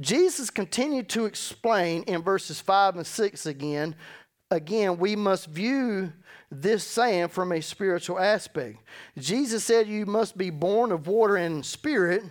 Jesus 0.00 0.50
continued 0.50 1.08
to 1.10 1.24
explain 1.24 2.02
in 2.04 2.22
verses 2.22 2.60
5 2.60 2.96
and 2.96 3.06
6 3.06 3.46
again. 3.46 3.94
Again, 4.50 4.98
we 4.98 5.16
must 5.16 5.48
view 5.48 6.12
this 6.50 6.84
saying 6.84 7.28
from 7.28 7.52
a 7.52 7.60
spiritual 7.60 8.18
aspect. 8.18 8.78
Jesus 9.18 9.64
said 9.64 9.86
you 9.86 10.06
must 10.06 10.36
be 10.36 10.50
born 10.50 10.92
of 10.92 11.06
water 11.06 11.36
and 11.36 11.64
spirit. 11.64 12.22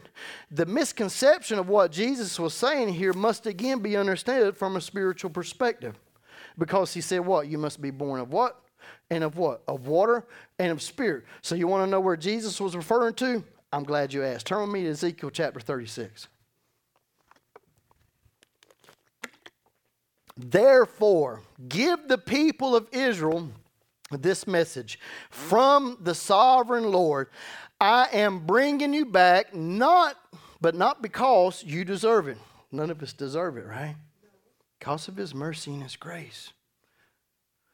The 0.51 0.66
misconception 0.66 1.59
of 1.59 1.68
what 1.68 1.91
Jesus 1.91 2.39
was 2.39 2.53
saying 2.53 2.89
here 2.89 3.14
must 3.14 3.45
again 3.45 3.80
be 3.80 3.97
understood 3.97 4.55
from 4.55 4.76
a 4.76 4.82
spiritual 4.82 5.30
perspective. 5.30 5.95
Because 6.57 6.93
he 6.93 7.01
said, 7.01 7.26
What? 7.26 7.47
You 7.47 7.57
must 7.57 7.82
be 7.82 7.91
born 7.91 8.20
of 8.20 8.32
what? 8.32 8.61
And 9.09 9.24
of 9.24 9.38
what? 9.38 9.64
Of 9.68 9.88
water 9.88 10.26
and 10.59 10.72
of 10.72 10.82
spirit. 10.82 11.26
So 11.41 11.55
you 11.55 11.68
want 11.68 11.86
to 11.86 11.91
know 11.91 11.99
where 11.99 12.18
Jesus 12.18 12.61
was 12.61 12.76
referring 12.76 13.16
to? 13.16 13.43
I'm 13.72 13.84
glad 13.84 14.14
you 14.14 14.24
asked. 14.24 14.45
Turn 14.45 14.61
with 14.61 14.70
me 14.70 14.84
to 14.84 14.89
Ezekiel 14.89 15.32
chapter 15.32 15.59
36. 15.59 16.28
Therefore, 20.36 21.42
give 21.68 22.08
the 22.08 22.18
people 22.18 22.76
of 22.76 22.88
Israel 22.92 23.50
this 24.12 24.46
message 24.48 25.00
from 25.30 25.98
the 26.02 26.16
sovereign 26.16 26.92
Lord 26.92 27.30
I 27.80 28.08
am 28.14 28.46
bringing 28.46 28.94
you 28.94 29.06
back, 29.06 29.54
not, 29.54 30.16
but 30.62 30.74
not 30.74 31.02
because 31.02 31.64
you 31.66 31.84
deserve 31.84 32.30
it. 32.30 32.38
None 32.72 32.90
of 32.90 33.04
us 33.04 33.12
deserve 33.12 33.58
it, 33.58 33.66
right? 33.66 33.96
Because 34.80 35.10
of 35.10 35.18
His 35.18 35.36
mercy 35.36 35.74
and 35.74 35.84
His 35.84 35.98
grace. 35.98 36.54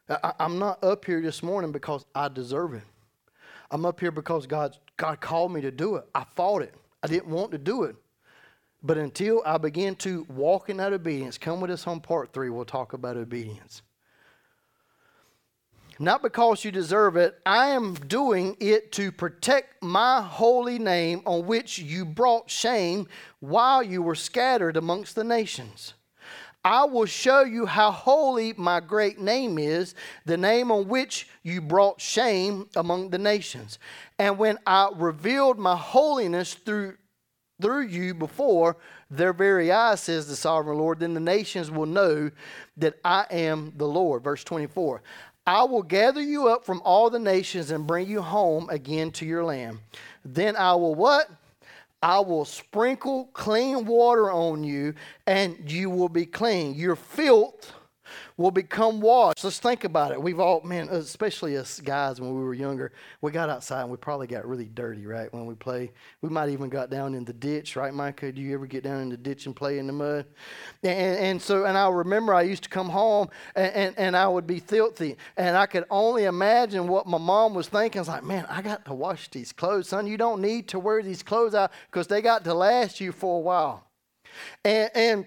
I, 0.10 0.34
am 0.40 0.58
not 0.58 0.84
up 0.84 1.06
here 1.06 1.22
this 1.22 1.44
morning 1.44 1.72
because 1.72 2.06
I 2.16 2.28
deserve 2.28 2.74
it. 2.74 2.84
I'm 3.70 3.86
up 3.86 4.00
here 4.00 4.12
because 4.12 4.48
God, 4.48 4.76
God 4.98 5.22
called 5.22 5.54
me 5.54 5.62
to 5.62 5.70
do 5.70 5.96
it. 5.98 6.06
I 6.16 6.24
fought 6.36 6.64
it. 6.64 6.74
I 7.04 7.08
didn't 7.08 7.30
want 7.30 7.52
to 7.52 7.60
do 7.60 7.84
it. 7.84 7.96
But 8.82 8.98
until 8.98 9.42
I 9.46 9.58
begin 9.58 9.96
to 9.98 10.26
walk 10.30 10.70
in 10.70 10.78
that 10.78 10.94
obedience, 10.94 11.38
come 11.38 11.60
with 11.60 11.72
us 11.72 11.86
on 11.86 12.00
part 12.00 12.32
three, 12.32 12.50
we'll 12.50 12.66
talk 12.66 12.94
about 12.94 13.18
obedience 13.18 13.82
not 16.00 16.22
because 16.22 16.64
you 16.64 16.72
deserve 16.72 17.18
it. 17.18 17.38
I 17.46 17.68
am 17.68 17.94
doing 17.94 18.56
it 18.60 18.94
to 18.94 19.12
protect 19.12 19.84
my 19.84 20.22
holy 20.22 20.80
name 20.80 21.22
on 21.26 21.46
which 21.46 21.78
you 21.78 22.06
brought 22.06 22.50
shame 22.50 23.08
while 23.42 23.84
you 23.84 24.02
were 24.02 24.16
scattered 24.16 24.78
amongst 24.78 25.16
the 25.16 25.26
nations. 25.26 25.94
I 26.64 26.86
will 26.86 27.06
show 27.06 27.44
you 27.44 27.66
how 27.66 27.92
holy 27.92 28.54
my 28.54 28.80
great 28.80 29.20
name 29.20 29.58
is, 29.58 29.94
the 30.26 30.38
name 30.38 30.72
on 30.72 30.88
which 30.88 31.28
you 31.44 31.62
brought 31.62 32.02
shame 32.02 32.68
among 32.76 33.10
the 33.10 33.18
nations. 33.18 33.80
And 34.18 34.38
when 34.38 34.58
I 34.66 34.90
revealed 34.94 35.58
my 35.58 35.76
holiness 35.76 36.54
through 36.54 36.98
through 37.62 37.88
you 37.88 38.14
before 38.14 38.78
their 39.10 39.34
very 39.34 39.72
eyes, 39.72 40.02
says 40.02 40.28
the 40.28 40.36
sovereign 40.36 40.78
Lord, 40.78 41.00
then 41.00 41.14
the 41.14 41.20
nations 41.20 41.72
will 41.72 41.86
know 41.86 42.32
that 42.78 43.00
I 43.04 43.26
am 43.32 43.74
the 43.76 43.88
Lord. 43.88 44.24
Verse 44.24 44.44
24 44.44 45.02
I 45.48 45.64
will 45.64 45.84
gather 45.84 46.22
you 46.22 46.48
up 46.48 46.64
from 46.64 46.82
all 46.86 47.10
the 47.10 47.20
nations 47.20 47.72
and 47.72 47.88
bring 47.88 48.08
you 48.08 48.22
home 48.22 48.70
again 48.70 49.12
to 49.14 49.26
your 49.26 49.44
land. 49.44 49.80
Then 50.24 50.56
I 50.56 50.76
will 50.76 50.94
what? 50.94 51.30
I 52.02 52.20
will 52.20 52.46
sprinkle 52.46 53.26
clean 53.34 53.86
water 53.86 54.32
on 54.32 54.64
you, 54.64 54.94
and 55.28 55.70
you 55.70 55.90
will 55.90 56.08
be 56.08 56.26
clean. 56.26 56.76
Your 56.76 56.96
filth 56.96 57.74
will 58.40 58.52
become 58.52 59.02
washed. 59.02 59.44
Let's 59.44 59.60
think 59.60 59.84
about 59.84 60.14
it. 60.14 60.24
We've 60.24 60.40
all, 60.40 60.62
man, 60.62 60.88
especially 60.88 61.58
us 61.58 61.82
guys 61.82 62.22
when 62.22 62.34
we 62.34 62.42
were 62.42 62.54
younger, 62.54 62.94
we 63.20 63.34
got 63.34 63.50
outside 63.50 63.82
and 63.82 63.92
we 63.92 63.98
probably 63.98 64.28
got 64.28 64.48
really 64.48 64.70
dirty, 64.74 65.06
right? 65.06 65.32
When 65.34 65.46
we 65.46 65.56
play, 65.56 65.92
we 66.22 66.30
might 66.30 66.48
even 66.48 66.70
got 66.70 66.90
down 66.90 67.16
in 67.16 67.26
the 67.26 67.34
ditch, 67.34 67.76
right, 67.76 67.94
Micah? 67.94 68.32
Do 68.32 68.42
you 68.42 68.54
ever 68.54 68.66
get 68.66 68.82
down 68.82 69.02
in 69.02 69.10
the 69.10 69.18
ditch 69.18 69.46
and 69.46 69.54
play 69.54 69.78
in 69.78 69.88
the 69.88 69.94
mud? 69.94 70.26
And, 70.84 71.20
and 71.20 71.42
so, 71.42 71.66
and 71.66 71.78
I 71.78 71.90
remember 71.90 72.34
I 72.34 72.44
used 72.44 72.64
to 72.64 72.70
come 72.70 72.88
home 72.88 73.28
and, 73.58 73.74
and, 73.74 74.00
and 74.00 74.16
I 74.16 74.26
would 74.26 74.48
be 74.48 74.62
filthy. 74.62 75.18
And 75.36 75.58
I 75.58 75.66
could 75.66 75.84
only 75.92 76.24
imagine 76.24 76.88
what 76.88 77.08
my 77.08 77.18
mom 77.18 77.54
was 77.54 77.68
thinking. 77.68 78.00
I 78.00 78.02
was 78.02 78.08
like, 78.08 78.24
man, 78.24 78.46
I 78.48 78.62
got 78.62 78.86
to 78.86 78.94
wash 78.94 79.30
these 79.32 79.52
clothes. 79.52 79.90
Son, 79.90 80.08
you 80.08 80.16
don't 80.16 80.42
need 80.42 80.70
to 80.70 80.80
wear 80.80 81.04
these 81.04 81.24
clothes 81.24 81.56
out 81.56 81.74
because 81.92 82.08
they 82.08 82.22
got 82.22 82.46
to 82.46 82.54
last 82.54 83.02
you 83.02 83.12
for 83.12 83.36
a 83.36 83.42
while. 83.42 83.84
And, 84.64 84.90
and 84.96 85.26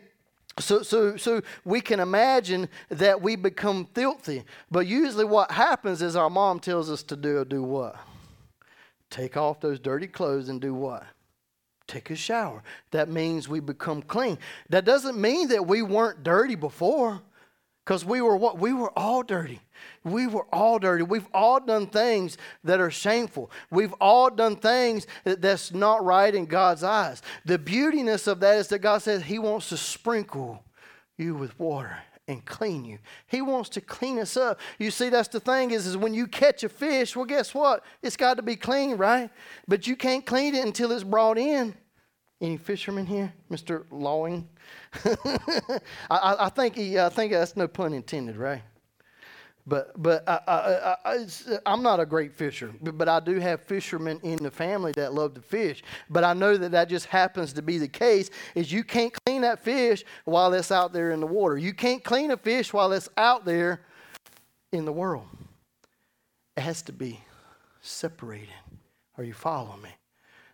so, 0.58 0.82
so, 0.82 1.16
so 1.16 1.40
we 1.64 1.80
can 1.80 2.00
imagine 2.00 2.68
that 2.90 3.22
we 3.22 3.36
become 3.36 3.88
filthy. 3.94 4.44
But 4.70 4.86
usually, 4.86 5.24
what 5.24 5.50
happens 5.50 6.02
is 6.02 6.16
our 6.16 6.30
mom 6.30 6.60
tells 6.60 6.90
us 6.90 7.02
to 7.04 7.16
do 7.16 7.44
do 7.44 7.62
what? 7.62 7.96
Take 9.10 9.36
off 9.36 9.60
those 9.60 9.78
dirty 9.78 10.06
clothes 10.06 10.48
and 10.48 10.60
do 10.60 10.74
what? 10.74 11.04
Take 11.86 12.10
a 12.10 12.16
shower. 12.16 12.62
That 12.90 13.08
means 13.10 13.48
we 13.48 13.60
become 13.60 14.02
clean. 14.02 14.38
That 14.70 14.84
doesn't 14.84 15.20
mean 15.20 15.48
that 15.48 15.66
we 15.66 15.82
weren't 15.82 16.22
dirty 16.22 16.54
before. 16.54 17.20
Because 17.84 18.04
we 18.04 18.20
were 18.20 18.36
what? 18.36 18.58
We 18.58 18.72
were 18.72 18.96
all 18.96 19.22
dirty. 19.22 19.60
We 20.04 20.28
were 20.28 20.46
all 20.52 20.78
dirty. 20.78 21.02
We've 21.02 21.26
all 21.34 21.58
done 21.58 21.88
things 21.88 22.38
that 22.62 22.80
are 22.80 22.90
shameful. 22.90 23.50
We've 23.70 23.92
all 23.94 24.30
done 24.30 24.56
things 24.56 25.06
that's 25.24 25.72
not 25.72 26.04
right 26.04 26.32
in 26.32 26.46
God's 26.46 26.84
eyes. 26.84 27.22
The 27.44 27.58
beautiness 27.58 28.28
of 28.28 28.38
that 28.40 28.58
is 28.58 28.68
that 28.68 28.78
God 28.80 29.02
says 29.02 29.22
He 29.24 29.40
wants 29.40 29.68
to 29.70 29.76
sprinkle 29.76 30.62
you 31.18 31.34
with 31.34 31.58
water 31.58 31.98
and 32.28 32.44
clean 32.44 32.84
you. 32.84 32.98
He 33.26 33.42
wants 33.42 33.68
to 33.70 33.80
clean 33.80 34.20
us 34.20 34.36
up. 34.36 34.60
You 34.78 34.92
see, 34.92 35.08
that's 35.08 35.28
the 35.28 35.40
thing 35.40 35.72
is, 35.72 35.86
is 35.86 35.96
when 35.96 36.14
you 36.14 36.28
catch 36.28 36.62
a 36.62 36.68
fish, 36.68 37.16
well, 37.16 37.24
guess 37.24 37.52
what? 37.52 37.84
It's 38.00 38.16
got 38.16 38.36
to 38.36 38.42
be 38.42 38.54
clean, 38.54 38.96
right? 38.96 39.28
But 39.66 39.88
you 39.88 39.96
can't 39.96 40.24
clean 40.24 40.54
it 40.54 40.64
until 40.64 40.92
it's 40.92 41.02
brought 41.02 41.36
in. 41.36 41.74
Any 42.42 42.56
fishermen 42.56 43.06
here, 43.06 43.32
Mr. 43.52 43.84
Lawing? 43.92 44.48
I, 46.10 46.36
I, 46.40 46.48
think 46.48 46.74
he, 46.74 46.98
I 46.98 47.08
think 47.08 47.30
that's 47.30 47.56
no 47.56 47.68
pun 47.68 47.94
intended, 47.94 48.36
right? 48.36 48.62
But 49.64 49.92
but 50.02 50.28
I, 50.28 50.96
I, 51.04 51.72
am 51.72 51.84
not 51.84 52.00
a 52.00 52.04
great 52.04 52.34
fisher, 52.34 52.74
but, 52.82 52.98
but 52.98 53.08
I 53.08 53.20
do 53.20 53.38
have 53.38 53.62
fishermen 53.62 54.18
in 54.24 54.42
the 54.42 54.50
family 54.50 54.90
that 54.96 55.14
love 55.14 55.34
to 55.34 55.40
fish. 55.40 55.84
But 56.10 56.24
I 56.24 56.32
know 56.32 56.56
that 56.56 56.72
that 56.72 56.88
just 56.88 57.06
happens 57.06 57.52
to 57.52 57.62
be 57.62 57.78
the 57.78 57.86
case. 57.86 58.28
Is 58.56 58.72
you 58.72 58.82
can't 58.82 59.14
clean 59.24 59.42
that 59.42 59.62
fish 59.62 60.04
while 60.24 60.52
it's 60.52 60.72
out 60.72 60.92
there 60.92 61.12
in 61.12 61.20
the 61.20 61.28
water. 61.28 61.56
You 61.56 61.72
can't 61.72 62.02
clean 62.02 62.32
a 62.32 62.36
fish 62.36 62.72
while 62.72 62.92
it's 62.92 63.08
out 63.16 63.44
there 63.44 63.82
in 64.72 64.84
the 64.84 64.92
world. 64.92 65.28
It 66.56 66.62
has 66.62 66.82
to 66.82 66.92
be 66.92 67.20
separated. 67.82 68.48
Are 69.16 69.22
you 69.22 69.32
following 69.32 69.82
me? 69.82 69.90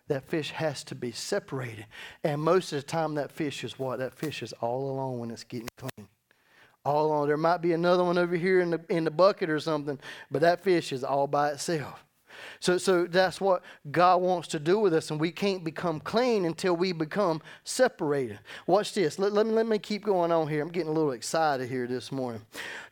That 0.09 0.23
fish 0.27 0.51
has 0.51 0.83
to 0.83 0.95
be 0.95 1.11
separated. 1.11 1.85
And 2.23 2.41
most 2.41 2.73
of 2.73 2.81
the 2.81 2.85
time, 2.85 3.15
that 3.15 3.31
fish 3.31 3.63
is 3.63 3.79
what? 3.79 3.99
That 3.99 4.13
fish 4.13 4.43
is 4.43 4.53
all 4.53 4.89
alone 4.89 5.19
when 5.19 5.31
it's 5.31 5.43
getting 5.43 5.69
clean. 5.77 6.07
All 6.83 7.07
alone. 7.07 7.27
There 7.27 7.37
might 7.37 7.61
be 7.61 7.73
another 7.73 8.03
one 8.03 8.17
over 8.17 8.35
here 8.35 8.59
in 8.59 8.71
the, 8.71 8.81
in 8.89 9.03
the 9.03 9.11
bucket 9.11 9.49
or 9.49 9.59
something, 9.59 9.99
but 10.29 10.41
that 10.41 10.63
fish 10.63 10.91
is 10.91 11.03
all 11.03 11.27
by 11.27 11.49
itself. 11.51 12.03
So, 12.59 12.77
so 12.77 13.05
that's 13.05 13.39
what 13.39 13.63
God 13.91 14.21
wants 14.21 14.47
to 14.49 14.59
do 14.59 14.79
with 14.79 14.93
us, 14.93 15.11
and 15.11 15.19
we 15.19 15.31
can't 15.31 15.63
become 15.63 15.99
clean 15.99 16.45
until 16.45 16.75
we 16.75 16.91
become 16.93 17.41
separated. 17.63 18.39
Watch 18.65 18.93
this. 18.93 19.19
Let, 19.19 19.33
let, 19.33 19.45
me, 19.45 19.51
let 19.51 19.67
me 19.67 19.77
keep 19.77 20.05
going 20.05 20.31
on 20.31 20.47
here. 20.47 20.61
I'm 20.61 20.69
getting 20.69 20.89
a 20.89 20.93
little 20.93 21.11
excited 21.11 21.69
here 21.69 21.85
this 21.85 22.11
morning. 22.11 22.41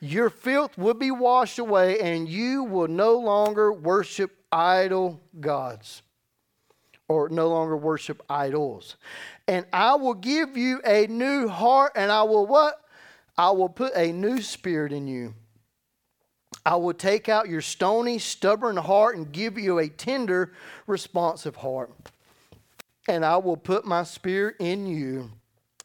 Your 0.01 0.29
filth 0.29 0.77
will 0.77 0.93
be 0.93 1.11
washed 1.11 1.59
away, 1.59 1.99
and 1.99 2.27
you 2.27 2.65
will 2.65 2.89
no 2.89 3.17
longer 3.17 3.71
worship 3.71 4.35
idol 4.51 5.21
gods 5.39 6.03
or 7.07 7.29
no 7.29 7.47
longer 7.47 7.77
worship 7.77 8.21
idols. 8.29 8.95
And 9.47 9.65
I 9.71 9.95
will 9.95 10.13
give 10.13 10.57
you 10.57 10.81
a 10.85 11.07
new 11.07 11.47
heart, 11.47 11.93
and 11.95 12.11
I 12.11 12.23
will 12.23 12.45
what? 12.45 12.81
I 13.37 13.51
will 13.51 13.69
put 13.69 13.95
a 13.95 14.11
new 14.11 14.41
spirit 14.41 14.91
in 14.91 15.07
you. 15.07 15.33
I 16.65 16.75
will 16.75 16.93
take 16.93 17.29
out 17.29 17.47
your 17.47 17.61
stony, 17.61 18.19
stubborn 18.19 18.77
heart 18.77 19.15
and 19.15 19.31
give 19.31 19.57
you 19.57 19.79
a 19.79 19.87
tender, 19.87 20.53
responsive 20.85 21.55
heart. 21.55 21.91
And 23.07 23.23
I 23.23 23.37
will 23.37 23.55
put 23.55 23.85
my 23.85 24.03
spirit 24.03 24.57
in 24.59 24.85
you 24.85 25.31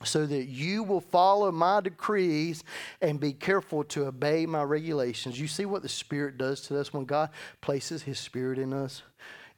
so 0.04 0.26
that 0.26 0.44
you 0.46 0.82
will 0.82 1.00
follow 1.00 1.52
my 1.52 1.80
decrees 1.80 2.64
and 3.00 3.20
be 3.20 3.32
careful 3.32 3.84
to 3.84 4.06
obey 4.06 4.46
my 4.46 4.62
regulations. 4.62 5.38
You 5.38 5.46
see 5.46 5.64
what 5.64 5.82
the 5.82 5.88
Spirit 5.88 6.38
does 6.38 6.62
to 6.62 6.78
us 6.78 6.92
when 6.92 7.04
God 7.04 7.30
places 7.60 8.02
His 8.02 8.18
Spirit 8.18 8.58
in 8.58 8.72
us? 8.72 9.02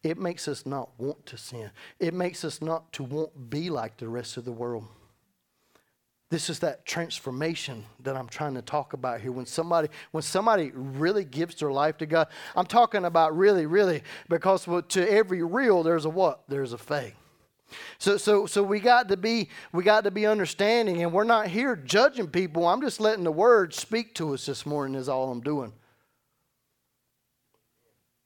It 0.04 0.18
makes 0.18 0.46
us 0.46 0.66
not 0.66 0.90
want 0.98 1.24
to 1.26 1.38
sin. 1.38 1.70
It 1.98 2.14
makes 2.14 2.44
us 2.44 2.60
not 2.60 2.92
to 2.92 3.02
want 3.02 3.50
be 3.50 3.70
like 3.70 3.96
the 3.96 4.06
rest 4.06 4.36
of 4.36 4.44
the 4.44 4.52
world. 4.52 4.86
This 6.30 6.50
is 6.50 6.58
that 6.60 6.84
transformation 6.84 7.84
that 8.02 8.16
I'm 8.16 8.28
trying 8.28 8.54
to 8.54 8.62
talk 8.62 8.92
about 8.92 9.20
here. 9.20 9.32
When 9.32 9.46
somebody, 9.46 9.88
when 10.10 10.22
somebody 10.22 10.72
really 10.74 11.24
gives 11.24 11.54
their 11.56 11.70
life 11.72 11.96
to 11.98 12.06
God, 12.06 12.28
I'm 12.54 12.66
talking 12.66 13.04
about 13.04 13.36
really, 13.36 13.66
really, 13.66 14.02
because 14.28 14.64
to 14.64 15.10
every 15.10 15.42
real 15.42 15.82
there's 15.82 16.04
a 16.04 16.10
what? 16.10 16.42
There's 16.48 16.72
a 16.72 16.78
fake. 16.78 17.14
So, 17.98 18.16
so, 18.16 18.46
so 18.46 18.62
we 18.62 18.80
got 18.80 19.08
to 19.08 19.16
be, 19.16 19.48
we 19.72 19.84
got 19.84 20.04
to 20.04 20.10
be 20.10 20.26
understanding, 20.26 21.02
and 21.02 21.12
we're 21.12 21.24
not 21.24 21.48
here 21.48 21.76
judging 21.76 22.26
people. 22.26 22.68
I'm 22.68 22.80
just 22.80 23.00
letting 23.00 23.24
the 23.24 23.32
word 23.32 23.72
speak 23.72 24.14
to 24.16 24.34
us 24.34 24.44
this 24.44 24.66
morning. 24.66 24.96
Is 25.00 25.08
all 25.08 25.30
I'm 25.30 25.40
doing. 25.40 25.72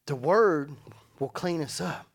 The 0.06 0.16
word 0.16 0.72
will 1.18 1.28
clean 1.28 1.62
us 1.62 1.80
up. 1.80 2.06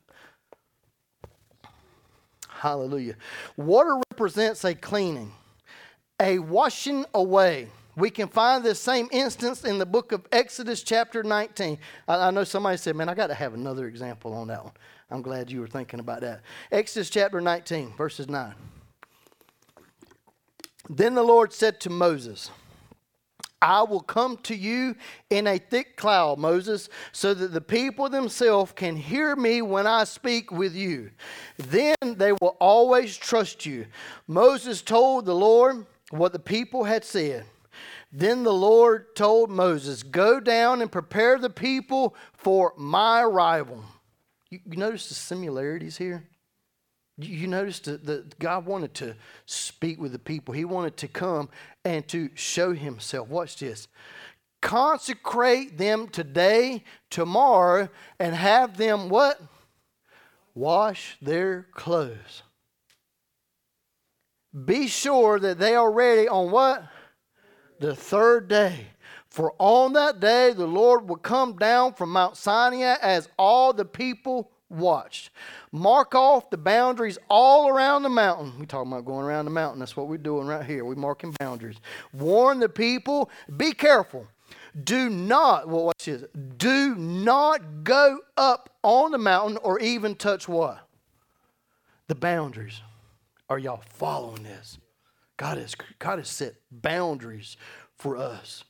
Hallelujah. 2.48 3.16
Water 3.58 4.02
represents 4.12 4.64
a 4.64 4.74
cleaning, 4.74 5.34
a 6.20 6.40
washing 6.40 7.06
away. 7.14 7.68
We 7.96 8.10
can 8.10 8.28
find 8.28 8.64
this 8.64 8.80
same 8.80 9.10
instance 9.12 9.66
in 9.66 9.78
the 9.78 9.86
book 9.86 10.14
of 10.14 10.26
Exodus, 10.32 10.82
chapter 10.82 11.24
19. 11.24 11.78
I, 12.08 12.16
I 12.16 12.32
know 12.32 12.44
somebody 12.44 12.78
said, 12.78 12.96
Man, 12.96 13.10
I 13.10 13.14
got 13.14 13.28
to 13.28 13.34
have 13.34 13.54
another 13.54 13.88
example 13.88 14.34
on 14.34 14.48
that 14.48 14.64
one. 14.64 14.74
I'm 15.12 15.22
glad 15.22 15.52
you 15.52 15.60
were 15.60 15.68
thinking 15.68 16.00
about 16.00 16.22
that. 16.22 16.42
Exodus, 16.72 17.10
chapter 17.10 17.42
19, 17.42 17.94
verses 17.96 18.30
9. 18.30 18.54
Then 20.90 21.14
the 21.14 21.24
Lord 21.24 21.54
said 21.54 21.80
to 21.82 21.90
Moses, 21.90 22.50
I 23.64 23.82
will 23.84 24.02
come 24.02 24.38
to 24.44 24.56
you 24.56 24.96
in 25.30 25.48
a 25.48 25.58
thick 25.58 25.96
cloud, 25.96 26.38
Moses, 26.38 26.90
so 27.14 27.34
that 27.34 27.54
the 27.54 27.62
people 27.62 28.10
themselves 28.10 28.74
can 28.74 28.98
hear 28.98 29.38
me 29.38 29.62
when 29.62 29.88
I 29.88 30.04
speak 30.04 30.52
with 30.52 30.76
you. 30.76 31.12
Then 31.58 31.96
they 32.02 32.34
will 32.34 32.58
always 32.60 33.16
trust 33.16 33.66
you. 33.66 33.86
Moses 34.28 34.82
told 34.82 35.26
the 35.26 35.34
Lord 35.34 35.86
what 36.10 36.34
the 36.34 36.40
people 36.40 36.84
had 36.84 37.06
said. 37.06 37.46
Then 38.12 38.44
the 38.44 38.54
Lord 38.54 39.16
told 39.16 39.50
Moses, 39.50 40.04
Go 40.04 40.42
down 40.42 40.82
and 40.82 40.92
prepare 40.92 41.40
the 41.40 41.50
people 41.50 42.16
for 42.34 42.74
my 42.78 43.22
arrival. 43.22 43.82
You, 44.50 44.60
you 44.70 44.78
notice 44.78 45.08
the 45.08 45.16
similarities 45.16 45.98
here? 45.98 46.28
You 47.18 47.48
notice 47.48 47.80
that 47.82 48.40
God 48.40 48.66
wanted 48.66 48.96
to 48.96 49.16
speak 49.46 50.02
with 50.02 50.14
the 50.14 50.20
people. 50.20 50.54
He 50.54 50.66
wanted 50.66 50.98
to 50.98 51.08
come 51.08 51.50
and 51.86 52.08
to 52.08 52.30
show 52.34 52.74
himself. 52.74 53.30
Watch 53.30 53.58
this. 53.58 53.88
Consecrate 54.62 55.78
them 55.78 56.08
today, 56.08 56.84
tomorrow, 57.10 57.90
and 58.18 58.34
have 58.34 58.78
them 58.78 59.10
what? 59.10 59.40
Wash 60.56 61.18
their 61.22 61.68
clothes. 61.74 62.44
Be 64.66 64.88
sure 64.88 65.40
that 65.40 65.60
they 65.60 65.76
are 65.76 65.92
ready 65.92 66.28
on 66.28 66.52
what? 66.52 66.84
The 67.80 67.96
third 67.96 68.48
day. 68.48 68.88
For 69.30 69.54
on 69.60 69.94
that 69.94 70.20
day 70.20 70.54
the 70.54 70.68
Lord 70.68 71.10
will 71.10 71.18
come 71.18 71.58
down 71.58 71.94
from 71.94 72.12
Mount 72.12 72.38
Sinai 72.38 72.96
as 73.02 73.28
all 73.38 73.74
the 73.74 73.86
people 73.86 74.52
watched. 74.74 75.30
Mark 75.72 76.16
off 76.16 76.50
the 76.50 76.58
boundaries 76.58 77.18
all 77.30 77.70
around 77.70 78.04
the 78.04 78.10
mountain. 78.10 78.54
We 78.60 78.66
talking 78.66 78.92
about 78.92 79.06
going 79.06 79.26
around 79.26 79.46
the 79.46 79.52
mountain. 79.52 79.80
That's 79.80 79.96
what 79.96 80.08
we're 80.08 80.18
doing 80.18 80.48
right 80.48 80.66
here. 80.66 80.84
We're 80.86 80.96
marking 80.96 81.36
boundaries. 81.40 81.78
Warn 82.12 82.60
the 82.60 82.70
people. 82.70 83.30
Be 83.56 83.74
careful. 83.74 84.28
Do 84.84 85.10
not, 85.10 85.68
well, 85.68 85.86
watch 85.86 86.06
this. 86.06 86.24
Do 86.58 86.96
not 86.96 87.84
go 87.84 88.20
up 88.36 88.70
on 88.82 89.12
the 89.12 89.18
mountain 89.18 89.58
or 89.58 89.80
even 89.80 90.16
touch 90.16 90.48
what? 90.48 90.88
The 92.08 92.16
boundaries. 92.16 92.82
Are 93.50 93.60
y'all 93.60 93.84
following 93.88 94.44
this? 94.44 94.80
God 95.38 95.58
has, 95.58 95.76
God 96.00 96.18
has 96.20 96.30
set 96.30 96.56
boundaries 96.72 97.58
for 97.98 98.18
us. 98.18 98.64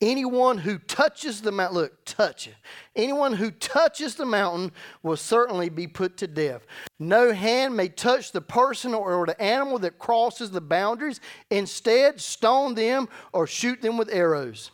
Anyone 0.00 0.58
who 0.58 0.78
touches 0.78 1.40
the 1.40 1.52
mountain, 1.52 1.82
look, 1.82 2.04
touch 2.04 2.48
it. 2.48 2.56
Anyone 2.96 3.32
who 3.32 3.50
touches 3.50 4.16
the 4.16 4.26
mountain 4.26 4.72
will 5.02 5.16
certainly 5.16 5.68
be 5.68 5.86
put 5.86 6.16
to 6.18 6.26
death. 6.26 6.66
No 6.98 7.32
hand 7.32 7.76
may 7.76 7.88
touch 7.88 8.32
the 8.32 8.40
person 8.40 8.92
or 8.92 9.24
the 9.24 9.40
animal 9.40 9.78
that 9.78 9.98
crosses 9.98 10.50
the 10.50 10.60
boundaries. 10.60 11.20
Instead, 11.50 12.20
stone 12.20 12.74
them 12.74 13.08
or 13.32 13.46
shoot 13.46 13.80
them 13.82 13.96
with 13.96 14.12
arrows. 14.12 14.72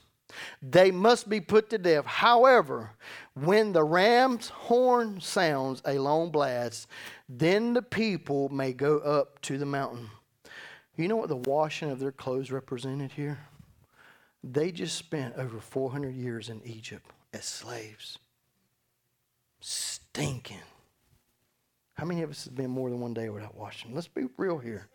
They 0.62 0.90
must 0.90 1.28
be 1.28 1.40
put 1.40 1.70
to 1.70 1.78
death. 1.78 2.06
However, 2.06 2.90
when 3.34 3.72
the 3.72 3.84
ram's 3.84 4.48
horn 4.48 5.20
sounds 5.20 5.82
a 5.84 5.98
long 5.98 6.30
blast, 6.30 6.88
then 7.28 7.74
the 7.74 7.82
people 7.82 8.48
may 8.48 8.72
go 8.72 8.98
up 8.98 9.40
to 9.42 9.58
the 9.58 9.66
mountain. 9.66 10.10
You 10.96 11.08
know 11.08 11.16
what 11.16 11.28
the 11.28 11.36
washing 11.36 11.90
of 11.90 11.98
their 11.98 12.12
clothes 12.12 12.50
represented 12.50 13.12
here? 13.12 13.38
They 14.43 14.72
just 14.72 14.97
spent 14.97 15.34
over 15.36 15.61
400 15.61 16.14
years 16.14 16.49
in 16.49 16.62
Egypt 16.64 17.07
as 17.32 17.45
slaves, 17.45 18.18
stinking. 19.61 20.59
How 21.95 22.07
many 22.07 22.22
of 22.22 22.30
us 22.30 22.47
have 22.47 22.55
been 22.55 22.70
more 22.70 22.88
than 22.88 23.01
one 23.01 23.12
day 23.12 23.28
without 23.28 23.55
washing? 23.55 23.95
Let's 23.95 24.09
be 24.09 24.24
real 24.38 24.59
here. 24.59 24.88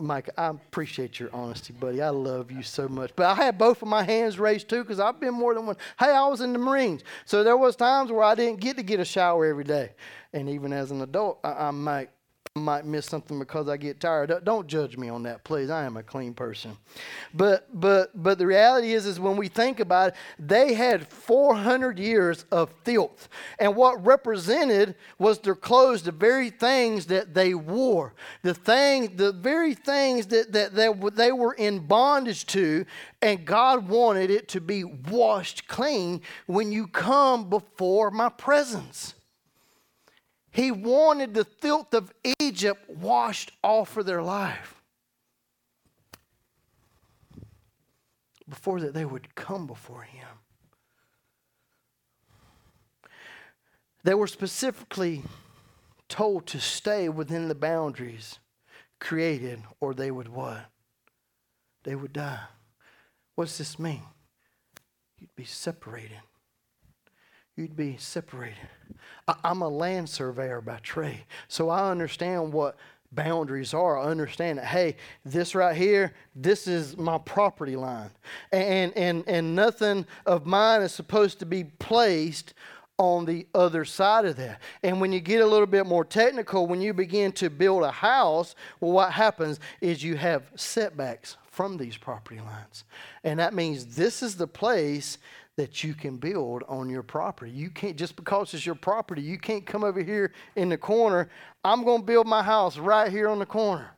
Mike, 0.00 0.30
I 0.36 0.46
appreciate 0.48 1.20
your 1.20 1.30
honesty, 1.32 1.72
buddy. 1.72 2.02
I 2.02 2.08
love 2.08 2.50
you 2.50 2.62
so 2.62 2.88
much. 2.88 3.12
But 3.14 3.26
I 3.26 3.34
had 3.34 3.58
both 3.58 3.82
of 3.82 3.88
my 3.88 4.02
hands 4.02 4.38
raised 4.38 4.68
too 4.68 4.82
because 4.82 4.98
I've 4.98 5.20
been 5.20 5.34
more 5.34 5.54
than 5.54 5.66
one. 5.66 5.76
Hey, 5.98 6.10
I 6.10 6.26
was 6.26 6.40
in 6.40 6.52
the 6.52 6.58
Marines, 6.58 7.02
so 7.24 7.44
there 7.44 7.56
was 7.56 7.76
times 7.76 8.10
where 8.10 8.24
I 8.24 8.34
didn't 8.34 8.60
get 8.60 8.76
to 8.78 8.82
get 8.82 8.98
a 8.98 9.04
shower 9.04 9.46
every 9.46 9.64
day, 9.64 9.92
and 10.32 10.48
even 10.48 10.72
as 10.72 10.90
an 10.90 11.02
adult, 11.02 11.38
I, 11.44 11.68
I 11.68 11.70
might 11.70 12.10
might 12.54 12.84
miss 12.84 13.06
something 13.06 13.38
because 13.38 13.66
I 13.66 13.78
get 13.78 13.98
tired. 13.98 14.30
Don't 14.44 14.66
judge 14.66 14.98
me 14.98 15.08
on 15.08 15.22
that, 15.22 15.42
please. 15.42 15.70
I 15.70 15.84
am 15.84 15.96
a 15.96 16.02
clean 16.02 16.34
person. 16.34 16.76
But 17.32 17.66
but 17.72 18.10
but 18.14 18.36
the 18.36 18.46
reality 18.46 18.92
is 18.92 19.06
is 19.06 19.18
when 19.18 19.38
we 19.38 19.48
think 19.48 19.80
about 19.80 20.10
it, 20.10 20.14
they 20.38 20.74
had 20.74 21.08
400 21.08 21.98
years 21.98 22.44
of 22.52 22.70
filth. 22.84 23.30
And 23.58 23.74
what 23.74 24.04
represented 24.04 24.96
was 25.18 25.38
their 25.38 25.54
clothes, 25.54 26.02
the 26.02 26.12
very 26.12 26.50
things 26.50 27.06
that 27.06 27.32
they 27.32 27.54
wore. 27.54 28.12
The 28.42 28.52
thing 28.52 29.16
the 29.16 29.32
very 29.32 29.74
things 29.74 30.26
that 30.26 30.52
that, 30.52 30.74
that 30.74 31.16
they 31.16 31.32
were 31.32 31.54
in 31.54 31.86
bondage 31.86 32.44
to 32.48 32.84
and 33.22 33.46
God 33.46 33.88
wanted 33.88 34.30
it 34.30 34.48
to 34.48 34.60
be 34.60 34.84
washed 34.84 35.68
clean 35.68 36.20
when 36.46 36.70
you 36.70 36.86
come 36.86 37.48
before 37.48 38.10
my 38.10 38.28
presence. 38.28 39.14
He 40.52 40.70
wanted 40.70 41.32
the 41.32 41.46
filth 41.46 41.94
of 41.94 42.12
Egypt 42.38 42.88
washed 42.88 43.52
off 43.64 43.96
of 43.96 44.04
their 44.04 44.22
life. 44.22 44.82
Before 48.46 48.78
that, 48.80 48.92
they 48.92 49.06
would 49.06 49.34
come 49.34 49.66
before 49.66 50.02
Him. 50.02 50.28
They 54.04 54.12
were 54.12 54.26
specifically 54.26 55.22
told 56.08 56.46
to 56.48 56.60
stay 56.60 57.08
within 57.08 57.48
the 57.48 57.54
boundaries 57.54 58.38
created, 59.00 59.62
or 59.80 59.94
they 59.94 60.10
would 60.10 60.28
what? 60.28 60.66
They 61.84 61.94
would 61.94 62.12
die. 62.12 62.44
What's 63.36 63.56
this 63.56 63.78
mean? 63.78 64.02
You'd 65.18 65.34
be 65.34 65.44
separated 65.44 66.20
you'd 67.56 67.76
be 67.76 67.96
separated. 67.98 68.68
I, 69.28 69.36
am 69.44 69.62
a 69.62 69.68
land 69.68 70.08
surveyor 70.08 70.60
by 70.60 70.78
trade, 70.78 71.24
so 71.48 71.68
I 71.68 71.90
understand 71.90 72.52
what 72.52 72.76
boundaries 73.12 73.74
are. 73.74 73.98
I 73.98 74.04
understand 74.04 74.58
that, 74.58 74.66
hey, 74.66 74.96
this 75.24 75.54
right 75.54 75.76
here, 75.76 76.14
this 76.34 76.66
is 76.66 76.96
my 76.96 77.18
property 77.18 77.76
line. 77.76 78.10
And, 78.50 78.96
and, 78.96 79.24
and 79.26 79.54
nothing 79.54 80.06
of 80.26 80.46
mine 80.46 80.82
is 80.82 80.92
supposed 80.92 81.38
to 81.40 81.46
be 81.46 81.64
placed 81.64 82.54
on 82.98 83.24
the 83.24 83.46
other 83.54 83.84
side 83.84 84.24
of 84.24 84.36
that. 84.36 84.60
And 84.82 85.00
when 85.00 85.12
you 85.12 85.20
get 85.20 85.40
a 85.40 85.46
little 85.46 85.66
bit 85.66 85.86
more 85.86 86.04
technical, 86.04 86.66
when 86.66 86.80
you 86.80 86.94
begin 86.94 87.32
to 87.32 87.50
build 87.50 87.82
a 87.82 87.90
house, 87.90 88.54
well, 88.80 88.92
what 88.92 89.12
happens 89.12 89.60
is 89.80 90.02
you 90.02 90.16
have 90.16 90.44
setbacks 90.54 91.36
from 91.50 91.76
these 91.76 91.96
property 91.96 92.40
lines. 92.40 92.84
And 93.24 93.38
that 93.38 93.54
means 93.54 93.96
this 93.96 94.22
is 94.22 94.36
the 94.36 94.46
place 94.46 95.18
that 95.56 95.84
you 95.84 95.94
can 95.94 96.16
build 96.16 96.62
on 96.66 96.88
your 96.88 97.02
property. 97.02 97.50
You 97.50 97.70
can't, 97.70 97.96
just 97.96 98.16
because 98.16 98.54
it's 98.54 98.64
your 98.64 98.74
property, 98.74 99.20
you 99.20 99.38
can't 99.38 99.66
come 99.66 99.84
over 99.84 100.02
here 100.02 100.32
in 100.56 100.70
the 100.70 100.78
corner. 100.78 101.28
I'm 101.62 101.84
going 101.84 102.00
to 102.00 102.06
build 102.06 102.26
my 102.26 102.42
house 102.42 102.78
right 102.78 103.10
here 103.10 103.28
on 103.28 103.38
the 103.38 103.46
corner. 103.46 103.90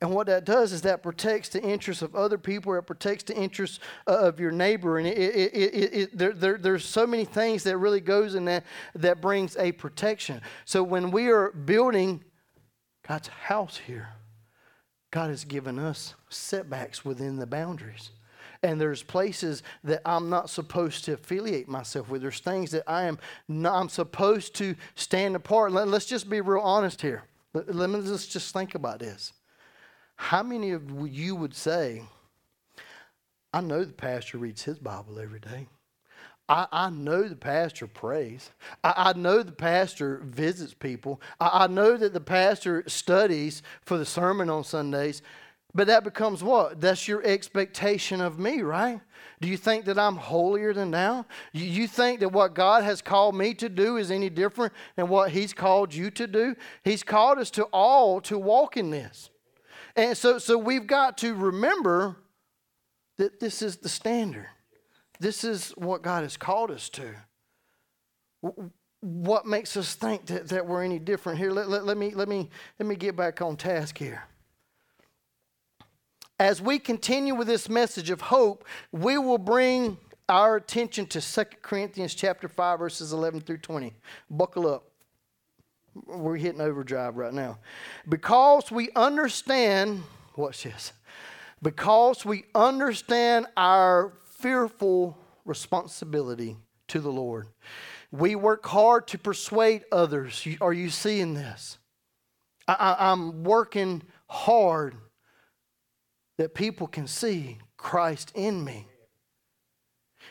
And 0.00 0.12
what 0.12 0.28
that 0.28 0.44
does 0.44 0.72
is 0.72 0.82
that 0.82 1.02
protects 1.02 1.48
the 1.48 1.60
interests 1.60 2.02
of 2.02 2.14
other 2.14 2.38
people. 2.38 2.72
It 2.74 2.86
protects 2.86 3.24
the 3.24 3.36
interests 3.36 3.80
uh, 4.06 4.16
of 4.16 4.38
your 4.38 4.52
neighbor. 4.52 4.98
And 4.98 5.08
it, 5.08 5.18
it, 5.18 5.54
it, 5.54 5.94
it, 5.94 6.18
there, 6.18 6.32
there, 6.32 6.56
there's 6.56 6.84
so 6.84 7.06
many 7.06 7.24
things 7.24 7.64
that 7.64 7.76
really 7.76 8.00
goes 8.00 8.36
in 8.36 8.44
that 8.44 8.64
that 8.94 9.20
brings 9.20 9.56
a 9.56 9.72
protection. 9.72 10.40
So 10.64 10.84
when 10.84 11.10
we 11.10 11.28
are 11.30 11.50
building 11.50 12.22
God's 13.06 13.28
house 13.28 13.76
here, 13.76 14.10
God 15.10 15.30
has 15.30 15.44
given 15.44 15.78
us 15.80 16.14
setbacks 16.28 17.04
within 17.04 17.36
the 17.36 17.46
boundaries 17.46 18.10
and 18.62 18.80
there's 18.80 19.02
places 19.02 19.62
that 19.84 20.02
I'm 20.04 20.28
not 20.28 20.50
supposed 20.50 21.04
to 21.04 21.14
affiliate 21.14 21.68
myself 21.68 22.08
with. 22.08 22.22
There's 22.22 22.40
things 22.40 22.70
that 22.72 22.84
I 22.86 23.04
am 23.04 23.18
not, 23.48 23.80
I'm 23.80 23.88
supposed 23.88 24.54
to 24.56 24.74
stand 24.94 25.36
apart. 25.36 25.72
Let, 25.72 25.88
us 25.88 26.06
just 26.06 26.28
be 26.28 26.40
real 26.40 26.60
honest 26.60 27.02
here. 27.02 27.24
Let, 27.54 27.74
let 27.74 27.90
me 27.90 28.00
just, 28.02 28.30
just 28.30 28.52
think 28.52 28.74
about 28.74 28.98
this. 28.98 29.32
How 30.16 30.42
many 30.42 30.72
of 30.72 30.82
you 31.08 31.36
would 31.36 31.54
say, 31.54 32.02
I 33.52 33.60
know 33.60 33.84
the 33.84 33.92
pastor 33.92 34.38
reads 34.38 34.62
his 34.62 34.78
Bible 34.78 35.18
every 35.18 35.40
day. 35.40 35.68
I, 36.48 36.66
I 36.72 36.90
know 36.90 37.28
the 37.28 37.36
pastor 37.36 37.86
prays. 37.86 38.50
I, 38.82 38.94
I 38.96 39.18
know 39.18 39.42
the 39.42 39.52
pastor 39.52 40.20
visits 40.24 40.74
people. 40.74 41.20
I, 41.40 41.64
I 41.64 41.66
know 41.66 41.96
that 41.96 42.14
the 42.14 42.20
pastor 42.20 42.84
studies 42.86 43.62
for 43.82 43.98
the 43.98 44.06
sermon 44.06 44.48
on 44.50 44.64
Sundays. 44.64 45.22
But 45.74 45.88
that 45.88 46.02
becomes 46.02 46.42
what? 46.42 46.80
That's 46.80 47.06
your 47.06 47.22
expectation 47.22 48.20
of 48.20 48.38
me, 48.38 48.62
right? 48.62 49.00
Do 49.40 49.48
you 49.48 49.56
think 49.56 49.84
that 49.84 49.98
I'm 49.98 50.16
holier 50.16 50.72
than 50.72 50.90
thou? 50.90 51.26
You 51.52 51.86
think 51.86 52.20
that 52.20 52.30
what 52.30 52.54
God 52.54 52.84
has 52.84 53.02
called 53.02 53.36
me 53.36 53.54
to 53.54 53.68
do 53.68 53.96
is 53.96 54.10
any 54.10 54.30
different 54.30 54.72
than 54.96 55.08
what 55.08 55.30
He's 55.30 55.52
called 55.52 55.92
you 55.92 56.10
to 56.12 56.26
do? 56.26 56.56
He's 56.84 57.02
called 57.02 57.38
us 57.38 57.50
to 57.52 57.64
all 57.64 58.20
to 58.22 58.38
walk 58.38 58.76
in 58.76 58.90
this. 58.90 59.30
And 59.94 60.16
so, 60.16 60.38
so 60.38 60.56
we've 60.56 60.86
got 60.86 61.18
to 61.18 61.34
remember 61.34 62.16
that 63.18 63.38
this 63.38 63.62
is 63.62 63.76
the 63.76 63.88
standard. 63.88 64.46
This 65.20 65.44
is 65.44 65.70
what 65.72 66.02
God 66.02 66.22
has 66.22 66.36
called 66.36 66.70
us 66.70 66.88
to. 66.90 67.14
What 69.00 69.46
makes 69.46 69.76
us 69.76 69.94
think 69.94 70.26
that, 70.26 70.48
that 70.48 70.66
we're 70.66 70.82
any 70.82 70.98
different? 70.98 71.38
Here, 71.38 71.50
let, 71.50 71.68
let, 71.68 71.84
let, 71.84 71.98
me, 71.98 72.12
let, 72.14 72.28
me, 72.28 72.48
let 72.78 72.86
me 72.86 72.96
get 72.96 73.16
back 73.16 73.42
on 73.42 73.56
task 73.56 73.98
here 73.98 74.22
as 76.38 76.62
we 76.62 76.78
continue 76.78 77.34
with 77.34 77.46
this 77.46 77.68
message 77.68 78.10
of 78.10 78.20
hope, 78.20 78.64
we 78.92 79.18
will 79.18 79.38
bring 79.38 79.98
our 80.28 80.56
attention 80.56 81.06
to 81.06 81.20
2 81.20 81.44
Corinthians 81.62 82.14
chapter 82.14 82.48
5 82.48 82.78
verses 82.78 83.12
11 83.12 83.40
through 83.40 83.58
20. 83.58 83.94
Buckle 84.30 84.68
up. 84.68 84.84
We're 86.06 86.36
hitting 86.36 86.60
overdrive 86.60 87.16
right 87.16 87.32
now. 87.32 87.58
Because 88.08 88.70
we 88.70 88.90
understand, 88.94 90.04
watch 90.36 90.62
this. 90.62 90.92
Because 91.60 92.24
we 92.24 92.44
understand 92.54 93.46
our 93.56 94.12
fearful 94.24 95.18
responsibility 95.44 96.56
to 96.88 97.00
the 97.00 97.10
Lord. 97.10 97.48
We 98.12 98.36
work 98.36 98.64
hard 98.66 99.08
to 99.08 99.18
persuade 99.18 99.84
others. 99.90 100.46
Are 100.60 100.72
you 100.72 100.90
seeing 100.90 101.34
this? 101.34 101.78
I, 102.68 103.12
am 103.12 103.44
working 103.44 104.02
hard 104.28 104.94
that 106.38 106.54
people 106.54 106.86
can 106.86 107.06
see 107.06 107.58
Christ 107.76 108.32
in 108.34 108.64
me. 108.64 108.86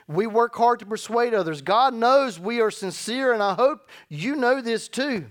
We 0.07 0.25
work 0.25 0.55
hard 0.55 0.79
to 0.79 0.85
persuade 0.85 1.33
others. 1.33 1.61
God 1.61 1.93
knows 1.93 2.39
we 2.39 2.61
are 2.61 2.71
sincere, 2.71 3.33
and 3.33 3.43
I 3.43 3.53
hope 3.53 3.89
you 4.09 4.35
know 4.35 4.61
this 4.61 4.87
too. 4.87 5.25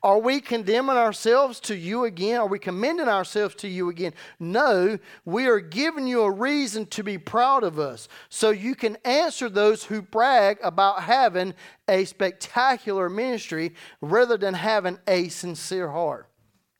Are 0.00 0.20
we 0.20 0.40
condemning 0.40 0.96
ourselves 0.96 1.58
to 1.60 1.76
you 1.76 2.04
again? 2.04 2.38
Are 2.38 2.46
we 2.46 2.60
commending 2.60 3.08
ourselves 3.08 3.56
to 3.56 3.68
you 3.68 3.88
again? 3.88 4.12
No, 4.38 4.98
we 5.24 5.48
are 5.48 5.58
giving 5.58 6.06
you 6.06 6.22
a 6.22 6.30
reason 6.30 6.86
to 6.86 7.02
be 7.02 7.18
proud 7.18 7.64
of 7.64 7.80
us 7.80 8.08
so 8.28 8.50
you 8.50 8.76
can 8.76 8.96
answer 9.04 9.48
those 9.48 9.82
who 9.82 10.00
brag 10.00 10.58
about 10.62 11.02
having 11.02 11.52
a 11.88 12.04
spectacular 12.04 13.08
ministry 13.08 13.74
rather 14.00 14.36
than 14.36 14.54
having 14.54 14.98
a 15.08 15.28
sincere 15.28 15.90
heart. 15.90 16.28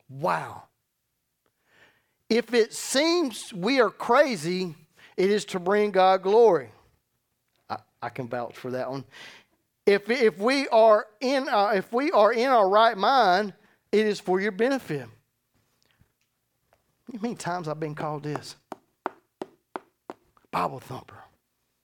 Wow. 0.08 0.67
If 2.28 2.52
it 2.52 2.74
seems 2.74 3.52
we 3.52 3.80
are 3.80 3.90
crazy, 3.90 4.74
it 5.16 5.30
is 5.30 5.44
to 5.46 5.58
bring 5.58 5.90
God 5.90 6.22
glory. 6.22 6.70
I, 7.70 7.78
I 8.02 8.08
can 8.10 8.28
vouch 8.28 8.54
for 8.54 8.70
that 8.72 8.90
one. 8.90 9.04
If, 9.86 10.10
if, 10.10 10.38
we 10.38 10.68
are 10.68 11.06
in, 11.20 11.48
uh, 11.48 11.72
if 11.74 11.90
we 11.92 12.10
are 12.10 12.32
in 12.32 12.48
our 12.48 12.68
right 12.68 12.96
mind, 12.96 13.54
it 13.90 14.06
is 14.06 14.20
for 14.20 14.38
your 14.38 14.52
benefit. 14.52 15.08
How 17.12 17.20
many 17.22 17.34
times 17.34 17.68
I've 17.68 17.80
been 17.80 17.94
called 17.94 18.22
this? 18.22 18.56
Bible 20.50 20.80
thumper. 20.80 21.24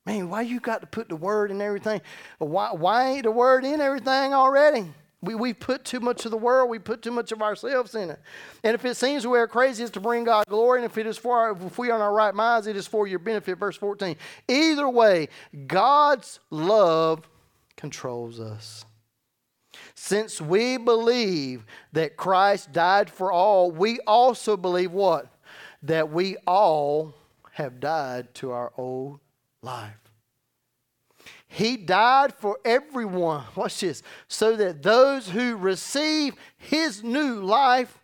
Man, 0.05 0.29
why 0.29 0.43
you 0.43 0.61
got 0.61 0.83
to 0.83 0.87
put 0.87 1.09
the 1.09 1.17
word 1.17 1.51
in 1.51 1.63
everything? 1.63 2.03
Why, 2.39 2.73
why 2.73 3.09
ain't 3.09 3.23
the 3.23 3.31
word 3.31 3.65
in 3.65 3.81
everything 3.81 4.35
already? 4.35 4.85
We, 5.25 5.35
we 5.35 5.55
put 5.55 5.85
too 5.85 6.01
much 6.01 6.25
of 6.25 6.31
the 6.31 6.37
world, 6.37 6.71
we 6.71 6.79
put 6.79 7.03
too 7.03 7.11
much 7.11 7.33
of 7.33 7.43
ourselves 7.43 7.95
in 7.95 8.11
it. 8.11 8.21
And 8.63 8.75
if 8.75 8.85
it 8.85 8.97
seems 8.97 9.27
we 9.27 9.39
are 9.39 9.49
crazy, 9.49 9.83
it's 9.83 9.93
to 9.93 10.01
bring 10.01 10.25
God 10.25 10.47
glory. 10.47 10.81
And 10.81 10.91
if 10.91 10.99
it 10.99 11.07
is 11.07 11.17
for 11.17 11.37
our, 11.37 11.53
if 11.53 11.79
we 11.79 11.91
are 11.91 11.97
in 11.97 12.03
our 12.03 12.13
right 12.13 12.35
minds, 12.35 12.67
it 12.67 12.77
is 12.77 12.87
for 12.87 13.07
your 13.07 13.19
benefit. 13.19 13.59
Verse 13.59 13.77
14. 13.77 14.17
Either 14.49 14.89
way, 14.89 15.29
God's 15.67 16.41
love 16.51 17.29
controls 17.77 18.41
us. 18.41 18.85
Since 19.95 20.41
we 20.41 20.77
believe 20.77 21.65
that 21.93 22.17
Christ 22.17 22.73
died 22.73 23.11
for 23.11 23.33
all, 23.33 23.71
we 23.71 24.01
also 24.01 24.57
believe 24.57 24.93
what? 24.93 25.27
That 25.83 26.11
we 26.11 26.37
all 26.47 27.15
have 27.53 27.81
died 27.81 28.35
to 28.35 28.51
our 28.51 28.73
old 28.77 29.21
life. 29.63 30.04
He 31.55 31.77
died 31.77 32.35
for 32.35 32.59
everyone. 32.65 33.45
Watch 33.55 33.81
this. 33.81 34.03
So 34.27 34.57
that 34.57 34.83
those 34.83 35.29
who 35.29 35.55
receive 35.55 36.35
his 36.57 37.05
new 37.05 37.35
life 37.35 37.97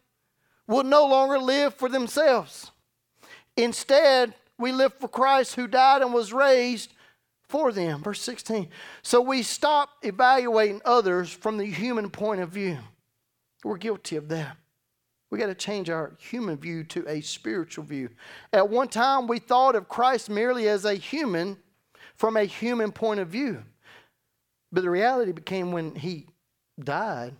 will 0.68 0.84
no 0.84 1.04
longer 1.04 1.36
live 1.36 1.74
for 1.74 1.88
themselves. 1.88 2.70
Instead, 3.56 4.34
we 4.56 4.70
live 4.70 4.94
for 5.00 5.08
Christ 5.08 5.56
who 5.56 5.66
died 5.66 6.00
and 6.00 6.14
was 6.14 6.32
raised 6.32 6.92
for 7.48 7.72
them. 7.72 8.04
Verse 8.04 8.22
16. 8.22 8.68
So 9.02 9.20
we 9.20 9.42
stop 9.42 9.90
evaluating 10.02 10.80
others 10.84 11.28
from 11.28 11.58
the 11.58 11.66
human 11.66 12.08
point 12.08 12.40
of 12.40 12.50
view. 12.50 12.78
We're 13.64 13.78
guilty 13.78 14.14
of 14.14 14.28
that. 14.28 14.58
We 15.28 15.40
got 15.40 15.46
to 15.46 15.56
change 15.56 15.90
our 15.90 16.12
human 16.20 16.56
view 16.56 16.84
to 16.84 17.04
a 17.08 17.20
spiritual 17.20 17.84
view. 17.84 18.10
At 18.52 18.68
one 18.68 18.86
time, 18.86 19.26
we 19.26 19.40
thought 19.40 19.74
of 19.74 19.88
Christ 19.88 20.30
merely 20.30 20.68
as 20.68 20.84
a 20.84 20.94
human 20.94 21.56
from 22.20 22.36
a 22.36 22.44
human 22.44 22.92
point 22.92 23.18
of 23.18 23.28
view. 23.28 23.62
But 24.70 24.82
the 24.82 24.90
reality 24.90 25.32
became 25.32 25.72
when 25.72 25.94
he 25.94 26.26
died 26.78 27.34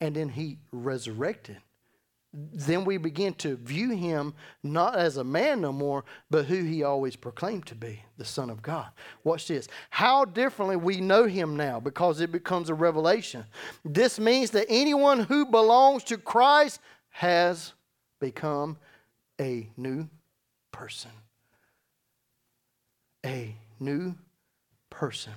and 0.00 0.14
then 0.14 0.28
he 0.28 0.58
resurrected. 0.70 1.56
Then 2.32 2.84
we 2.84 2.96
begin 2.96 3.34
to 3.34 3.56
view 3.56 3.90
him 3.90 4.34
not 4.62 4.94
as 4.94 5.16
a 5.16 5.24
man 5.24 5.62
no 5.62 5.72
more, 5.72 6.04
but 6.30 6.44
who 6.44 6.62
he 6.62 6.84
always 6.84 7.16
proclaimed 7.16 7.66
to 7.66 7.74
be, 7.74 8.00
the 8.18 8.24
Son 8.24 8.50
of 8.50 8.62
God. 8.62 8.86
Watch 9.24 9.48
this. 9.48 9.66
How 9.90 10.24
differently 10.24 10.76
we 10.76 11.00
know 11.00 11.24
him 11.24 11.56
now 11.56 11.80
because 11.80 12.20
it 12.20 12.30
becomes 12.30 12.70
a 12.70 12.74
revelation. 12.74 13.46
This 13.84 14.20
means 14.20 14.52
that 14.52 14.66
anyone 14.68 15.18
who 15.18 15.44
belongs 15.44 16.04
to 16.04 16.18
Christ 16.18 16.78
has 17.08 17.72
become 18.20 18.78
a 19.40 19.68
new 19.76 20.08
person. 20.70 21.10
A 23.26 23.56
new 23.80 24.14
person. 24.90 25.32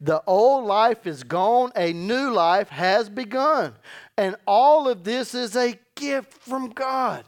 The 0.00 0.22
old 0.26 0.64
life 0.64 1.06
is 1.06 1.24
gone, 1.24 1.72
a 1.74 1.92
new 1.92 2.30
life 2.30 2.68
has 2.68 3.08
begun. 3.08 3.74
And 4.16 4.36
all 4.46 4.88
of 4.88 5.04
this 5.04 5.34
is 5.34 5.56
a 5.56 5.78
gift 5.96 6.32
from 6.32 6.70
God 6.70 7.24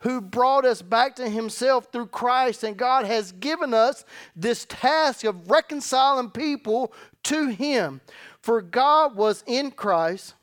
who 0.00 0.20
brought 0.20 0.64
us 0.64 0.80
back 0.80 1.16
to 1.16 1.28
himself 1.28 1.88
through 1.92 2.06
Christ. 2.06 2.64
And 2.64 2.76
God 2.76 3.04
has 3.04 3.32
given 3.32 3.74
us 3.74 4.04
this 4.34 4.64
task 4.66 5.24
of 5.24 5.50
reconciling 5.50 6.30
people 6.30 6.92
to 7.24 7.48
him. 7.48 8.00
For 8.40 8.62
God 8.62 9.14
was 9.14 9.44
in 9.46 9.70
Christ 9.70 10.34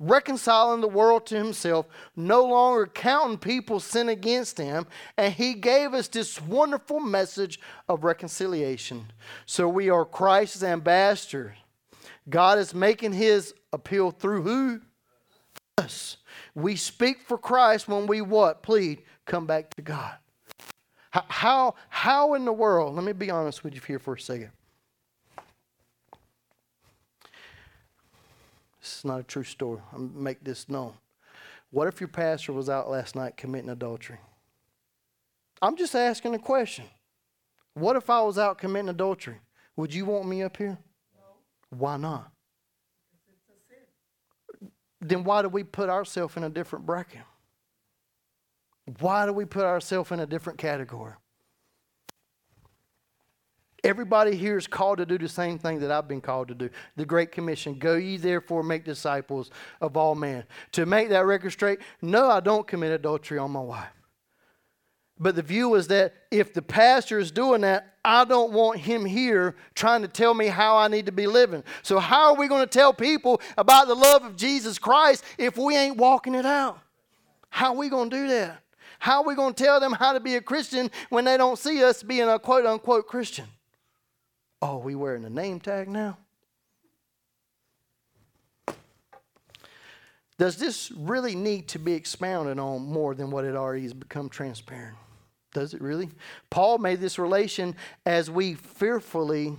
reconciling 0.00 0.80
the 0.80 0.88
world 0.88 1.26
to 1.26 1.36
himself, 1.36 1.86
no 2.16 2.44
longer 2.44 2.86
counting 2.86 3.38
people's 3.38 3.84
sin 3.84 4.08
against 4.08 4.58
him, 4.58 4.86
and 5.16 5.32
he 5.34 5.54
gave 5.54 5.92
us 5.92 6.08
this 6.08 6.40
wonderful 6.40 6.98
message 6.98 7.60
of 7.88 8.02
reconciliation. 8.02 9.12
So 9.44 9.68
we 9.68 9.90
are 9.90 10.06
Christ's 10.06 10.64
ambassadors. 10.64 11.54
God 12.28 12.58
is 12.58 12.74
making 12.74 13.12
his 13.12 13.54
appeal 13.72 14.10
through 14.10 14.42
who? 14.42 14.80
Us. 15.78 16.16
We 16.54 16.76
speak 16.76 17.20
for 17.20 17.38
Christ 17.38 17.86
when 17.86 18.06
we 18.06 18.20
what? 18.22 18.62
Plead, 18.62 19.02
come 19.26 19.46
back 19.46 19.74
to 19.76 19.82
God. 19.82 20.14
How, 21.10 21.74
how 21.88 22.34
in 22.34 22.44
the 22.44 22.52
world, 22.52 22.94
let 22.94 23.04
me 23.04 23.12
be 23.12 23.30
honest 23.30 23.64
with 23.64 23.74
you 23.74 23.80
here 23.86 23.98
for 23.98 24.14
a 24.14 24.20
second. 24.20 24.50
This 28.80 28.98
is 28.98 29.04
not 29.04 29.20
a 29.20 29.24
true 29.24 29.44
story. 29.44 29.80
i 29.92 29.98
make 29.98 30.42
this 30.42 30.68
known. 30.68 30.94
What 31.70 31.86
if 31.86 32.00
your 32.00 32.08
pastor 32.08 32.52
was 32.52 32.68
out 32.68 32.90
last 32.90 33.14
night 33.14 33.36
committing 33.36 33.70
adultery? 33.70 34.18
I'm 35.62 35.76
just 35.76 35.94
asking 35.94 36.34
a 36.34 36.38
question. 36.38 36.86
What 37.74 37.96
if 37.96 38.10
I 38.10 38.22
was 38.22 38.38
out 38.38 38.58
committing 38.58 38.88
adultery? 38.88 39.36
Would 39.76 39.94
you 39.94 40.06
want 40.06 40.26
me 40.26 40.42
up 40.42 40.56
here? 40.56 40.78
No. 41.14 41.76
Why 41.78 41.96
not? 41.96 42.30
Then 45.00 45.24
why 45.24 45.42
do 45.42 45.48
we 45.48 45.64
put 45.64 45.88
ourselves 45.88 46.36
in 46.36 46.44
a 46.44 46.50
different 46.50 46.84
bracket? 46.84 47.22
Why 48.98 49.24
do 49.24 49.32
we 49.32 49.44
put 49.44 49.64
ourselves 49.64 50.10
in 50.10 50.20
a 50.20 50.26
different 50.26 50.58
category? 50.58 51.14
Everybody 53.82 54.36
here 54.36 54.58
is 54.58 54.66
called 54.66 54.98
to 54.98 55.06
do 55.06 55.16
the 55.16 55.28
same 55.28 55.58
thing 55.58 55.80
that 55.80 55.90
I've 55.90 56.08
been 56.08 56.20
called 56.20 56.48
to 56.48 56.54
do. 56.54 56.70
The 56.96 57.06
Great 57.06 57.32
Commission 57.32 57.78
Go 57.78 57.94
ye 57.94 58.16
therefore 58.16 58.62
make 58.62 58.84
disciples 58.84 59.50
of 59.80 59.96
all 59.96 60.14
men. 60.14 60.44
To 60.72 60.84
make 60.86 61.08
that 61.08 61.24
record 61.24 61.50
straight, 61.50 61.80
no, 62.02 62.30
I 62.30 62.40
don't 62.40 62.66
commit 62.66 62.92
adultery 62.92 63.38
on 63.38 63.50
my 63.50 63.60
wife. 63.60 63.88
But 65.18 65.36
the 65.36 65.42
view 65.42 65.74
is 65.74 65.88
that 65.88 66.14
if 66.30 66.54
the 66.54 66.62
pastor 66.62 67.18
is 67.18 67.30
doing 67.30 67.60
that, 67.60 67.94
I 68.02 68.24
don't 68.24 68.52
want 68.52 68.80
him 68.80 69.04
here 69.04 69.54
trying 69.74 70.00
to 70.00 70.08
tell 70.08 70.32
me 70.32 70.46
how 70.46 70.78
I 70.78 70.88
need 70.88 71.06
to 71.06 71.12
be 71.12 71.26
living. 71.26 71.62
So, 71.82 71.98
how 71.98 72.28
are 72.28 72.36
we 72.36 72.48
going 72.48 72.62
to 72.62 72.66
tell 72.66 72.94
people 72.94 73.42
about 73.58 73.86
the 73.86 73.94
love 73.94 74.24
of 74.24 74.36
Jesus 74.36 74.78
Christ 74.78 75.22
if 75.36 75.58
we 75.58 75.76
ain't 75.76 75.98
walking 75.98 76.34
it 76.34 76.46
out? 76.46 76.78
How 77.50 77.74
are 77.74 77.76
we 77.76 77.90
going 77.90 78.08
to 78.08 78.16
do 78.16 78.28
that? 78.28 78.62
How 78.98 79.20
are 79.20 79.26
we 79.26 79.34
going 79.34 79.52
to 79.52 79.62
tell 79.62 79.78
them 79.78 79.92
how 79.92 80.14
to 80.14 80.20
be 80.20 80.36
a 80.36 80.40
Christian 80.40 80.90
when 81.10 81.26
they 81.26 81.36
don't 81.36 81.58
see 81.58 81.84
us 81.84 82.02
being 82.02 82.28
a 82.28 82.38
quote 82.38 82.64
unquote 82.64 83.06
Christian? 83.06 83.46
Oh, 84.62 84.78
we 84.78 84.94
wearing 84.94 85.24
a 85.24 85.30
name 85.30 85.60
tag 85.60 85.88
now? 85.88 86.18
Does 90.38 90.56
this 90.56 90.90
really 90.92 91.34
need 91.34 91.68
to 91.68 91.78
be 91.78 91.92
expounded 91.92 92.58
on 92.58 92.82
more 92.82 93.14
than 93.14 93.30
what 93.30 93.44
it 93.44 93.54
already 93.54 93.82
has 93.82 93.92
become 93.92 94.28
transparent? 94.30 94.96
Does 95.52 95.74
it 95.74 95.82
really? 95.82 96.08
Paul 96.48 96.78
made 96.78 97.00
this 97.00 97.18
relation 97.18 97.74
as 98.06 98.30
we 98.30 98.54
fearfully, 98.54 99.58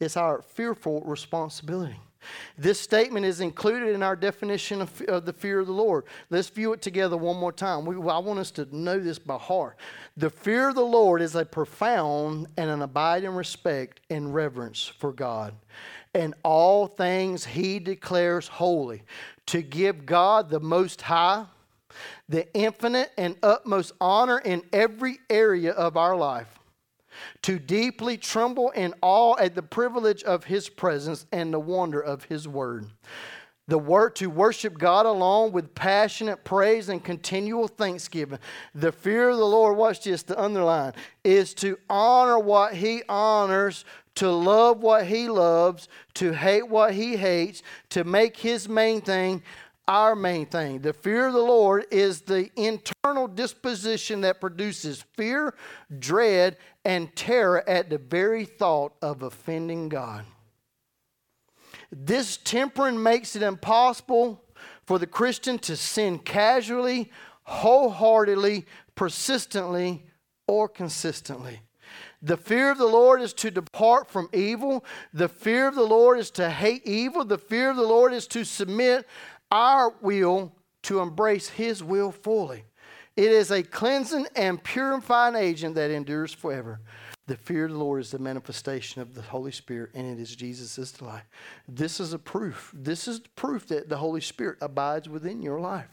it's 0.00 0.16
our 0.16 0.42
fearful 0.42 1.02
responsibility. 1.02 1.98
This 2.56 2.80
statement 2.80 3.24
is 3.24 3.40
included 3.40 3.94
in 3.94 4.02
our 4.02 4.16
definition 4.16 4.82
of, 4.82 5.00
of, 5.02 5.24
the 5.24 5.32
fear 5.32 5.60
of 5.60 5.66
the 5.66 5.72
Lord. 5.72 6.04
Let's 6.30 6.48
view 6.48 6.72
it 6.72 6.82
together 6.82 7.16
one 7.16 7.36
more 7.36 7.52
time. 7.52 7.84
We, 7.84 7.94
I 7.94 8.18
want 8.18 8.38
us 8.38 8.50
to 8.52 8.76
know 8.76 8.98
this 8.98 9.18
by 9.18 9.36
heart. 9.36 9.76
The 10.16 10.30
fear 10.30 10.68
of 10.68 10.74
the 10.74 10.84
Lord 10.84 11.22
is 11.22 11.34
a 11.34 11.44
profound 11.44 12.48
and 12.56 12.70
an 12.70 12.82
abiding 12.82 13.30
respect 13.30 14.00
and 14.10 14.34
reverence 14.34 14.86
for 14.86 15.12
God 15.12 15.54
and 16.14 16.34
all 16.42 16.86
things 16.86 17.44
he 17.44 17.78
declares 17.78 18.48
holy. 18.48 19.02
To 19.46 19.62
give 19.62 20.04
God 20.04 20.50
the 20.50 20.60
most 20.60 21.02
high, 21.02 21.46
the 22.28 22.52
infinite 22.54 23.12
and 23.16 23.36
utmost 23.42 23.92
honor 24.00 24.38
in 24.38 24.62
every 24.72 25.18
area 25.30 25.72
of 25.72 25.96
our 25.96 26.16
life 26.16 26.57
to 27.42 27.58
deeply 27.58 28.16
tremble 28.16 28.70
in 28.70 28.94
awe 29.02 29.36
at 29.38 29.54
the 29.54 29.62
privilege 29.62 30.22
of 30.24 30.44
his 30.44 30.68
presence 30.68 31.26
and 31.32 31.52
the 31.52 31.60
wonder 31.60 32.00
of 32.00 32.24
his 32.24 32.48
word. 32.48 32.90
The 33.68 33.78
word 33.78 34.16
to 34.16 34.30
worship 34.30 34.78
God 34.78 35.04
alone 35.04 35.52
with 35.52 35.74
passionate 35.74 36.42
praise 36.42 36.88
and 36.88 37.04
continual 37.04 37.68
thanksgiving. 37.68 38.38
The 38.74 38.92
fear 38.92 39.28
of 39.28 39.36
the 39.36 39.44
Lord, 39.44 39.76
watch 39.76 40.02
this, 40.04 40.22
the 40.22 40.40
underline, 40.40 40.94
is 41.22 41.52
to 41.54 41.78
honor 41.90 42.38
what 42.38 42.72
he 42.72 43.02
honors, 43.10 43.84
to 44.14 44.30
love 44.30 44.82
what 44.82 45.06
he 45.06 45.28
loves, 45.28 45.88
to 46.14 46.32
hate 46.32 46.66
what 46.66 46.94
he 46.94 47.16
hates, 47.16 47.62
to 47.90 48.04
make 48.04 48.38
his 48.38 48.70
main 48.70 49.02
thing 49.02 49.42
our 49.88 50.14
main 50.14 50.46
thing. 50.46 50.80
The 50.80 50.92
fear 50.92 51.26
of 51.26 51.32
the 51.32 51.40
Lord 51.40 51.86
is 51.90 52.20
the 52.20 52.50
internal 52.54 53.26
disposition 53.26 54.20
that 54.20 54.40
produces 54.40 55.04
fear, 55.16 55.54
dread, 55.98 56.58
and 56.84 57.14
terror 57.16 57.68
at 57.68 57.88
the 57.88 57.98
very 57.98 58.44
thought 58.44 58.92
of 59.00 59.22
offending 59.22 59.88
God. 59.88 60.24
This 61.90 62.36
tempering 62.36 63.02
makes 63.02 63.34
it 63.34 63.42
impossible 63.42 64.44
for 64.84 64.98
the 64.98 65.06
Christian 65.06 65.58
to 65.60 65.74
sin 65.74 66.18
casually, 66.18 67.10
wholeheartedly, 67.44 68.66
persistently, 68.94 70.04
or 70.46 70.68
consistently. 70.68 71.62
The 72.20 72.36
fear 72.36 72.70
of 72.70 72.78
the 72.78 72.86
Lord 72.86 73.22
is 73.22 73.32
to 73.34 73.50
depart 73.50 74.10
from 74.10 74.28
evil. 74.32 74.84
The 75.14 75.28
fear 75.28 75.68
of 75.68 75.74
the 75.74 75.82
Lord 75.82 76.18
is 76.18 76.30
to 76.32 76.50
hate 76.50 76.86
evil. 76.86 77.24
The 77.24 77.38
fear 77.38 77.70
of 77.70 77.76
the 77.76 77.82
Lord 77.82 78.12
is 78.12 78.26
to 78.28 78.44
submit 78.44 79.06
our 79.50 79.94
will 80.00 80.52
to 80.84 81.00
embrace 81.00 81.48
His 81.48 81.82
will 81.82 82.12
fully. 82.12 82.64
It 83.16 83.32
is 83.32 83.50
a 83.50 83.62
cleansing 83.62 84.26
and 84.36 84.62
purifying 84.62 85.34
agent 85.34 85.74
that 85.74 85.90
endures 85.90 86.32
forever. 86.32 86.80
The 87.26 87.36
fear 87.36 87.66
of 87.66 87.72
the 87.72 87.78
Lord 87.78 88.00
is 88.00 88.10
the 88.10 88.18
manifestation 88.18 89.02
of 89.02 89.14
the 89.14 89.22
Holy 89.22 89.52
Spirit, 89.52 89.90
and 89.92 90.06
it 90.06 90.22
is 90.22 90.34
Jesus' 90.34 90.92
delight. 90.92 91.24
This 91.66 92.00
is 92.00 92.12
a 92.12 92.18
proof. 92.18 92.72
This 92.74 93.06
is 93.06 93.20
proof 93.36 93.66
that 93.68 93.88
the 93.88 93.98
Holy 93.98 94.20
Spirit 94.20 94.58
abides 94.60 95.08
within 95.08 95.42
your 95.42 95.60
life. 95.60 95.90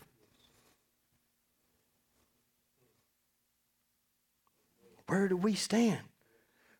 Where 5.07 5.27
do 5.27 5.35
we 5.35 5.55
stand? 5.55 5.99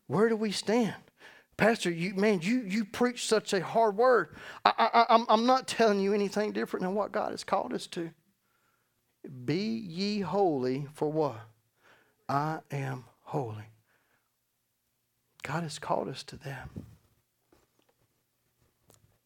Where 0.08 0.30
do 0.30 0.36
we 0.36 0.52
stand? 0.52 0.96
Pastor, 1.58 1.90
you 1.90 2.14
man, 2.16 2.42
you 2.42 2.64
you 2.68 2.84
preach 2.86 3.28
such 3.28 3.54
a 3.54 3.62
hard 3.64 3.96
word. 3.96 4.36
I, 4.66 4.74
I, 4.78 5.06
I'm 5.10 5.26
I'm 5.30 5.46
not 5.46 5.68
telling 5.68 6.00
you 6.00 6.14
anything 6.14 6.52
different 6.52 6.84
than 6.84 6.96
what 6.96 7.12
God 7.12 7.32
has 7.32 7.44
called 7.44 7.74
us 7.74 7.88
to. 7.88 8.12
Be 9.46 9.56
ye 9.56 10.20
holy 10.20 10.88
for 10.94 11.12
what? 11.12 11.40
I 12.28 12.60
am 12.72 13.06
holy. 13.22 13.70
God 15.44 15.64
has 15.64 15.80
called 15.80 16.08
us 16.10 16.24
to 16.24 16.38
that. 16.38 16.70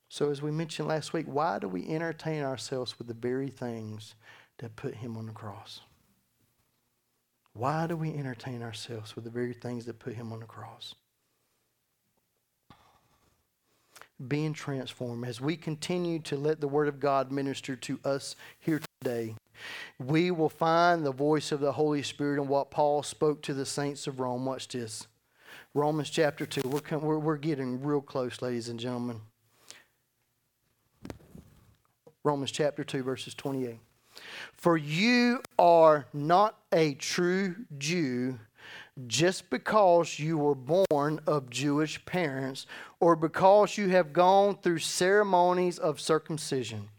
So, 0.09 0.31
as 0.31 0.41
we 0.41 0.51
mentioned 0.51 0.87
last 0.87 1.13
week, 1.13 1.27
why 1.27 1.59
do 1.59 1.67
we 1.67 1.87
entertain 1.87 2.43
ourselves 2.43 2.97
with 2.97 3.07
the 3.07 3.13
very 3.13 3.49
things 3.49 4.15
that 4.57 4.75
put 4.75 4.95
him 4.95 5.15
on 5.15 5.27
the 5.27 5.31
cross? 5.31 5.81
Why 7.53 7.87
do 7.87 7.95
we 7.95 8.13
entertain 8.13 8.61
ourselves 8.61 9.15
with 9.15 9.23
the 9.23 9.29
very 9.31 9.53
things 9.53 9.85
that 9.85 9.99
put 9.99 10.13
him 10.13 10.33
on 10.33 10.39
the 10.39 10.45
cross? 10.45 10.95
Being 14.27 14.53
transformed 14.53 15.25
as 15.25 15.39
we 15.39 15.55
continue 15.55 16.19
to 16.19 16.35
let 16.35 16.59
the 16.59 16.67
Word 16.67 16.87
of 16.87 16.99
God 16.99 17.31
minister 17.31 17.75
to 17.75 17.99
us 18.03 18.35
here 18.59 18.81
today. 19.01 19.35
We 19.97 20.31
will 20.31 20.49
find 20.49 21.05
the 21.05 21.11
voice 21.11 21.51
of 21.51 21.59
the 21.59 21.73
Holy 21.73 22.03
Spirit 22.03 22.41
in 22.41 22.47
what 22.47 22.71
Paul 22.71 23.03
spoke 23.03 23.41
to 23.43 23.53
the 23.53 23.65
saints 23.65 24.07
of 24.07 24.19
Rome. 24.19 24.45
Watch 24.45 24.67
this. 24.67 25.07
Romans 25.73 26.09
chapter 26.09 26.45
2. 26.45 26.61
We're, 26.65 26.97
we're, 26.97 27.19
we're 27.19 27.37
getting 27.37 27.81
real 27.81 28.01
close, 28.01 28.41
ladies 28.41 28.69
and 28.69 28.79
gentlemen. 28.79 29.21
Romans 32.23 32.51
chapter 32.51 32.83
2, 32.83 33.03
verses 33.03 33.33
28. 33.33 33.79
For 34.53 34.77
you 34.77 35.41
are 35.57 36.07
not 36.13 36.57
a 36.73 36.95
true 36.95 37.55
Jew 37.77 38.39
just 39.07 39.49
because 39.49 40.19
you 40.19 40.37
were 40.37 40.55
born 40.55 41.19
of 41.25 41.49
Jewish 41.49 42.03
parents 42.05 42.65
or 42.99 43.15
because 43.15 43.77
you 43.77 43.89
have 43.89 44.13
gone 44.13 44.57
through 44.57 44.79
ceremonies 44.79 45.77
of 45.77 45.99
circumcision. 45.99 46.89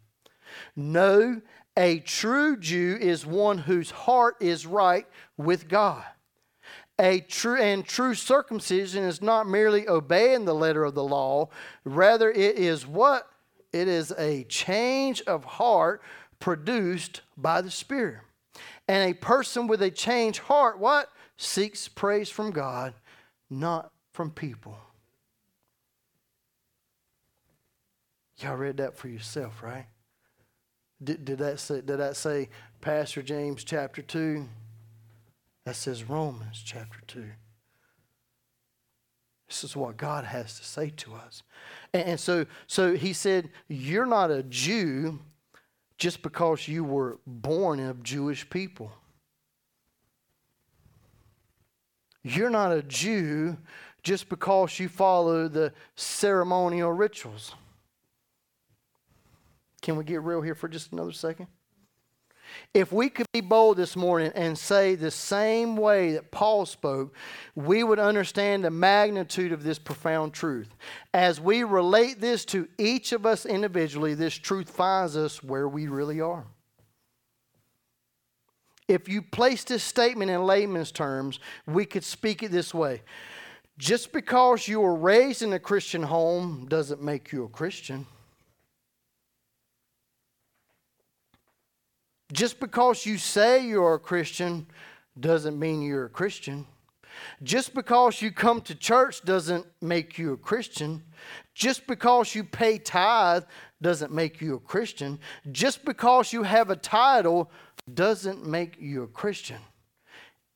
No, 0.74 1.40
a 1.76 2.00
true 2.00 2.56
Jew 2.56 2.98
is 3.00 3.24
one 3.24 3.58
whose 3.58 3.90
heart 3.90 4.36
is 4.40 4.66
right 4.66 5.06
with 5.36 5.68
God. 5.68 6.04
A 6.98 7.20
true 7.20 7.58
and 7.58 7.84
true 7.84 8.14
circumcision 8.14 9.04
is 9.04 9.22
not 9.22 9.48
merely 9.48 9.88
obeying 9.88 10.44
the 10.44 10.54
letter 10.54 10.84
of 10.84 10.94
the 10.94 11.04
law, 11.04 11.48
rather 11.84 12.30
it 12.30 12.58
is 12.58 12.86
what? 12.86 13.26
It 13.72 13.88
is 13.88 14.12
a 14.18 14.44
change 14.44 15.22
of 15.22 15.44
heart 15.44 16.02
produced 16.40 17.22
by 17.36 17.62
the 17.62 17.70
Spirit. 17.70 18.18
And 18.88 19.10
a 19.10 19.14
person 19.14 19.66
with 19.66 19.80
a 19.80 19.90
changed 19.90 20.40
heart, 20.40 20.78
what? 20.78 21.08
Seeks 21.40 21.88
praise 21.88 22.28
from 22.28 22.50
God, 22.50 22.92
not 23.48 23.90
from 24.12 24.30
people. 24.30 24.76
Y'all 28.38 28.56
read 28.56 28.76
that 28.76 28.96
for 28.96 29.08
yourself, 29.08 29.62
right? 29.62 29.86
Did, 31.02 31.24
did, 31.24 31.38
that 31.38 31.58
say, 31.58 31.80
did 31.80 31.98
that 31.98 32.16
say 32.16 32.50
Pastor 32.82 33.22
James 33.22 33.64
chapter 33.64 34.02
2? 34.02 34.46
That 35.64 35.76
says 35.76 36.08
Romans 36.08 36.62
chapter 36.62 37.00
2. 37.06 37.24
This 39.48 39.64
is 39.64 39.74
what 39.74 39.96
God 39.96 40.24
has 40.24 40.58
to 40.58 40.64
say 40.64 40.90
to 40.90 41.14
us. 41.14 41.42
And, 41.94 42.02
and 42.04 42.20
so, 42.20 42.44
so 42.66 42.94
he 42.94 43.14
said, 43.14 43.50
You're 43.66 44.06
not 44.06 44.30
a 44.30 44.42
Jew 44.42 45.20
just 45.96 46.22
because 46.22 46.68
you 46.68 46.84
were 46.84 47.18
born 47.26 47.80
of 47.80 48.02
Jewish 48.02 48.48
people. 48.48 48.92
You're 52.22 52.50
not 52.50 52.72
a 52.72 52.82
Jew 52.82 53.56
just 54.02 54.28
because 54.28 54.78
you 54.78 54.88
follow 54.88 55.48
the 55.48 55.72
ceremonial 55.96 56.92
rituals. 56.92 57.54
Can 59.82 59.96
we 59.96 60.04
get 60.04 60.22
real 60.22 60.42
here 60.42 60.54
for 60.54 60.68
just 60.68 60.92
another 60.92 61.12
second? 61.12 61.46
If 62.74 62.92
we 62.92 63.08
could 63.08 63.26
be 63.32 63.40
bold 63.40 63.76
this 63.76 63.96
morning 63.96 64.32
and 64.34 64.58
say 64.58 64.94
the 64.94 65.10
same 65.10 65.76
way 65.76 66.12
that 66.12 66.30
Paul 66.30 66.66
spoke, 66.66 67.14
we 67.54 67.82
would 67.84 67.98
understand 67.98 68.64
the 68.64 68.70
magnitude 68.70 69.52
of 69.52 69.62
this 69.62 69.78
profound 69.78 70.32
truth. 70.32 70.74
As 71.14 71.40
we 71.40 71.62
relate 71.62 72.20
this 72.20 72.44
to 72.46 72.68
each 72.76 73.12
of 73.12 73.24
us 73.24 73.46
individually, 73.46 74.14
this 74.14 74.34
truth 74.34 74.68
finds 74.68 75.16
us 75.16 75.42
where 75.42 75.68
we 75.68 75.86
really 75.86 76.20
are. 76.20 76.44
If 78.90 79.08
you 79.08 79.22
place 79.22 79.62
this 79.62 79.84
statement 79.84 80.32
in 80.32 80.42
layman's 80.42 80.90
terms, 80.90 81.38
we 81.64 81.86
could 81.86 82.02
speak 82.02 82.42
it 82.42 82.50
this 82.50 82.74
way 82.74 83.02
Just 83.78 84.12
because 84.12 84.66
you 84.66 84.80
were 84.80 84.96
raised 84.96 85.42
in 85.42 85.52
a 85.52 85.60
Christian 85.60 86.02
home 86.02 86.66
doesn't 86.68 87.00
make 87.00 87.30
you 87.30 87.44
a 87.44 87.48
Christian. 87.48 88.04
Just 92.32 92.58
because 92.58 93.06
you 93.06 93.16
say 93.16 93.64
you're 93.64 93.94
a 93.94 94.00
Christian 94.00 94.66
doesn't 95.20 95.56
mean 95.56 95.82
you're 95.82 96.06
a 96.06 96.10
Christian. 96.10 96.66
Just 97.44 97.74
because 97.74 98.20
you 98.20 98.32
come 98.32 98.60
to 98.62 98.74
church 98.74 99.22
doesn't 99.22 99.66
make 99.80 100.18
you 100.18 100.32
a 100.32 100.36
Christian. 100.36 101.02
Just 101.54 101.86
because 101.86 102.34
you 102.34 102.42
pay 102.42 102.78
tithe 102.78 103.44
doesn't 103.82 104.12
make 104.12 104.40
you 104.40 104.56
a 104.56 104.60
Christian. 104.60 105.18
Just 105.52 105.84
because 105.84 106.32
you 106.32 106.42
have 106.42 106.70
a 106.70 106.76
title 106.76 107.50
doesn't 107.94 108.46
make 108.46 108.76
you 108.80 109.02
a 109.02 109.06
Christian. 109.06 109.58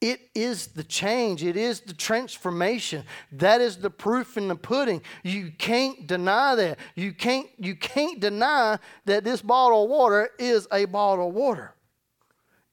It 0.01 0.20
is 0.35 0.66
the 0.66 0.85
change. 0.85 1.43
It 1.43 1.57
is 1.57 1.80
the 1.80 1.95
transformation. 1.95 3.05
That 3.32 3.62
is 3.62 3.78
the 3.78 3.89
proof 3.89 4.37
in 4.37 4.49
the 4.49 4.57
pudding. 4.57 5.01
You 5.22 5.51
can't 5.57 6.07
deny 6.07 6.55
that. 6.57 6.78
You 6.95 7.14
can't, 7.14 7.49
you 7.57 7.74
can't 7.74 8.20
deny 8.20 8.78
that 9.07 9.24
this 9.24 9.41
bottle 9.41 9.85
of 9.85 9.89
water 9.89 10.28
is 10.39 10.68
a 10.70 10.85
bottle 10.85 11.28
of 11.28 11.35
water. 11.35 11.74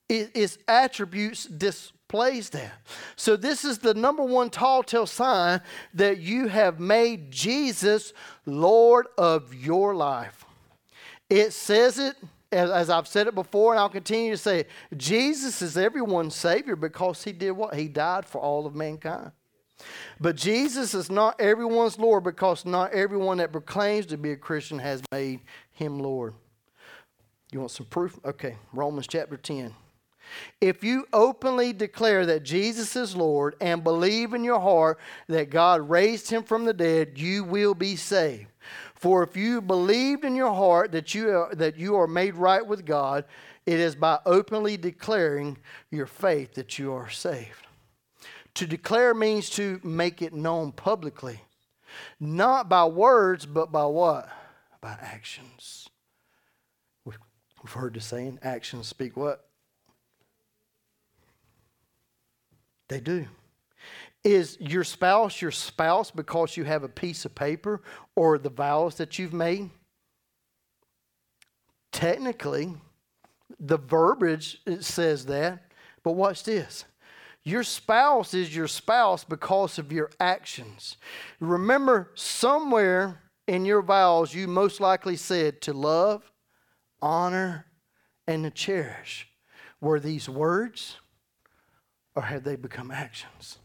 It, 0.10 0.32
its 0.36 0.58
attributes 0.68 1.46
displays 1.46 2.50
that. 2.50 2.74
So 3.16 3.38
this 3.38 3.64
is 3.64 3.78
the 3.78 3.94
number 3.94 4.24
one 4.24 4.50
tall 4.50 4.84
tale 4.84 5.08
sign 5.08 5.62
that 5.94 6.18
you 6.18 6.50
have 6.50 6.82
made 6.82 7.32
Jesus 7.32 8.12
Lord 8.46 9.08
of 9.18 9.56
your 9.56 9.96
life. 9.96 10.44
It 11.30 11.54
says 11.54 11.98
it 11.98 12.18
as, 12.52 12.70
as, 12.70 12.90
I've 12.90 13.08
said 13.08 13.28
it 13.28 13.36
before, 13.36 13.74
and 13.74 13.80
I'll 13.80 13.90
continue 13.90 14.32
to 14.32 14.38
say 14.38 14.62
it, 14.62 14.70
Jesus 14.98 15.62
is 15.62 15.78
everyone's 15.78 16.36
Savior 16.36 16.76
because 16.76 17.24
He 17.24 17.32
did 17.32 17.52
what? 17.52 17.76
He 17.76 17.88
died 17.88 18.26
for 18.26 18.40
all 18.40 18.66
of 18.66 18.76
mankind. 18.76 19.32
But 20.20 20.36
Jesus 20.36 20.94
is 20.94 21.10
not 21.10 21.40
everyone's 21.42 21.98
Lord 21.98 22.24
because 22.24 22.66
not 22.66 22.94
everyone 22.94 23.38
that 23.38 23.52
proclaims 23.52 24.06
to 24.08 24.18
be 24.18 24.32
a 24.32 24.38
Christian 24.38 24.80
has 24.80 25.02
made 25.12 25.42
Him 25.72 26.00
Lord. 26.00 26.34
You 27.52 27.60
want 27.60 27.72
some 27.72 27.88
proof? 27.88 28.20
Okay, 28.24 28.56
Romans 28.72 29.08
chapter 29.08 29.38
10. 29.38 29.74
If 30.60 30.84
you 30.84 31.08
openly 31.12 31.74
declare 31.74 32.26
that 32.28 32.44
Jesus 32.44 32.96
is 32.96 33.16
Lord 33.16 33.56
and 33.60 33.84
believe 33.84 34.34
in 34.34 34.44
your 34.44 34.60
heart 34.60 35.00
that 35.28 35.50
God 35.50 35.90
raised 35.90 36.30
him 36.30 36.44
from 36.44 36.66
the 36.66 36.74
dead, 36.74 37.18
you 37.18 37.44
will 37.44 37.74
be 37.74 37.96
saved. 37.96 38.48
For 39.02 39.24
if 39.24 39.36
you 39.36 39.62
believed 39.64 40.24
in 40.26 40.36
your 40.36 40.54
heart 40.54 40.92
that 40.92 41.16
you 41.16 41.32
are, 41.32 41.56
that 41.56 41.76
you 41.76 41.96
are 41.96 42.06
made 42.06 42.36
right 42.36 42.64
with 42.64 42.86
God, 42.86 43.26
it 43.66 43.80
is 43.80 43.96
by 43.96 44.20
openly 44.28 44.78
declaring 44.78 45.58
your 45.90 46.06
faith 46.06 46.54
that 46.54 46.78
you 46.78 46.94
are 46.94 47.10
saved. 47.10 47.66
To 48.54 48.68
declare 48.68 49.16
means 49.16 49.50
to 49.52 49.80
make 49.84 50.22
it 50.22 50.34
known 50.36 50.72
publicly, 50.72 51.42
not 52.20 52.70
by 52.70 52.86
words, 52.86 53.48
but 53.48 53.72
by 53.72 53.86
what? 53.86 54.30
By 54.82 54.96
actions. 55.02 55.90
We've 57.04 57.18
heard 57.74 57.96
the 57.96 58.02
saying, 58.02 58.38
actions 58.44 58.88
speak 58.88 59.18
what? 59.18 59.48
They 62.88 63.00
do. 63.00 63.26
Is 64.24 64.58
your 64.60 64.84
spouse 64.84 65.42
your 65.42 65.52
spouse 65.52 66.12
because 66.12 66.56
you 66.56 66.64
have 66.64 66.84
a 66.84 66.90
piece 66.90 67.26
of 67.26 67.34
paper 67.34 67.82
or 68.16 68.38
the 68.38 68.50
vows 68.50 68.96
that 68.96 69.18
you've 69.18 69.34
made? 69.34 69.70
Technically, 71.92 72.76
the 73.60 73.78
verbiage 73.78 74.62
says 74.80 75.26
that, 75.26 75.72
but 76.04 76.12
watch 76.14 76.44
this. 76.44 76.86
Your 77.44 77.64
spouse 77.64 78.34
is 78.36 78.56
your 78.56 78.68
spouse 78.68 79.24
because 79.24 79.80
of 79.80 79.92
your 79.92 80.12
actions. 80.20 80.98
Remember, 81.40 82.12
somewhere 82.14 83.22
in 83.48 83.66
your 83.66 83.82
vows, 83.82 84.34
you 84.34 84.48
most 84.48 84.80
likely 84.80 85.16
said 85.16 85.62
to 85.62 85.74
love, 85.74 86.32
honor, 87.02 87.66
and 88.28 88.44
to 88.44 88.52
cherish. 88.52 89.28
Were 89.82 90.00
these 90.00 90.30
words 90.30 90.98
or 92.16 92.22
have 92.24 92.44
they 92.44 92.56
become 92.56 92.92
actions? 92.92 93.58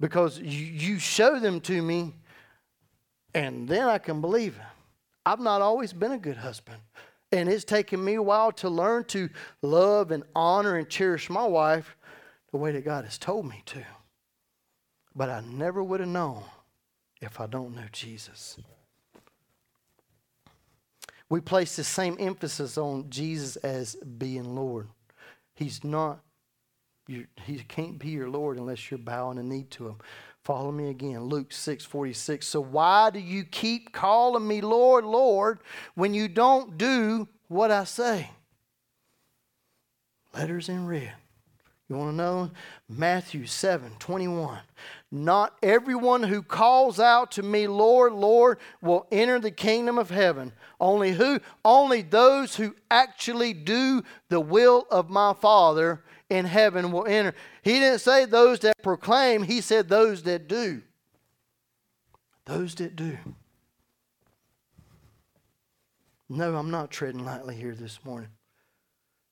Because 0.00 0.38
you 0.38 0.98
show 0.98 1.38
them 1.40 1.60
to 1.62 1.82
me, 1.82 2.14
and 3.34 3.68
then 3.68 3.88
I 3.88 3.98
can 3.98 4.20
believe 4.20 4.56
it. 4.56 4.62
I've 5.26 5.40
not 5.40 5.60
always 5.60 5.92
been 5.92 6.12
a 6.12 6.18
good 6.18 6.38
husband. 6.38 6.78
And 7.30 7.48
it's 7.48 7.64
taken 7.64 8.02
me 8.02 8.14
a 8.14 8.22
while 8.22 8.52
to 8.52 8.70
learn 8.70 9.04
to 9.06 9.28
love 9.60 10.10
and 10.10 10.22
honor 10.34 10.76
and 10.76 10.88
cherish 10.88 11.28
my 11.28 11.44
wife 11.44 11.96
the 12.50 12.56
way 12.56 12.72
that 12.72 12.84
God 12.84 13.04
has 13.04 13.18
told 13.18 13.46
me 13.46 13.62
to. 13.66 13.84
But 15.14 15.28
I 15.28 15.40
never 15.40 15.82
would 15.82 16.00
have 16.00 16.08
known 16.08 16.44
if 17.20 17.40
I 17.40 17.46
don't 17.46 17.74
know 17.74 17.84
Jesus. 17.92 18.56
We 21.28 21.40
place 21.40 21.76
the 21.76 21.84
same 21.84 22.16
emphasis 22.18 22.78
on 22.78 23.10
Jesus 23.10 23.56
as 23.56 23.96
being 23.96 24.54
Lord. 24.54 24.88
He's 25.54 25.84
not 25.84 26.20
you, 27.08 27.26
he 27.46 27.56
can't 27.58 27.98
be 27.98 28.10
your 28.10 28.28
Lord 28.28 28.58
unless 28.58 28.90
you're 28.90 28.98
bowing 28.98 29.38
a 29.38 29.42
knee 29.42 29.64
to 29.70 29.88
him. 29.88 29.96
Follow 30.44 30.70
me 30.70 30.90
again. 30.90 31.24
Luke 31.24 31.52
6 31.52 31.84
46. 31.84 32.46
So 32.46 32.60
why 32.60 33.10
do 33.10 33.18
you 33.18 33.44
keep 33.44 33.92
calling 33.92 34.46
me 34.46 34.60
Lord, 34.60 35.04
Lord, 35.04 35.60
when 35.94 36.14
you 36.14 36.28
don't 36.28 36.78
do 36.78 37.26
what 37.48 37.70
I 37.70 37.84
say? 37.84 38.30
Letters 40.34 40.68
in 40.68 40.86
red. 40.86 41.14
You 41.88 41.96
want 41.96 42.10
to 42.10 42.16
know? 42.16 42.50
Matthew 42.88 43.46
7 43.46 43.92
21. 43.98 44.58
Not 45.10 45.56
everyone 45.62 46.22
who 46.22 46.42
calls 46.42 47.00
out 47.00 47.32
to 47.32 47.42
me, 47.42 47.66
Lord, 47.66 48.12
Lord, 48.12 48.58
will 48.82 49.06
enter 49.10 49.40
the 49.40 49.50
kingdom 49.50 49.98
of 49.98 50.10
heaven. 50.10 50.52
Only 50.78 51.12
who? 51.12 51.40
Only 51.64 52.02
those 52.02 52.56
who 52.56 52.76
actually 52.90 53.54
do 53.54 54.02
the 54.28 54.40
will 54.40 54.86
of 54.90 55.08
my 55.08 55.32
Father 55.32 56.02
in 56.30 56.44
heaven 56.44 56.92
will 56.92 57.06
enter. 57.06 57.34
He 57.62 57.78
didn't 57.78 58.00
say 58.00 58.24
those 58.24 58.60
that 58.60 58.82
proclaim, 58.82 59.42
he 59.42 59.60
said 59.60 59.88
those 59.88 60.22
that 60.24 60.48
do. 60.48 60.82
Those 62.44 62.74
that 62.76 62.96
do. 62.96 63.16
No, 66.28 66.56
I'm 66.56 66.70
not 66.70 66.90
treading 66.90 67.24
lightly 67.24 67.54
here 67.54 67.74
this 67.74 68.04
morning. 68.04 68.28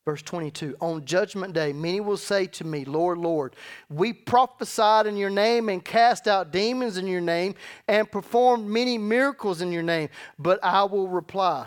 Verse 0.07 0.23
22 0.23 0.77
On 0.81 1.05
judgment 1.05 1.53
day, 1.53 1.73
many 1.73 2.01
will 2.01 2.17
say 2.17 2.47
to 2.47 2.65
me, 2.65 2.85
Lord, 2.85 3.19
Lord, 3.19 3.57
we 3.91 4.13
prophesied 4.13 5.07
in 5.07 5.17
your 5.17 5.31
name 5.31 5.69
and 5.69 5.85
cast 5.85 6.29
out 6.29 6.53
demons 6.53 6.97
in 6.97 7.07
your 7.07 7.21
name 7.21 7.55
and 7.89 8.11
performed 8.11 8.67
many 8.69 8.97
miracles 8.99 9.61
in 9.61 9.73
your 9.73 9.83
name. 9.83 10.09
But 10.39 10.61
I 10.63 10.85
will 10.85 11.09
reply, 11.09 11.67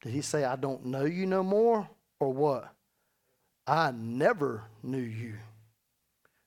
Did 0.00 0.12
he 0.12 0.22
say, 0.22 0.44
I 0.44 0.56
don't 0.56 0.86
know 0.86 1.04
you 1.04 1.26
no 1.26 1.42
more? 1.42 1.88
Or 2.18 2.32
what? 2.32 2.72
I 3.72 3.90
never 3.90 4.64
knew 4.82 4.98
you. 4.98 5.32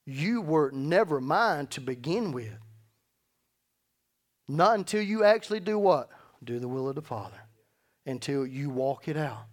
You 0.05 0.41
were 0.41 0.69
never 0.69 1.19
mine 1.19 1.65
to 1.67 1.81
begin 1.81 2.31
with. 2.31 2.59
Not 4.47 4.77
until 4.77 5.01
you 5.01 5.23
actually 5.23 5.61
do 5.61 5.79
what? 5.79 6.09
Do 6.43 6.59
the 6.59 6.67
will 6.67 6.87
of 6.87 6.93
the 6.93 7.01
Father. 7.01 7.41
Until 8.05 8.45
you 8.45 8.69
walk 8.69 9.07
it 9.07 9.17
out. 9.17 9.45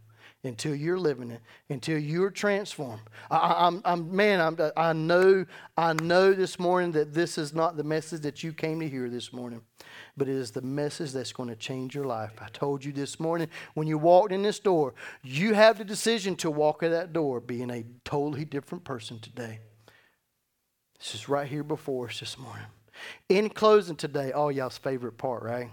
Until 0.45 0.75
you're 0.75 0.99
living 0.99 1.31
it. 1.31 1.41
Until 1.71 1.97
you're 1.97 2.29
transformed. 2.29 3.01
I, 3.31 3.67
am 3.67 3.83
I'm, 3.87 4.01
I'm, 4.01 4.17
man, 4.17 4.39
I'm, 4.43 4.59
I 4.77 4.93
know, 4.93 5.47
I 5.75 5.95
know 5.95 6.35
this 6.35 6.59
morning 6.59 6.93
that 6.93 7.15
this 7.15 7.39
is 7.39 7.55
not 7.55 7.79
the 7.79 7.85
message 7.85 8.21
that 8.21 8.43
you 8.43 8.53
came 8.53 8.81
to 8.81 8.89
hear 8.89 9.09
this 9.09 9.33
morning 9.33 9.63
but 10.17 10.29
it 10.29 10.35
is 10.35 10.51
the 10.51 10.63
message 10.63 11.13
that's 11.13 11.33
going 11.33 11.49
to 11.49 11.57
change 11.57 11.95
your 11.95 12.05
life. 12.05 12.33
I 12.41 12.49
told 12.53 12.85
you 12.85 12.93
this 12.93 13.19
morning 13.19 13.49
when 13.75 13.87
you 13.87 13.97
walked 13.97 14.33
in 14.33 14.43
this 14.43 14.59
door, 14.59 14.95
you 15.23 15.55
have 15.55 15.79
the 15.79 15.85
decision 15.85 16.37
to 16.37 16.51
walk 16.51 16.83
in 16.83 16.91
that 16.91 17.13
door 17.13 17.41
being 17.41 17.71
a 17.71 17.85
totally 18.05 18.45
different 18.45 18.85
person 18.85 19.19
today. 19.19 19.61
This 20.99 21.15
is 21.15 21.29
right 21.29 21.49
here 21.49 21.65
before 21.65 22.09
us 22.09 22.21
this 22.21 22.39
morning. 22.39 22.67
In 23.29 23.49
closing 23.49 23.97
today, 23.97 24.33
all 24.33 24.53
y'all's 24.53 24.79
favorite 24.79 25.17
part, 25.17 25.43
right? 25.43 25.71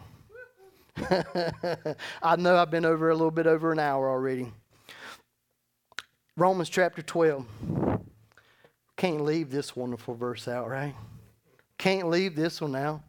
I 2.24 2.36
know 2.38 2.56
I've 2.56 2.72
been 2.72 2.86
over 2.86 3.10
a 3.10 3.14
little 3.14 3.32
bit 3.32 3.46
over 3.46 3.72
an 3.72 3.80
hour 3.80 4.10
already. 4.10 4.52
Romans 6.38 6.70
chapter 6.70 7.02
12. 7.02 7.46
Can't 8.96 9.22
leave 9.22 9.52
this 9.52 9.76
wonderful 9.76 10.16
verse 10.16 10.48
out, 10.48 10.70
right? 10.70 10.96
Can't 11.78 12.10
leave 12.10 12.36
this 12.36 12.62
one 12.62 12.76
out 12.76 13.02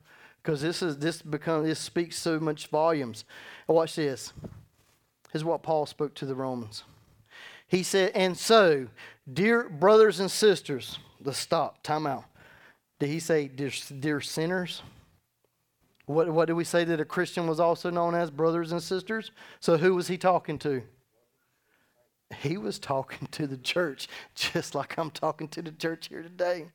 because 0.43 0.63
this 0.63 0.83
is 0.83 0.99
this 0.99 1.23
become 1.23 1.65
this 1.65 1.79
speaks 1.79 2.17
so 2.17 2.41
much 2.41 2.69
volumes. 2.69 3.25
Watch 3.67 3.97
this. 3.97 4.33
Here's 5.33 5.45
what 5.45 5.63
Paul 5.63 5.87
spoke 5.87 6.15
to 6.17 6.27
the 6.27 6.35
Romans. 6.35 6.85
He 7.67 7.83
said, 7.83 8.13
"And 8.15 8.37
so, 8.37 8.89
dear 9.33 9.69
brothers 9.69 10.21
and 10.21 10.31
sisters, 10.31 10.99
let's 11.23 11.39
stop. 11.39 11.83
Time 11.83 12.07
out. 12.07 12.25
Did 13.01 13.09
he 13.09 13.19
say, 13.19 13.49
dear, 13.49 13.71
dear 13.99 14.21
sinners? 14.21 14.83
What, 16.05 16.29
what 16.29 16.47
did 16.47 16.55
we 16.55 16.65
say 16.65 16.85
that 16.85 17.01
a 17.01 17.05
Christian 17.05 17.47
was 17.47 17.59
also 17.59 17.89
known 17.89 18.15
as 18.15 18.31
brothers 18.31 18.73
and 18.73 18.83
sisters? 18.83 19.31
So 19.59 19.79
who 19.79 19.95
was 19.95 20.09
he 20.09 20.19
talking 20.19 20.59
to? 20.61 20.83
He 22.43 22.59
was 22.59 22.79
talking 22.79 23.27
to 23.33 23.47
the 23.47 23.57
church, 23.57 24.07
just 24.35 24.75
like 24.75 24.99
I'm 24.99 25.11
talking 25.11 25.49
to 25.49 25.63
the 25.63 25.73
church 25.73 26.09
here 26.09 26.23
today. 26.23 26.67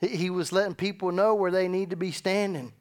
He 0.00 0.30
was 0.30 0.52
letting 0.52 0.74
people 0.74 1.10
know 1.10 1.34
where 1.34 1.50
they 1.50 1.68
need 1.68 1.90
to 1.90 1.96
be 1.96 2.12
standing. 2.12 2.72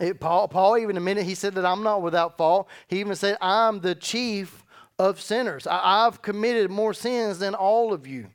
It, 0.00 0.20
Paul, 0.20 0.48
Paul, 0.48 0.76
even 0.76 0.96
a 0.96 1.00
minute, 1.00 1.24
he 1.24 1.34
said 1.34 1.54
that 1.54 1.64
I'm 1.64 1.82
not 1.82 2.02
without 2.02 2.36
fault. 2.36 2.68
He 2.88 3.00
even 3.00 3.16
said, 3.16 3.38
I'm 3.40 3.80
the 3.80 3.94
chief 3.94 4.62
of 4.98 5.20
sinners. 5.20 5.66
I, 5.66 6.06
I've 6.06 6.20
committed 6.20 6.70
more 6.70 6.92
sins 6.92 7.38
than 7.38 7.54
all 7.54 7.92
of 7.92 8.06
you. 8.06 8.28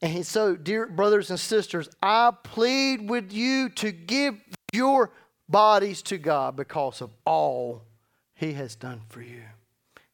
And 0.00 0.24
so, 0.24 0.54
dear 0.54 0.86
brothers 0.86 1.30
and 1.30 1.40
sisters, 1.40 1.88
I 2.02 2.32
plead 2.44 3.08
with 3.08 3.32
you 3.32 3.68
to 3.70 3.90
give 3.90 4.36
your 4.72 5.10
bodies 5.48 6.02
to 6.02 6.18
God 6.18 6.54
because 6.54 7.00
of 7.00 7.10
all 7.24 7.82
He 8.34 8.52
has 8.52 8.76
done 8.76 9.00
for 9.08 9.22
you. 9.22 9.42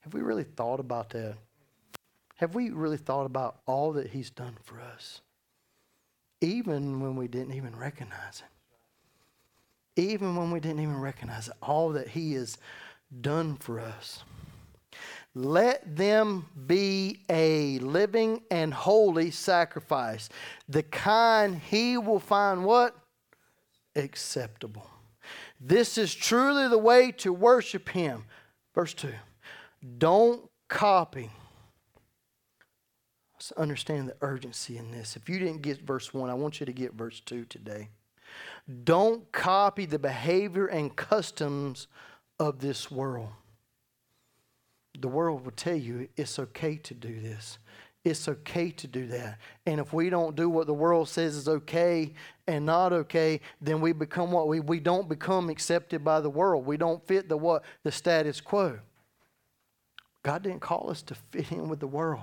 Have 0.00 0.14
we 0.14 0.22
really 0.22 0.44
thought 0.44 0.80
about 0.80 1.11
that? 1.11 1.36
Have 2.37 2.55
we 2.55 2.70
really 2.70 2.97
thought 2.97 3.26
about 3.26 3.61
all 3.66 3.93
that 3.93 4.09
He's 4.09 4.30
done 4.30 4.57
for 4.62 4.80
us? 4.80 5.20
Even 6.41 7.01
when 7.01 7.16
we 7.16 7.28
didn't 7.28 7.55
even 7.55 7.76
recognize 7.76 8.43
it. 9.97 10.01
Even 10.01 10.35
when 10.35 10.51
we 10.51 10.61
didn't 10.61 10.80
even 10.80 11.01
recognize 11.01 11.49
it, 11.49 11.55
all 11.62 11.91
that 11.91 12.09
He 12.09 12.35
has 12.35 12.59
done 13.20 13.57
for 13.57 13.78
us. 13.80 14.24
Let 15.35 15.97
them 15.97 16.47
be 16.66 17.20
a 17.28 17.80
living 17.80 18.43
and 18.51 18.72
holy 18.72 19.32
sacrifice, 19.32 20.28
the 20.68 20.85
kind 20.85 21.57
he 21.59 21.99
will 21.99 22.20
find 22.20 22.64
what? 22.64 22.97
Acceptable. 23.97 24.89
This 25.61 25.99
is 25.99 26.14
truly 26.14 26.68
the 26.68 26.78
way 26.78 27.11
to 27.12 27.32
worship 27.32 27.89
him. 27.89 28.26
Verse 28.74 28.95
2. 28.95 29.12
Don't 29.99 30.49
copy. 30.68 31.30
Let's 33.45 33.61
understand 33.61 34.09
the 34.09 34.16
urgency 34.20 34.78
in 34.78 34.90
this. 34.90 35.16
If 35.16 35.28
you 35.28 35.38
didn't 35.38 35.62
get 35.62 35.82
verse 35.82 36.14
1, 36.14 36.30
I 36.30 36.34
want 36.34 36.61
you 36.61 36.66
to 36.66 36.72
get 36.72 36.95
verse 36.95 37.20
2 37.20 37.45
today. 37.45 37.88
Don't 38.84 39.30
copy 39.32 39.86
the 39.86 39.99
behavior 39.99 40.66
and 40.66 40.95
customs 40.97 41.86
of 42.38 42.61
this 42.61 42.90
world 42.90 43.28
the 45.01 45.09
world 45.09 45.45
will 45.45 45.53
tell 45.53 45.76
you 45.76 46.09
it's 46.16 46.38
okay 46.38 46.76
to 46.76 46.95
do 46.95 47.20
this. 47.20 47.59
It's 48.05 48.28
okay 48.28 48.70
to 48.70 48.86
do 48.86 49.07
that. 49.09 49.38
And 49.66 49.80
if 49.80 49.92
we 49.92 50.11
don't 50.11 50.36
do 50.36 50.51
what 50.51 50.66
the 50.66 50.74
world 50.74 51.09
says 51.09 51.36
is 51.36 51.49
okay 51.49 52.12
and 52.47 52.66
not 52.66 52.92
okay, 52.92 53.40
then 53.61 53.80
we 53.80 53.92
become 53.92 54.30
what? 54.30 54.47
We, 54.47 54.61
we 54.61 54.78
don't 54.78 55.09
become 55.09 55.49
accepted 55.49 56.05
by 56.05 56.20
the 56.20 56.28
world. 56.28 56.66
We 56.66 56.76
don't 56.76 57.05
fit 57.07 57.28
the 57.28 57.36
what? 57.36 57.64
The 57.82 57.92
status 57.92 58.40
quo. 58.40 58.78
God 60.25 60.43
didn't 60.43 60.61
call 60.61 60.91
us 60.91 61.03
to 61.03 61.14
fit 61.14 61.53
in 61.53 61.68
with 61.68 61.81
the 61.81 61.87
world. 61.87 62.22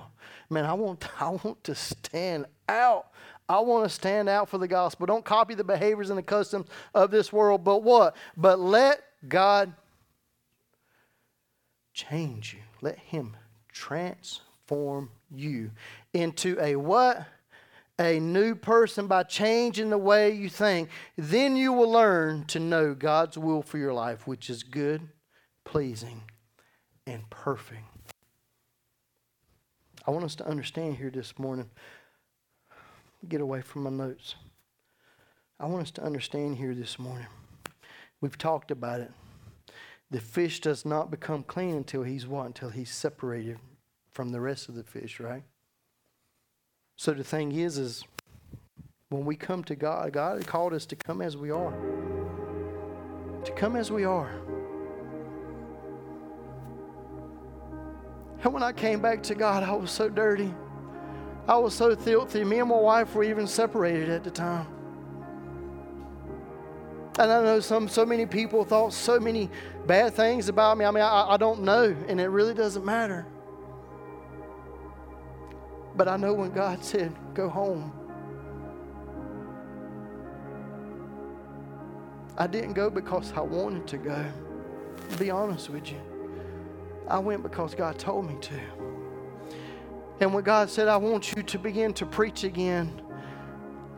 Man, 0.50 0.66
I 0.66 0.74
want, 0.74 1.08
I 1.22 1.30
want 1.30 1.64
to 1.64 1.74
stand 1.74 2.46
out. 2.68 3.06
I 3.48 3.60
want 3.60 3.84
to 3.84 3.88
stand 3.88 4.28
out 4.28 4.48
for 4.48 4.58
the 4.58 4.68
gospel. 4.68 5.06
Don't 5.06 5.24
copy 5.24 5.54
the 5.54 5.64
behaviors 5.64 6.10
and 6.10 6.18
the 6.18 6.22
customs 6.22 6.66
of 6.94 7.10
this 7.10 7.32
world, 7.32 7.64
but 7.64 7.82
what? 7.82 8.16
But 8.36 8.58
let 8.58 9.00
God 9.26 9.72
change 11.94 12.54
you. 12.54 12.60
Let 12.80 12.98
Him 12.98 13.36
transform 13.72 15.10
you 15.30 15.70
into 16.12 16.58
a 16.60 16.76
what? 16.76 17.24
A 17.98 18.18
new 18.18 18.54
person 18.56 19.06
by 19.06 19.22
changing 19.22 19.90
the 19.90 19.98
way 19.98 20.32
you 20.32 20.48
think. 20.48 20.88
Then 21.16 21.56
you 21.56 21.72
will 21.72 21.90
learn 21.90 22.46
to 22.46 22.58
know 22.58 22.94
God's 22.94 23.38
will 23.38 23.62
for 23.62 23.78
your 23.78 23.92
life, 23.92 24.26
which 24.26 24.50
is 24.50 24.64
good, 24.64 25.08
pleasing, 25.64 26.22
and 27.06 27.28
perfect. 27.30 27.91
I 30.06 30.10
want 30.10 30.24
us 30.24 30.34
to 30.36 30.46
understand 30.46 30.96
here 30.96 31.10
this 31.10 31.38
morning. 31.38 31.70
Get 33.28 33.40
away 33.40 33.62
from 33.62 33.84
my 33.84 33.90
notes. 33.90 34.34
I 35.60 35.66
want 35.66 35.82
us 35.82 35.90
to 35.92 36.02
understand 36.02 36.56
here 36.56 36.74
this 36.74 36.98
morning. 36.98 37.28
We've 38.20 38.38
talked 38.38 38.70
about 38.70 39.00
it 39.00 39.12
the 40.12 40.20
fish 40.20 40.60
does 40.60 40.84
not 40.84 41.10
become 41.10 41.42
clean 41.42 41.74
until 41.74 42.02
he's 42.02 42.26
what? 42.26 42.44
Until 42.44 42.68
he's 42.68 42.90
separated 42.90 43.58
from 44.12 44.28
the 44.28 44.42
rest 44.42 44.68
of 44.68 44.74
the 44.74 44.84
fish, 44.84 45.18
right? 45.18 45.42
So 46.96 47.14
the 47.14 47.24
thing 47.24 47.52
is, 47.52 47.78
is 47.78 48.04
when 49.08 49.24
we 49.24 49.36
come 49.36 49.64
to 49.64 49.74
God, 49.74 50.12
God 50.12 50.46
called 50.46 50.74
us 50.74 50.84
to 50.86 50.96
come 50.96 51.22
as 51.22 51.38
we 51.38 51.50
are. 51.50 51.72
To 53.44 53.52
come 53.52 53.74
as 53.74 53.90
we 53.90 54.04
are. 54.04 54.30
And 58.42 58.52
when 58.52 58.62
I 58.62 58.72
came 58.72 59.00
back 59.00 59.22
to 59.24 59.34
God, 59.34 59.62
I 59.62 59.72
was 59.72 59.90
so 59.90 60.08
dirty. 60.08 60.52
I 61.46 61.56
was 61.58 61.74
so 61.74 61.94
filthy. 61.94 62.44
Me 62.44 62.58
and 62.58 62.68
my 62.68 62.76
wife 62.76 63.14
were 63.14 63.24
even 63.24 63.46
separated 63.46 64.10
at 64.10 64.24
the 64.24 64.30
time. 64.30 64.66
And 67.18 67.30
I 67.30 67.42
know 67.42 67.60
some 67.60 67.88
so 67.88 68.06
many 68.06 68.26
people 68.26 68.64
thought 68.64 68.92
so 68.92 69.20
many 69.20 69.50
bad 69.86 70.14
things 70.14 70.48
about 70.48 70.78
me. 70.78 70.84
I 70.84 70.90
mean, 70.90 71.02
I, 71.02 71.32
I 71.32 71.36
don't 71.36 71.62
know, 71.62 71.94
and 72.08 72.20
it 72.20 72.28
really 72.28 72.54
doesn't 72.54 72.84
matter. 72.84 73.26
But 75.94 76.08
I 76.08 76.16
know 76.16 76.32
when 76.32 76.52
God 76.52 76.82
said, 76.84 77.14
go 77.34 77.48
home, 77.48 77.92
I 82.38 82.46
didn't 82.46 82.72
go 82.72 82.88
because 82.88 83.32
I 83.34 83.40
wanted 83.40 83.86
to 83.88 83.98
go. 83.98 84.24
Be 85.18 85.30
honest 85.30 85.68
with 85.68 85.92
you. 85.92 86.00
I 87.12 87.18
went 87.18 87.42
because 87.42 87.74
God 87.74 87.98
told 87.98 88.26
me 88.26 88.38
to. 88.40 88.58
And 90.20 90.32
when 90.32 90.42
God 90.42 90.70
said, 90.70 90.88
I 90.88 90.96
want 90.96 91.36
you 91.36 91.42
to 91.42 91.58
begin 91.58 91.92
to 91.94 92.06
preach 92.06 92.42
again, 92.42 93.02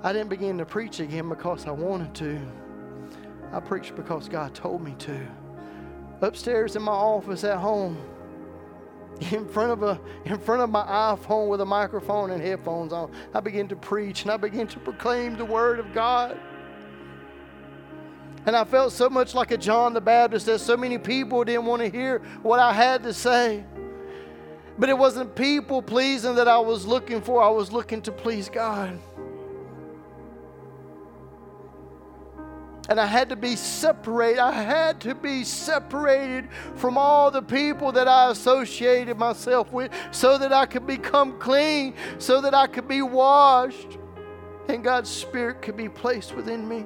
I 0.02 0.12
didn't 0.12 0.30
begin 0.30 0.58
to 0.58 0.66
preach 0.66 0.98
again 0.98 1.28
because 1.28 1.68
I 1.68 1.70
wanted 1.70 2.12
to. 2.16 2.40
I 3.52 3.60
preached 3.60 3.94
because 3.94 4.28
God 4.28 4.52
told 4.52 4.82
me 4.82 4.96
to. 4.98 5.16
Upstairs 6.22 6.74
in 6.74 6.82
my 6.82 6.92
office 6.92 7.44
at 7.44 7.58
home, 7.58 7.96
in 9.30 9.46
front 9.46 9.70
of 9.70 9.84
a 9.84 10.00
in 10.24 10.36
front 10.36 10.62
of 10.62 10.70
my 10.70 10.82
iPhone 10.82 11.46
with 11.46 11.60
a 11.60 11.64
microphone 11.64 12.32
and 12.32 12.42
headphones 12.42 12.92
on, 12.92 13.12
I 13.32 13.38
began 13.38 13.68
to 13.68 13.76
preach 13.76 14.22
and 14.22 14.32
I 14.32 14.36
began 14.36 14.66
to 14.66 14.80
proclaim 14.80 15.36
the 15.36 15.44
word 15.44 15.78
of 15.78 15.92
God. 15.92 16.36
And 18.46 18.54
I 18.54 18.64
felt 18.64 18.92
so 18.92 19.08
much 19.08 19.34
like 19.34 19.50
a 19.50 19.56
John 19.56 19.94
the 19.94 20.00
Baptist 20.00 20.46
that 20.46 20.58
so 20.58 20.76
many 20.76 20.98
people 20.98 21.44
didn't 21.44 21.64
want 21.64 21.80
to 21.82 21.88
hear 21.88 22.18
what 22.42 22.60
I 22.60 22.72
had 22.72 23.02
to 23.04 23.14
say. 23.14 23.64
But 24.78 24.88
it 24.88 24.98
wasn't 24.98 25.34
people 25.34 25.80
pleasing 25.80 26.34
that 26.34 26.48
I 26.48 26.58
was 26.58 26.86
looking 26.86 27.22
for, 27.22 27.42
I 27.42 27.48
was 27.48 27.72
looking 27.72 28.02
to 28.02 28.12
please 28.12 28.48
God. 28.48 28.98
And 32.88 33.00
I 33.00 33.06
had 33.06 33.30
to 33.30 33.36
be 33.36 33.56
separated. 33.56 34.40
I 34.40 34.52
had 34.52 35.00
to 35.02 35.14
be 35.14 35.42
separated 35.44 36.50
from 36.74 36.98
all 36.98 37.30
the 37.30 37.40
people 37.40 37.92
that 37.92 38.06
I 38.06 38.30
associated 38.30 39.16
myself 39.16 39.72
with 39.72 39.90
so 40.10 40.36
that 40.36 40.52
I 40.52 40.66
could 40.66 40.86
become 40.86 41.38
clean, 41.38 41.94
so 42.18 42.42
that 42.42 42.52
I 42.52 42.66
could 42.66 42.86
be 42.86 43.00
washed, 43.00 43.96
and 44.68 44.84
God's 44.84 45.08
Spirit 45.08 45.62
could 45.62 45.78
be 45.78 45.88
placed 45.88 46.34
within 46.34 46.68
me. 46.68 46.84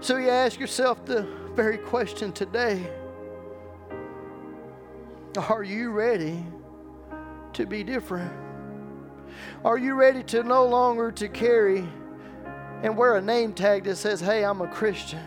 So 0.00 0.18
you 0.18 0.28
ask 0.28 0.60
yourself 0.60 1.04
the 1.04 1.22
very 1.54 1.78
question 1.78 2.30
today. 2.32 2.86
Are 5.48 5.64
you 5.64 5.90
ready 5.90 6.44
to 7.54 7.66
be 7.66 7.82
different? 7.82 8.32
Are 9.64 9.78
you 9.78 9.94
ready 9.94 10.22
to 10.24 10.42
no 10.42 10.64
longer 10.66 11.10
to 11.12 11.28
carry 11.28 11.88
and 12.82 12.96
wear 12.96 13.16
a 13.16 13.22
name 13.22 13.52
tag 13.52 13.84
that 13.84 13.96
says, 13.96 14.20
"Hey, 14.20 14.44
I'm 14.44 14.60
a 14.60 14.68
Christian"? 14.68 15.22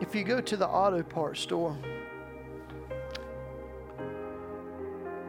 If 0.00 0.14
you 0.14 0.24
go 0.24 0.40
to 0.40 0.56
the 0.56 0.68
auto 0.68 1.02
parts 1.02 1.40
store 1.40 1.76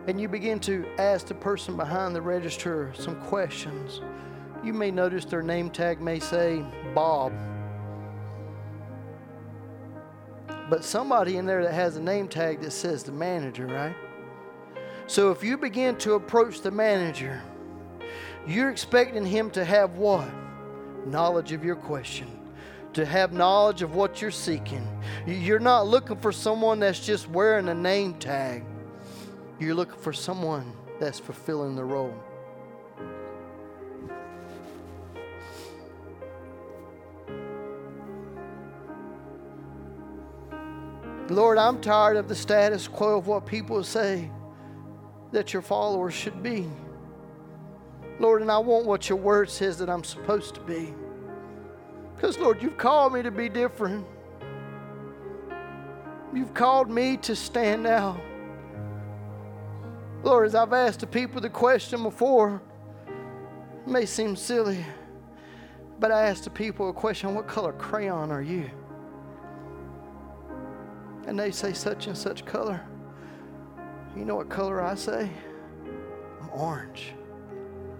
and 0.10 0.20
you 0.20 0.28
begin 0.28 0.60
to 0.60 0.88
ask 0.98 1.28
the 1.28 1.36
person 1.36 1.78
behind 1.78 2.16
the 2.16 2.22
register 2.22 2.92
some 2.98 3.16
questions, 3.28 4.02
you 4.64 4.74
may 4.74 4.90
notice 4.90 5.24
their 5.24 5.44
name 5.44 5.70
tag 5.70 6.02
may 6.02 6.20
say 6.20 6.66
Bob. 6.96 7.32
but 10.70 10.84
somebody 10.84 11.38
in 11.38 11.46
there 11.46 11.64
that 11.64 11.74
has 11.74 11.98
a 11.98 12.02
name 12.02 12.28
tag 12.28 12.62
that 12.62 12.72
says 12.72 13.04
the 13.04 13.12
manager, 13.12 13.66
right? 13.66 13.96
So 15.08 15.32
if 15.32 15.44
you 15.44 15.58
begin 15.58 15.96
to 15.98 16.14
approach 16.14 16.62
the 16.62 16.72
manager, 16.72 17.42
you're 18.46 18.70
expecting 18.70 19.26
him 19.26 19.50
to 19.52 19.66
have 19.66 19.98
what? 19.98 20.30
Knowledge 21.06 21.52
of 21.54 21.64
your 21.66 21.76
question, 21.76 22.28
to 22.94 23.06
have 23.06 23.34
knowledge 23.34 23.82
of 23.82 23.96
what 23.96 24.22
you're 24.22 24.32
seeking. 24.32 24.88
You're 25.26 25.60
not 25.60 25.88
looking 25.88 26.18
for 26.18 26.32
someone 26.32 26.80
that's 26.80 27.04
just 27.04 27.28
wearing 27.30 27.70
a 27.70 27.76
name 27.76 28.14
tag, 28.16 28.64
you're 29.60 29.76
looking 29.76 30.00
for 30.00 30.14
someone 30.14 30.72
that's 31.00 31.20
fulfilling 31.20 31.76
the 31.76 31.84
role. 31.84 32.14
Lord, 41.30 41.58
I'm 41.58 41.80
tired 41.80 42.18
of 42.18 42.28
the 42.28 42.36
status 42.36 42.88
quo 42.88 43.18
of 43.18 43.28
what 43.28 43.46
people 43.46 43.84
say 43.84 44.32
that 45.32 45.54
your 45.54 45.62
followers 45.62 46.14
should 46.14 46.42
be. 46.42 46.68
Lord, 48.20 48.42
and 48.42 48.52
I 48.52 48.58
want 48.58 48.86
what 48.86 49.10
your 49.10 49.18
word 49.18 49.50
says 49.50 49.78
that 49.78 49.90
I'm 49.90 50.04
supposed 50.04 50.56
to 50.56 50.62
be. 50.62 50.94
Because, 52.16 52.38
Lord, 52.40 52.62
you've 52.64 52.78
called 52.78 53.14
me 53.14 53.22
to 53.22 53.32
be 53.32 53.48
different. 53.48 54.06
You've 56.34 56.54
called 56.54 56.90
me 56.90 57.18
to 57.18 57.36
stand 57.36 57.86
out. 57.86 58.20
Lord, 60.24 60.48
as 60.48 60.56
I've 60.56 60.74
asked 60.74 61.00
the 61.00 61.08
people 61.08 61.40
the 61.40 61.50
question 61.50 62.04
before, 62.04 62.62
it 63.08 63.90
may 63.90 64.06
seem 64.06 64.36
silly, 64.36 64.86
but 66.00 66.12
I 66.12 66.28
asked 66.28 66.44
the 66.44 66.50
people 66.50 66.90
a 66.90 66.94
question 66.94 67.34
what 67.36 67.48
color 67.48 67.74
crayon 67.74 68.32
are 68.32 68.42
you? 68.42 68.70
And 71.26 71.40
they 71.40 71.52
say 71.52 71.74
such 71.74 72.08
and 72.08 72.18
such 72.18 72.46
color. 72.46 72.82
You 74.16 74.26
know 74.26 74.36
what 74.36 74.50
color 74.50 74.82
I 74.82 74.96
say? 74.96 75.30
I'm 76.42 76.50
orange. 76.52 77.14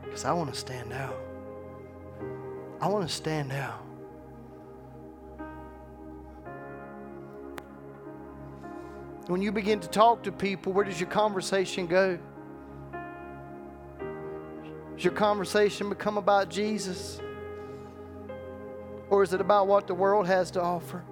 Because 0.04 0.26
I 0.26 0.34
want 0.34 0.54
to 0.54 0.60
stand 0.60 0.92
out. 0.92 1.16
I 2.82 2.88
want 2.88 3.08
to 3.08 3.14
stand 3.14 3.52
out. 3.52 3.86
When 9.30 9.44
you 9.44 9.52
begin 9.52 9.80
to 9.82 9.88
talk 9.88 10.24
to 10.24 10.32
people, 10.32 10.74
where 10.74 10.84
does 10.84 11.00
your 11.00 11.08
conversation 11.08 11.86
go? 11.86 12.18
Does 14.96 15.04
your 15.04 15.14
conversation 15.14 15.88
become 15.88 16.18
about 16.18 16.50
Jesus? 16.50 17.22
Or 19.08 19.22
is 19.22 19.32
it 19.32 19.40
about 19.40 19.68
what 19.68 19.86
the 19.86 19.94
world 19.94 20.26
has 20.26 20.50
to 20.52 20.62
offer? 20.64 21.04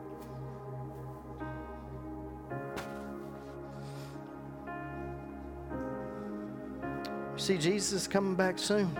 See, 7.36 7.60
Jesus 7.60 7.94
is 7.94 8.08
coming 8.08 8.34
back 8.34 8.58
soon. 8.58 8.98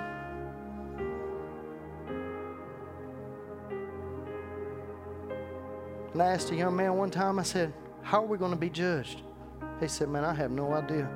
And 6.14 6.22
I 6.22 6.28
asked 6.28 6.52
a 6.52 6.56
young 6.56 6.76
man 6.76 6.96
one 6.96 7.10
time, 7.10 7.40
I 7.40 7.44
said, 7.44 7.74
How 8.08 8.24
are 8.24 8.26
we 8.26 8.38
going 8.38 8.52
to 8.52 8.58
be 8.58 8.70
judged? 8.70 9.22
He 9.82 9.90
said, 9.90 10.08
Man, 10.08 10.24
I 10.24 10.34
have 10.34 10.50
no 10.50 10.72
idea. 10.72 11.10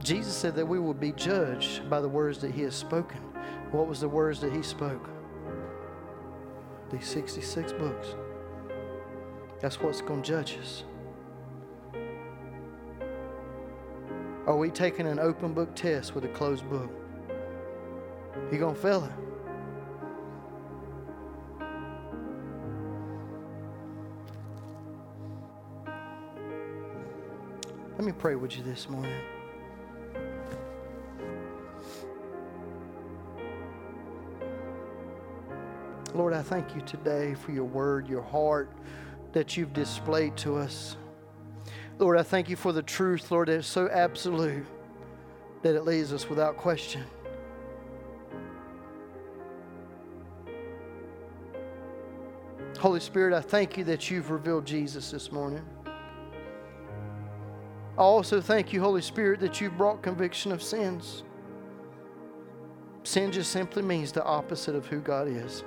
Jesus 0.00 0.36
said 0.36 0.54
that 0.54 0.64
we 0.64 0.78
will 0.78 0.94
be 0.94 1.10
judged 1.10 1.90
by 1.90 2.00
the 2.00 2.08
words 2.08 2.38
that 2.38 2.52
he 2.52 2.62
has 2.62 2.76
spoken. 2.76 3.18
What 3.72 3.88
was 3.88 3.98
the 3.98 4.08
words 4.08 4.40
that 4.42 4.52
he 4.52 4.62
spoke? 4.62 5.10
These 6.92 7.08
66 7.08 7.72
books. 7.72 8.14
That's 9.58 9.80
what's 9.80 10.00
going 10.00 10.22
to 10.22 10.28
judge 10.28 10.58
us. 10.62 10.84
Are 14.46 14.56
we 14.56 14.70
taking 14.70 15.08
an 15.08 15.18
open 15.18 15.52
book 15.54 15.74
test 15.74 16.14
with 16.14 16.24
a 16.24 16.28
closed 16.28 16.70
book? 16.70 16.92
You're 18.52 18.60
going 18.60 18.76
to 18.76 18.80
fail 18.80 19.02
it. 19.02 19.29
Let 28.00 28.06
me 28.06 28.12
pray 28.12 28.34
with 28.34 28.56
you 28.56 28.62
this 28.62 28.88
morning. 28.88 29.12
Lord, 36.14 36.32
I 36.32 36.40
thank 36.40 36.74
you 36.74 36.80
today 36.80 37.34
for 37.34 37.52
your 37.52 37.66
word, 37.66 38.08
your 38.08 38.22
heart 38.22 38.72
that 39.32 39.58
you've 39.58 39.74
displayed 39.74 40.34
to 40.38 40.56
us. 40.56 40.96
Lord, 41.98 42.16
I 42.16 42.22
thank 42.22 42.48
you 42.48 42.56
for 42.56 42.72
the 42.72 42.82
truth, 42.82 43.30
Lord, 43.30 43.48
that 43.48 43.56
is 43.56 43.66
so 43.66 43.86
absolute 43.90 44.64
that 45.60 45.74
it 45.74 45.84
leaves 45.84 46.14
us 46.14 46.26
without 46.26 46.56
question. 46.56 47.04
Holy 52.78 53.00
Spirit, 53.00 53.34
I 53.34 53.42
thank 53.42 53.76
you 53.76 53.84
that 53.84 54.10
you've 54.10 54.30
revealed 54.30 54.64
Jesus 54.64 55.10
this 55.10 55.30
morning. 55.30 55.62
I 58.00 58.02
also 58.02 58.40
thank 58.40 58.72
you, 58.72 58.80
Holy 58.80 59.02
Spirit, 59.02 59.40
that 59.40 59.60
you've 59.60 59.76
brought 59.76 60.00
conviction 60.00 60.52
of 60.52 60.62
sins. 60.62 61.22
Sin 63.02 63.30
just 63.30 63.52
simply 63.52 63.82
means 63.82 64.10
the 64.10 64.24
opposite 64.24 64.74
of 64.74 64.86
who 64.86 65.00
God 65.00 65.28
is. 65.28 65.64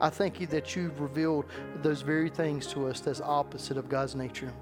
I 0.00 0.08
thank 0.08 0.40
you 0.40 0.46
that 0.46 0.74
you've 0.74 0.98
revealed 1.02 1.44
those 1.82 2.00
very 2.00 2.30
things 2.30 2.66
to 2.68 2.86
us 2.86 3.00
that's 3.00 3.20
opposite 3.20 3.76
of 3.76 3.90
God's 3.90 4.14
nature. 4.14 4.54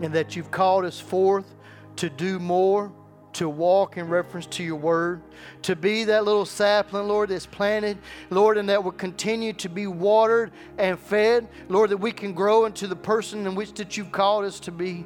And 0.00 0.10
that 0.14 0.34
you've 0.34 0.50
called 0.50 0.86
us 0.86 0.98
forth 0.98 1.54
to 1.96 2.08
do 2.08 2.38
more, 2.38 2.90
to 3.36 3.48
walk 3.48 3.96
in 3.96 4.08
reference 4.08 4.46
to 4.46 4.62
your 4.62 4.76
word, 4.76 5.20
to 5.62 5.76
be 5.76 6.04
that 6.04 6.24
little 6.24 6.46
sapling, 6.46 7.06
Lord, 7.06 7.28
that's 7.28 7.44
planted, 7.44 7.98
Lord, 8.30 8.56
and 8.56 8.68
that 8.70 8.82
will 8.82 8.92
continue 8.92 9.52
to 9.54 9.68
be 9.68 9.86
watered 9.86 10.52
and 10.78 10.98
fed, 10.98 11.48
Lord, 11.68 11.90
that 11.90 11.98
we 11.98 12.12
can 12.12 12.32
grow 12.32 12.64
into 12.64 12.86
the 12.86 12.96
person 12.96 13.46
in 13.46 13.54
which 13.54 13.74
that 13.74 13.96
you've 13.96 14.12
called 14.12 14.44
us 14.44 14.58
to 14.60 14.70
be. 14.72 15.04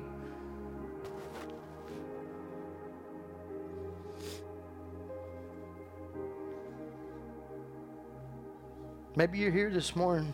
Maybe 9.16 9.38
you're 9.38 9.50
here 9.50 9.70
this 9.70 9.96
morning. 9.96 10.32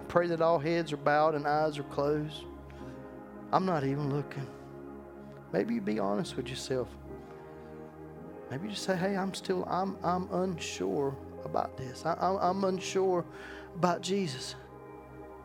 I 0.00 0.04
pray 0.08 0.28
that 0.28 0.40
all 0.40 0.58
heads 0.58 0.92
are 0.92 0.96
bowed 0.96 1.34
and 1.34 1.46
eyes 1.46 1.78
are 1.78 1.84
closed. 1.84 2.44
I'm 3.52 3.66
not 3.66 3.84
even 3.84 4.10
looking. 4.10 4.46
Maybe 5.52 5.74
you 5.74 5.80
be 5.80 6.00
honest 6.00 6.36
with 6.36 6.48
yourself. 6.48 6.88
Maybe 8.54 8.68
you 8.68 8.74
just 8.74 8.84
say, 8.84 8.94
"Hey, 8.96 9.16
I'm 9.16 9.34
still, 9.34 9.64
I'm, 9.64 9.96
I'm 10.04 10.28
unsure 10.32 11.16
about 11.44 11.76
this. 11.76 12.06
I, 12.06 12.16
I'm, 12.20 12.36
I'm 12.36 12.62
unsure 12.62 13.24
about 13.74 14.00
Jesus. 14.00 14.54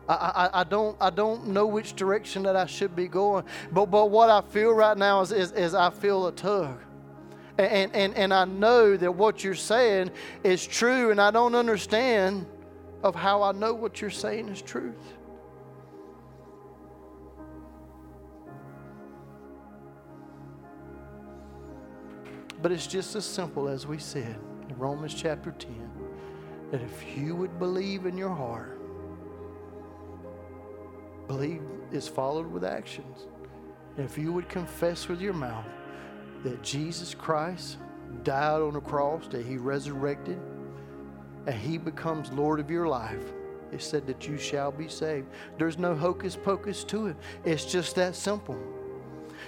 I, 0.08 0.14
I, 0.14 0.60
I, 0.60 0.62
don't, 0.62 0.96
I 1.00 1.10
don't 1.10 1.48
know 1.48 1.66
which 1.66 1.96
direction 1.96 2.44
that 2.44 2.54
I 2.54 2.66
should 2.66 2.94
be 2.94 3.08
going. 3.08 3.44
But, 3.72 3.86
but 3.86 4.10
what 4.12 4.30
I 4.30 4.42
feel 4.42 4.70
right 4.72 4.96
now 4.96 5.22
is, 5.22 5.32
is, 5.32 5.50
is 5.50 5.74
I 5.74 5.90
feel 5.90 6.28
a 6.28 6.32
tug." 6.32 6.78
And, 7.58 7.92
and, 7.96 8.14
and 8.14 8.32
I 8.32 8.44
know 8.44 8.96
that 8.96 9.10
what 9.10 9.42
you're 9.42 9.56
saying 9.56 10.12
is 10.44 10.64
true, 10.64 11.10
and 11.10 11.20
I 11.20 11.32
don't 11.32 11.56
understand 11.56 12.46
of 13.02 13.16
how 13.16 13.42
I 13.42 13.50
know 13.50 13.74
what 13.74 14.00
you're 14.00 14.10
saying 14.10 14.50
is 14.50 14.62
truth. 14.62 14.94
But 22.62 22.72
it's 22.72 22.86
just 22.86 23.14
as 23.16 23.24
simple 23.24 23.68
as 23.68 23.86
we 23.86 23.98
said 23.98 24.38
in 24.68 24.78
Romans 24.78 25.14
chapter 25.14 25.52
10 25.52 25.90
that 26.70 26.82
if 26.82 27.16
you 27.16 27.34
would 27.34 27.58
believe 27.58 28.06
in 28.06 28.16
your 28.16 28.34
heart, 28.34 28.78
believe 31.26 31.62
is 31.92 32.06
followed 32.06 32.50
with 32.50 32.64
actions. 32.64 33.26
And 33.96 34.04
if 34.04 34.16
you 34.16 34.32
would 34.32 34.48
confess 34.48 35.08
with 35.08 35.20
your 35.20 35.32
mouth 35.32 35.66
that 36.44 36.62
Jesus 36.62 37.14
Christ 37.14 37.78
died 38.22 38.60
on 38.62 38.74
the 38.74 38.80
cross, 38.80 39.26
that 39.28 39.44
he 39.44 39.56
resurrected, 39.56 40.40
and 41.46 41.54
He 41.54 41.78
becomes 41.78 42.30
Lord 42.32 42.60
of 42.60 42.70
your 42.70 42.86
life, 42.86 43.32
it 43.72 43.82
said 43.82 44.06
that 44.06 44.26
you 44.26 44.36
shall 44.36 44.70
be 44.70 44.88
saved. 44.88 45.28
There's 45.58 45.78
no 45.78 45.94
hocus 45.94 46.36
pocus 46.36 46.84
to 46.84 47.08
it. 47.08 47.16
It's 47.44 47.64
just 47.64 47.94
that 47.96 48.16
simple. 48.16 48.58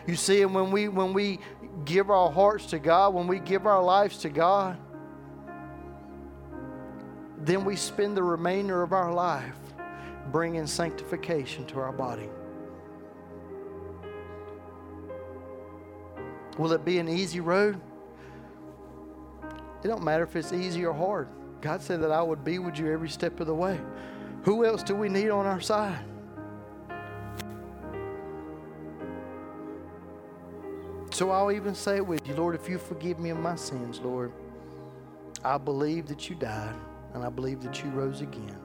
You 0.07 0.17
see, 0.17 0.43
and 0.43 0.55
when 0.55 0.71
we 0.71 0.89
when 0.89 1.13
we 1.13 1.39
give 1.85 2.11
our 2.11 2.31
hearts 2.31 2.67
to 2.67 2.79
God, 2.79 3.15
when 3.15 3.27
we 3.27 3.39
give 3.39 3.67
our 3.67 3.83
lives 3.83 4.19
to 4.19 4.29
God, 4.29 4.77
then 7.39 7.65
we 7.65 7.77
spend 7.77 8.17
the 8.17 8.23
remainder 8.23 8.83
of 8.83 8.93
our 8.93 9.13
life 9.13 9.57
bringing 10.31 10.67
sanctification 10.67 11.67
to 11.67 11.81
our 11.81 11.93
body. 11.93 12.29
Will 16.59 16.73
it 16.73 16.85
be 16.85 16.99
an 16.99 17.09
easy 17.09 17.41
road? 17.41 17.81
It 19.83 19.89
don't 19.89 20.05
matter 20.05 20.23
if 20.23 20.37
it's 20.37 20.53
easy 20.53 20.85
or 20.85 20.93
hard. 20.93 21.29
God 21.61 21.83
said 21.83 22.01
that 22.03 22.13
I 22.13 22.23
would 22.23 22.45
be 22.45 22.59
with 22.59 22.79
you 22.79 22.93
every 22.93 23.09
step 23.09 23.41
of 23.41 23.47
the 23.47 23.55
way. 23.55 23.81
Who 24.45 24.65
else 24.65 24.83
do 24.83 24.95
we 24.95 25.09
need 25.09 25.31
on 25.31 25.47
our 25.47 25.61
side? 25.61 26.05
So 31.13 31.31
I'll 31.31 31.53
even 31.53 31.75
say 31.75 31.97
it 31.97 32.07
with 32.07 32.27
you, 32.27 32.35
Lord, 32.35 32.55
if 32.55 32.71
you 32.71 32.79
forgive 32.79 33.19
me 33.19 33.29
of 33.29 33.39
my 33.39 33.55
sins, 33.55 34.01
Lord, 34.01 34.33
I 35.45 35.59
believe 35.59 36.07
that 36.07 36.31
you 36.31 36.35
died 36.35 36.75
and 37.13 37.23
I 37.23 37.29
believe 37.29 37.63
that 37.65 37.85
you 37.85 37.91
rose 37.91 38.23
again. 38.23 38.57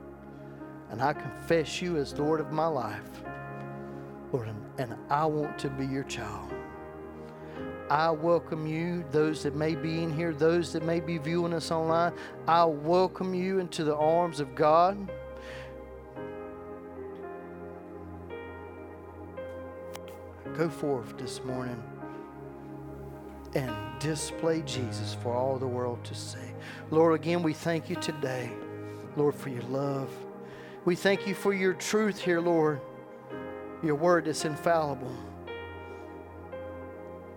And 0.90 1.02
I 1.02 1.12
confess 1.12 1.82
you 1.82 1.98
as 1.98 2.18
Lord 2.18 2.40
of 2.40 2.54
my 2.54 2.68
life, 2.68 3.04
Lord, 4.32 4.48
and 4.78 4.96
I 5.10 5.26
want 5.26 5.60
to 5.60 5.70
be 5.70 5.86
your 5.86 6.06
child. 6.06 6.54
I 7.90 8.12
welcome 8.12 8.66
you, 8.66 9.04
those 9.12 9.44
that 9.44 9.54
may 9.54 9.76
be 9.76 10.02
in 10.02 10.16
here, 10.16 10.34
those 10.34 10.72
that 10.72 10.84
may 10.84 11.02
be 11.02 11.18
viewing 11.18 11.54
us 11.54 11.70
online. 11.70 12.14
I 12.48 12.64
welcome 12.64 13.34
you 13.34 13.60
into 13.60 13.84
the 13.84 13.96
arms 13.98 14.40
of 14.40 14.56
God. 14.56 15.12
Go 20.56 20.70
forth 20.70 21.18
this 21.18 21.44
morning 21.44 21.84
and 23.58 24.00
display 24.00 24.62
Jesus 24.62 25.16
for 25.16 25.34
all 25.34 25.58
the 25.58 25.68
world 25.68 26.04
to 26.04 26.14
see. 26.14 26.38
Lord, 26.92 27.20
again, 27.20 27.42
we 27.42 27.54
thank 27.54 27.90
you 27.90 27.96
today, 27.96 28.52
Lord, 29.16 29.34
for 29.34 29.50
your 29.50 29.64
love. 29.64 30.10
We 30.86 30.96
thank 30.96 31.26
you 31.26 31.34
for 31.34 31.56
your 31.56 31.74
truth 31.74 32.20
here, 32.20 32.40
Lord, 32.40 32.80
your 33.82 33.96
word 33.96 34.26
that's 34.26 34.46
infallible. 34.46 35.12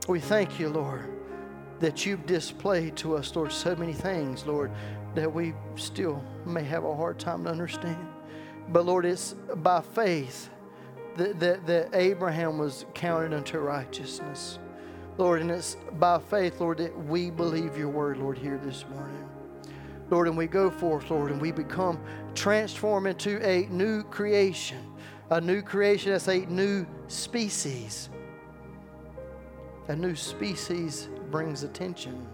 We 0.08 0.20
thank 0.20 0.60
you, 0.60 0.68
Lord, 0.68 1.10
that 1.78 2.04
you've 2.04 2.26
displayed 2.26 2.96
to 2.96 3.16
us, 3.16 3.34
Lord, 3.34 3.50
so 3.50 3.74
many 3.74 3.94
things, 3.94 4.44
Lord, 4.44 4.70
that 5.14 5.32
we 5.32 5.54
still 5.76 6.22
may 6.44 6.64
have 6.64 6.84
a 6.84 6.94
hard 6.94 7.18
time 7.18 7.44
to 7.44 7.50
understand. 7.50 8.06
But 8.68 8.84
Lord, 8.84 9.06
it's 9.06 9.32
by 9.56 9.80
faith 9.80 10.50
that, 11.16 11.40
that, 11.40 11.66
that 11.66 11.94
Abraham 11.94 12.58
was 12.58 12.84
counted 12.92 13.32
unto 13.32 13.58
righteousness. 13.58 14.58
Lord, 15.18 15.40
and 15.40 15.50
it's 15.50 15.76
by 15.98 16.18
faith, 16.18 16.60
Lord, 16.60 16.78
that 16.78 16.96
we 17.06 17.30
believe 17.30 17.76
your 17.76 17.88
word, 17.88 18.18
Lord, 18.18 18.38
here 18.38 18.58
this 18.64 18.84
morning. 18.88 19.28
Lord, 20.08 20.28
and 20.28 20.36
we 20.36 20.46
go 20.46 20.70
forth, 20.70 21.10
Lord, 21.10 21.30
and 21.30 21.40
we 21.40 21.52
become 21.52 22.00
transformed 22.34 23.06
into 23.06 23.44
a 23.46 23.66
new 23.66 24.02
creation. 24.04 24.78
A 25.30 25.40
new 25.40 25.62
creation 25.62 26.12
that's 26.12 26.28
a 26.28 26.44
new 26.46 26.84
species. 27.06 28.08
A 29.88 29.94
new 29.94 30.16
species 30.16 31.08
brings 31.30 31.62
attention. 31.62 32.26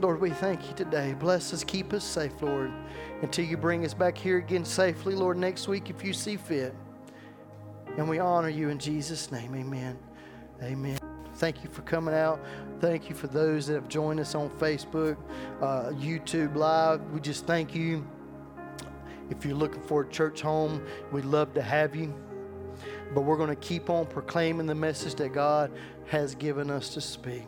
Lord, 0.00 0.20
we 0.20 0.30
thank 0.30 0.66
you 0.66 0.74
today. 0.74 1.14
Bless 1.18 1.52
us, 1.52 1.62
keep 1.62 1.92
us 1.92 2.04
safe, 2.04 2.40
Lord, 2.40 2.72
until 3.20 3.44
you 3.44 3.58
bring 3.58 3.84
us 3.84 3.92
back 3.92 4.16
here 4.16 4.38
again 4.38 4.64
safely, 4.64 5.14
Lord, 5.14 5.36
next 5.36 5.68
week 5.68 5.90
if 5.90 6.02
you 6.02 6.14
see 6.14 6.36
fit. 6.36 6.74
And 7.96 8.08
we 8.08 8.18
honor 8.18 8.48
you 8.48 8.68
in 8.68 8.78
Jesus' 8.78 9.30
name. 9.30 9.54
Amen. 9.54 9.98
Amen. 10.62 10.98
Thank 11.34 11.64
you 11.64 11.70
for 11.70 11.82
coming 11.82 12.14
out. 12.14 12.40
Thank 12.80 13.08
you 13.08 13.14
for 13.14 13.26
those 13.26 13.66
that 13.66 13.74
have 13.74 13.88
joined 13.88 14.20
us 14.20 14.34
on 14.34 14.50
Facebook, 14.50 15.16
uh, 15.60 15.90
YouTube 15.90 16.54
Live. 16.54 17.00
We 17.12 17.20
just 17.20 17.46
thank 17.46 17.74
you. 17.74 18.06
If 19.30 19.44
you're 19.44 19.54
looking 19.54 19.82
for 19.82 20.02
a 20.02 20.08
church 20.08 20.40
home, 20.40 20.84
we'd 21.12 21.24
love 21.24 21.54
to 21.54 21.62
have 21.62 21.94
you. 21.94 22.14
But 23.14 23.22
we're 23.22 23.36
going 23.36 23.50
to 23.50 23.56
keep 23.56 23.88
on 23.88 24.06
proclaiming 24.06 24.66
the 24.66 24.74
message 24.74 25.14
that 25.16 25.32
God 25.32 25.72
has 26.06 26.34
given 26.34 26.70
us 26.70 26.94
to 26.94 27.00
speak. 27.00 27.46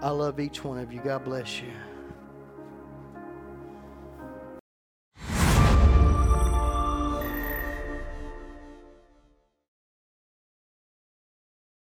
I 0.00 0.10
love 0.10 0.40
each 0.40 0.64
one 0.64 0.78
of 0.78 0.92
you. 0.92 1.00
God 1.00 1.24
bless 1.24 1.60
you. 1.60 1.72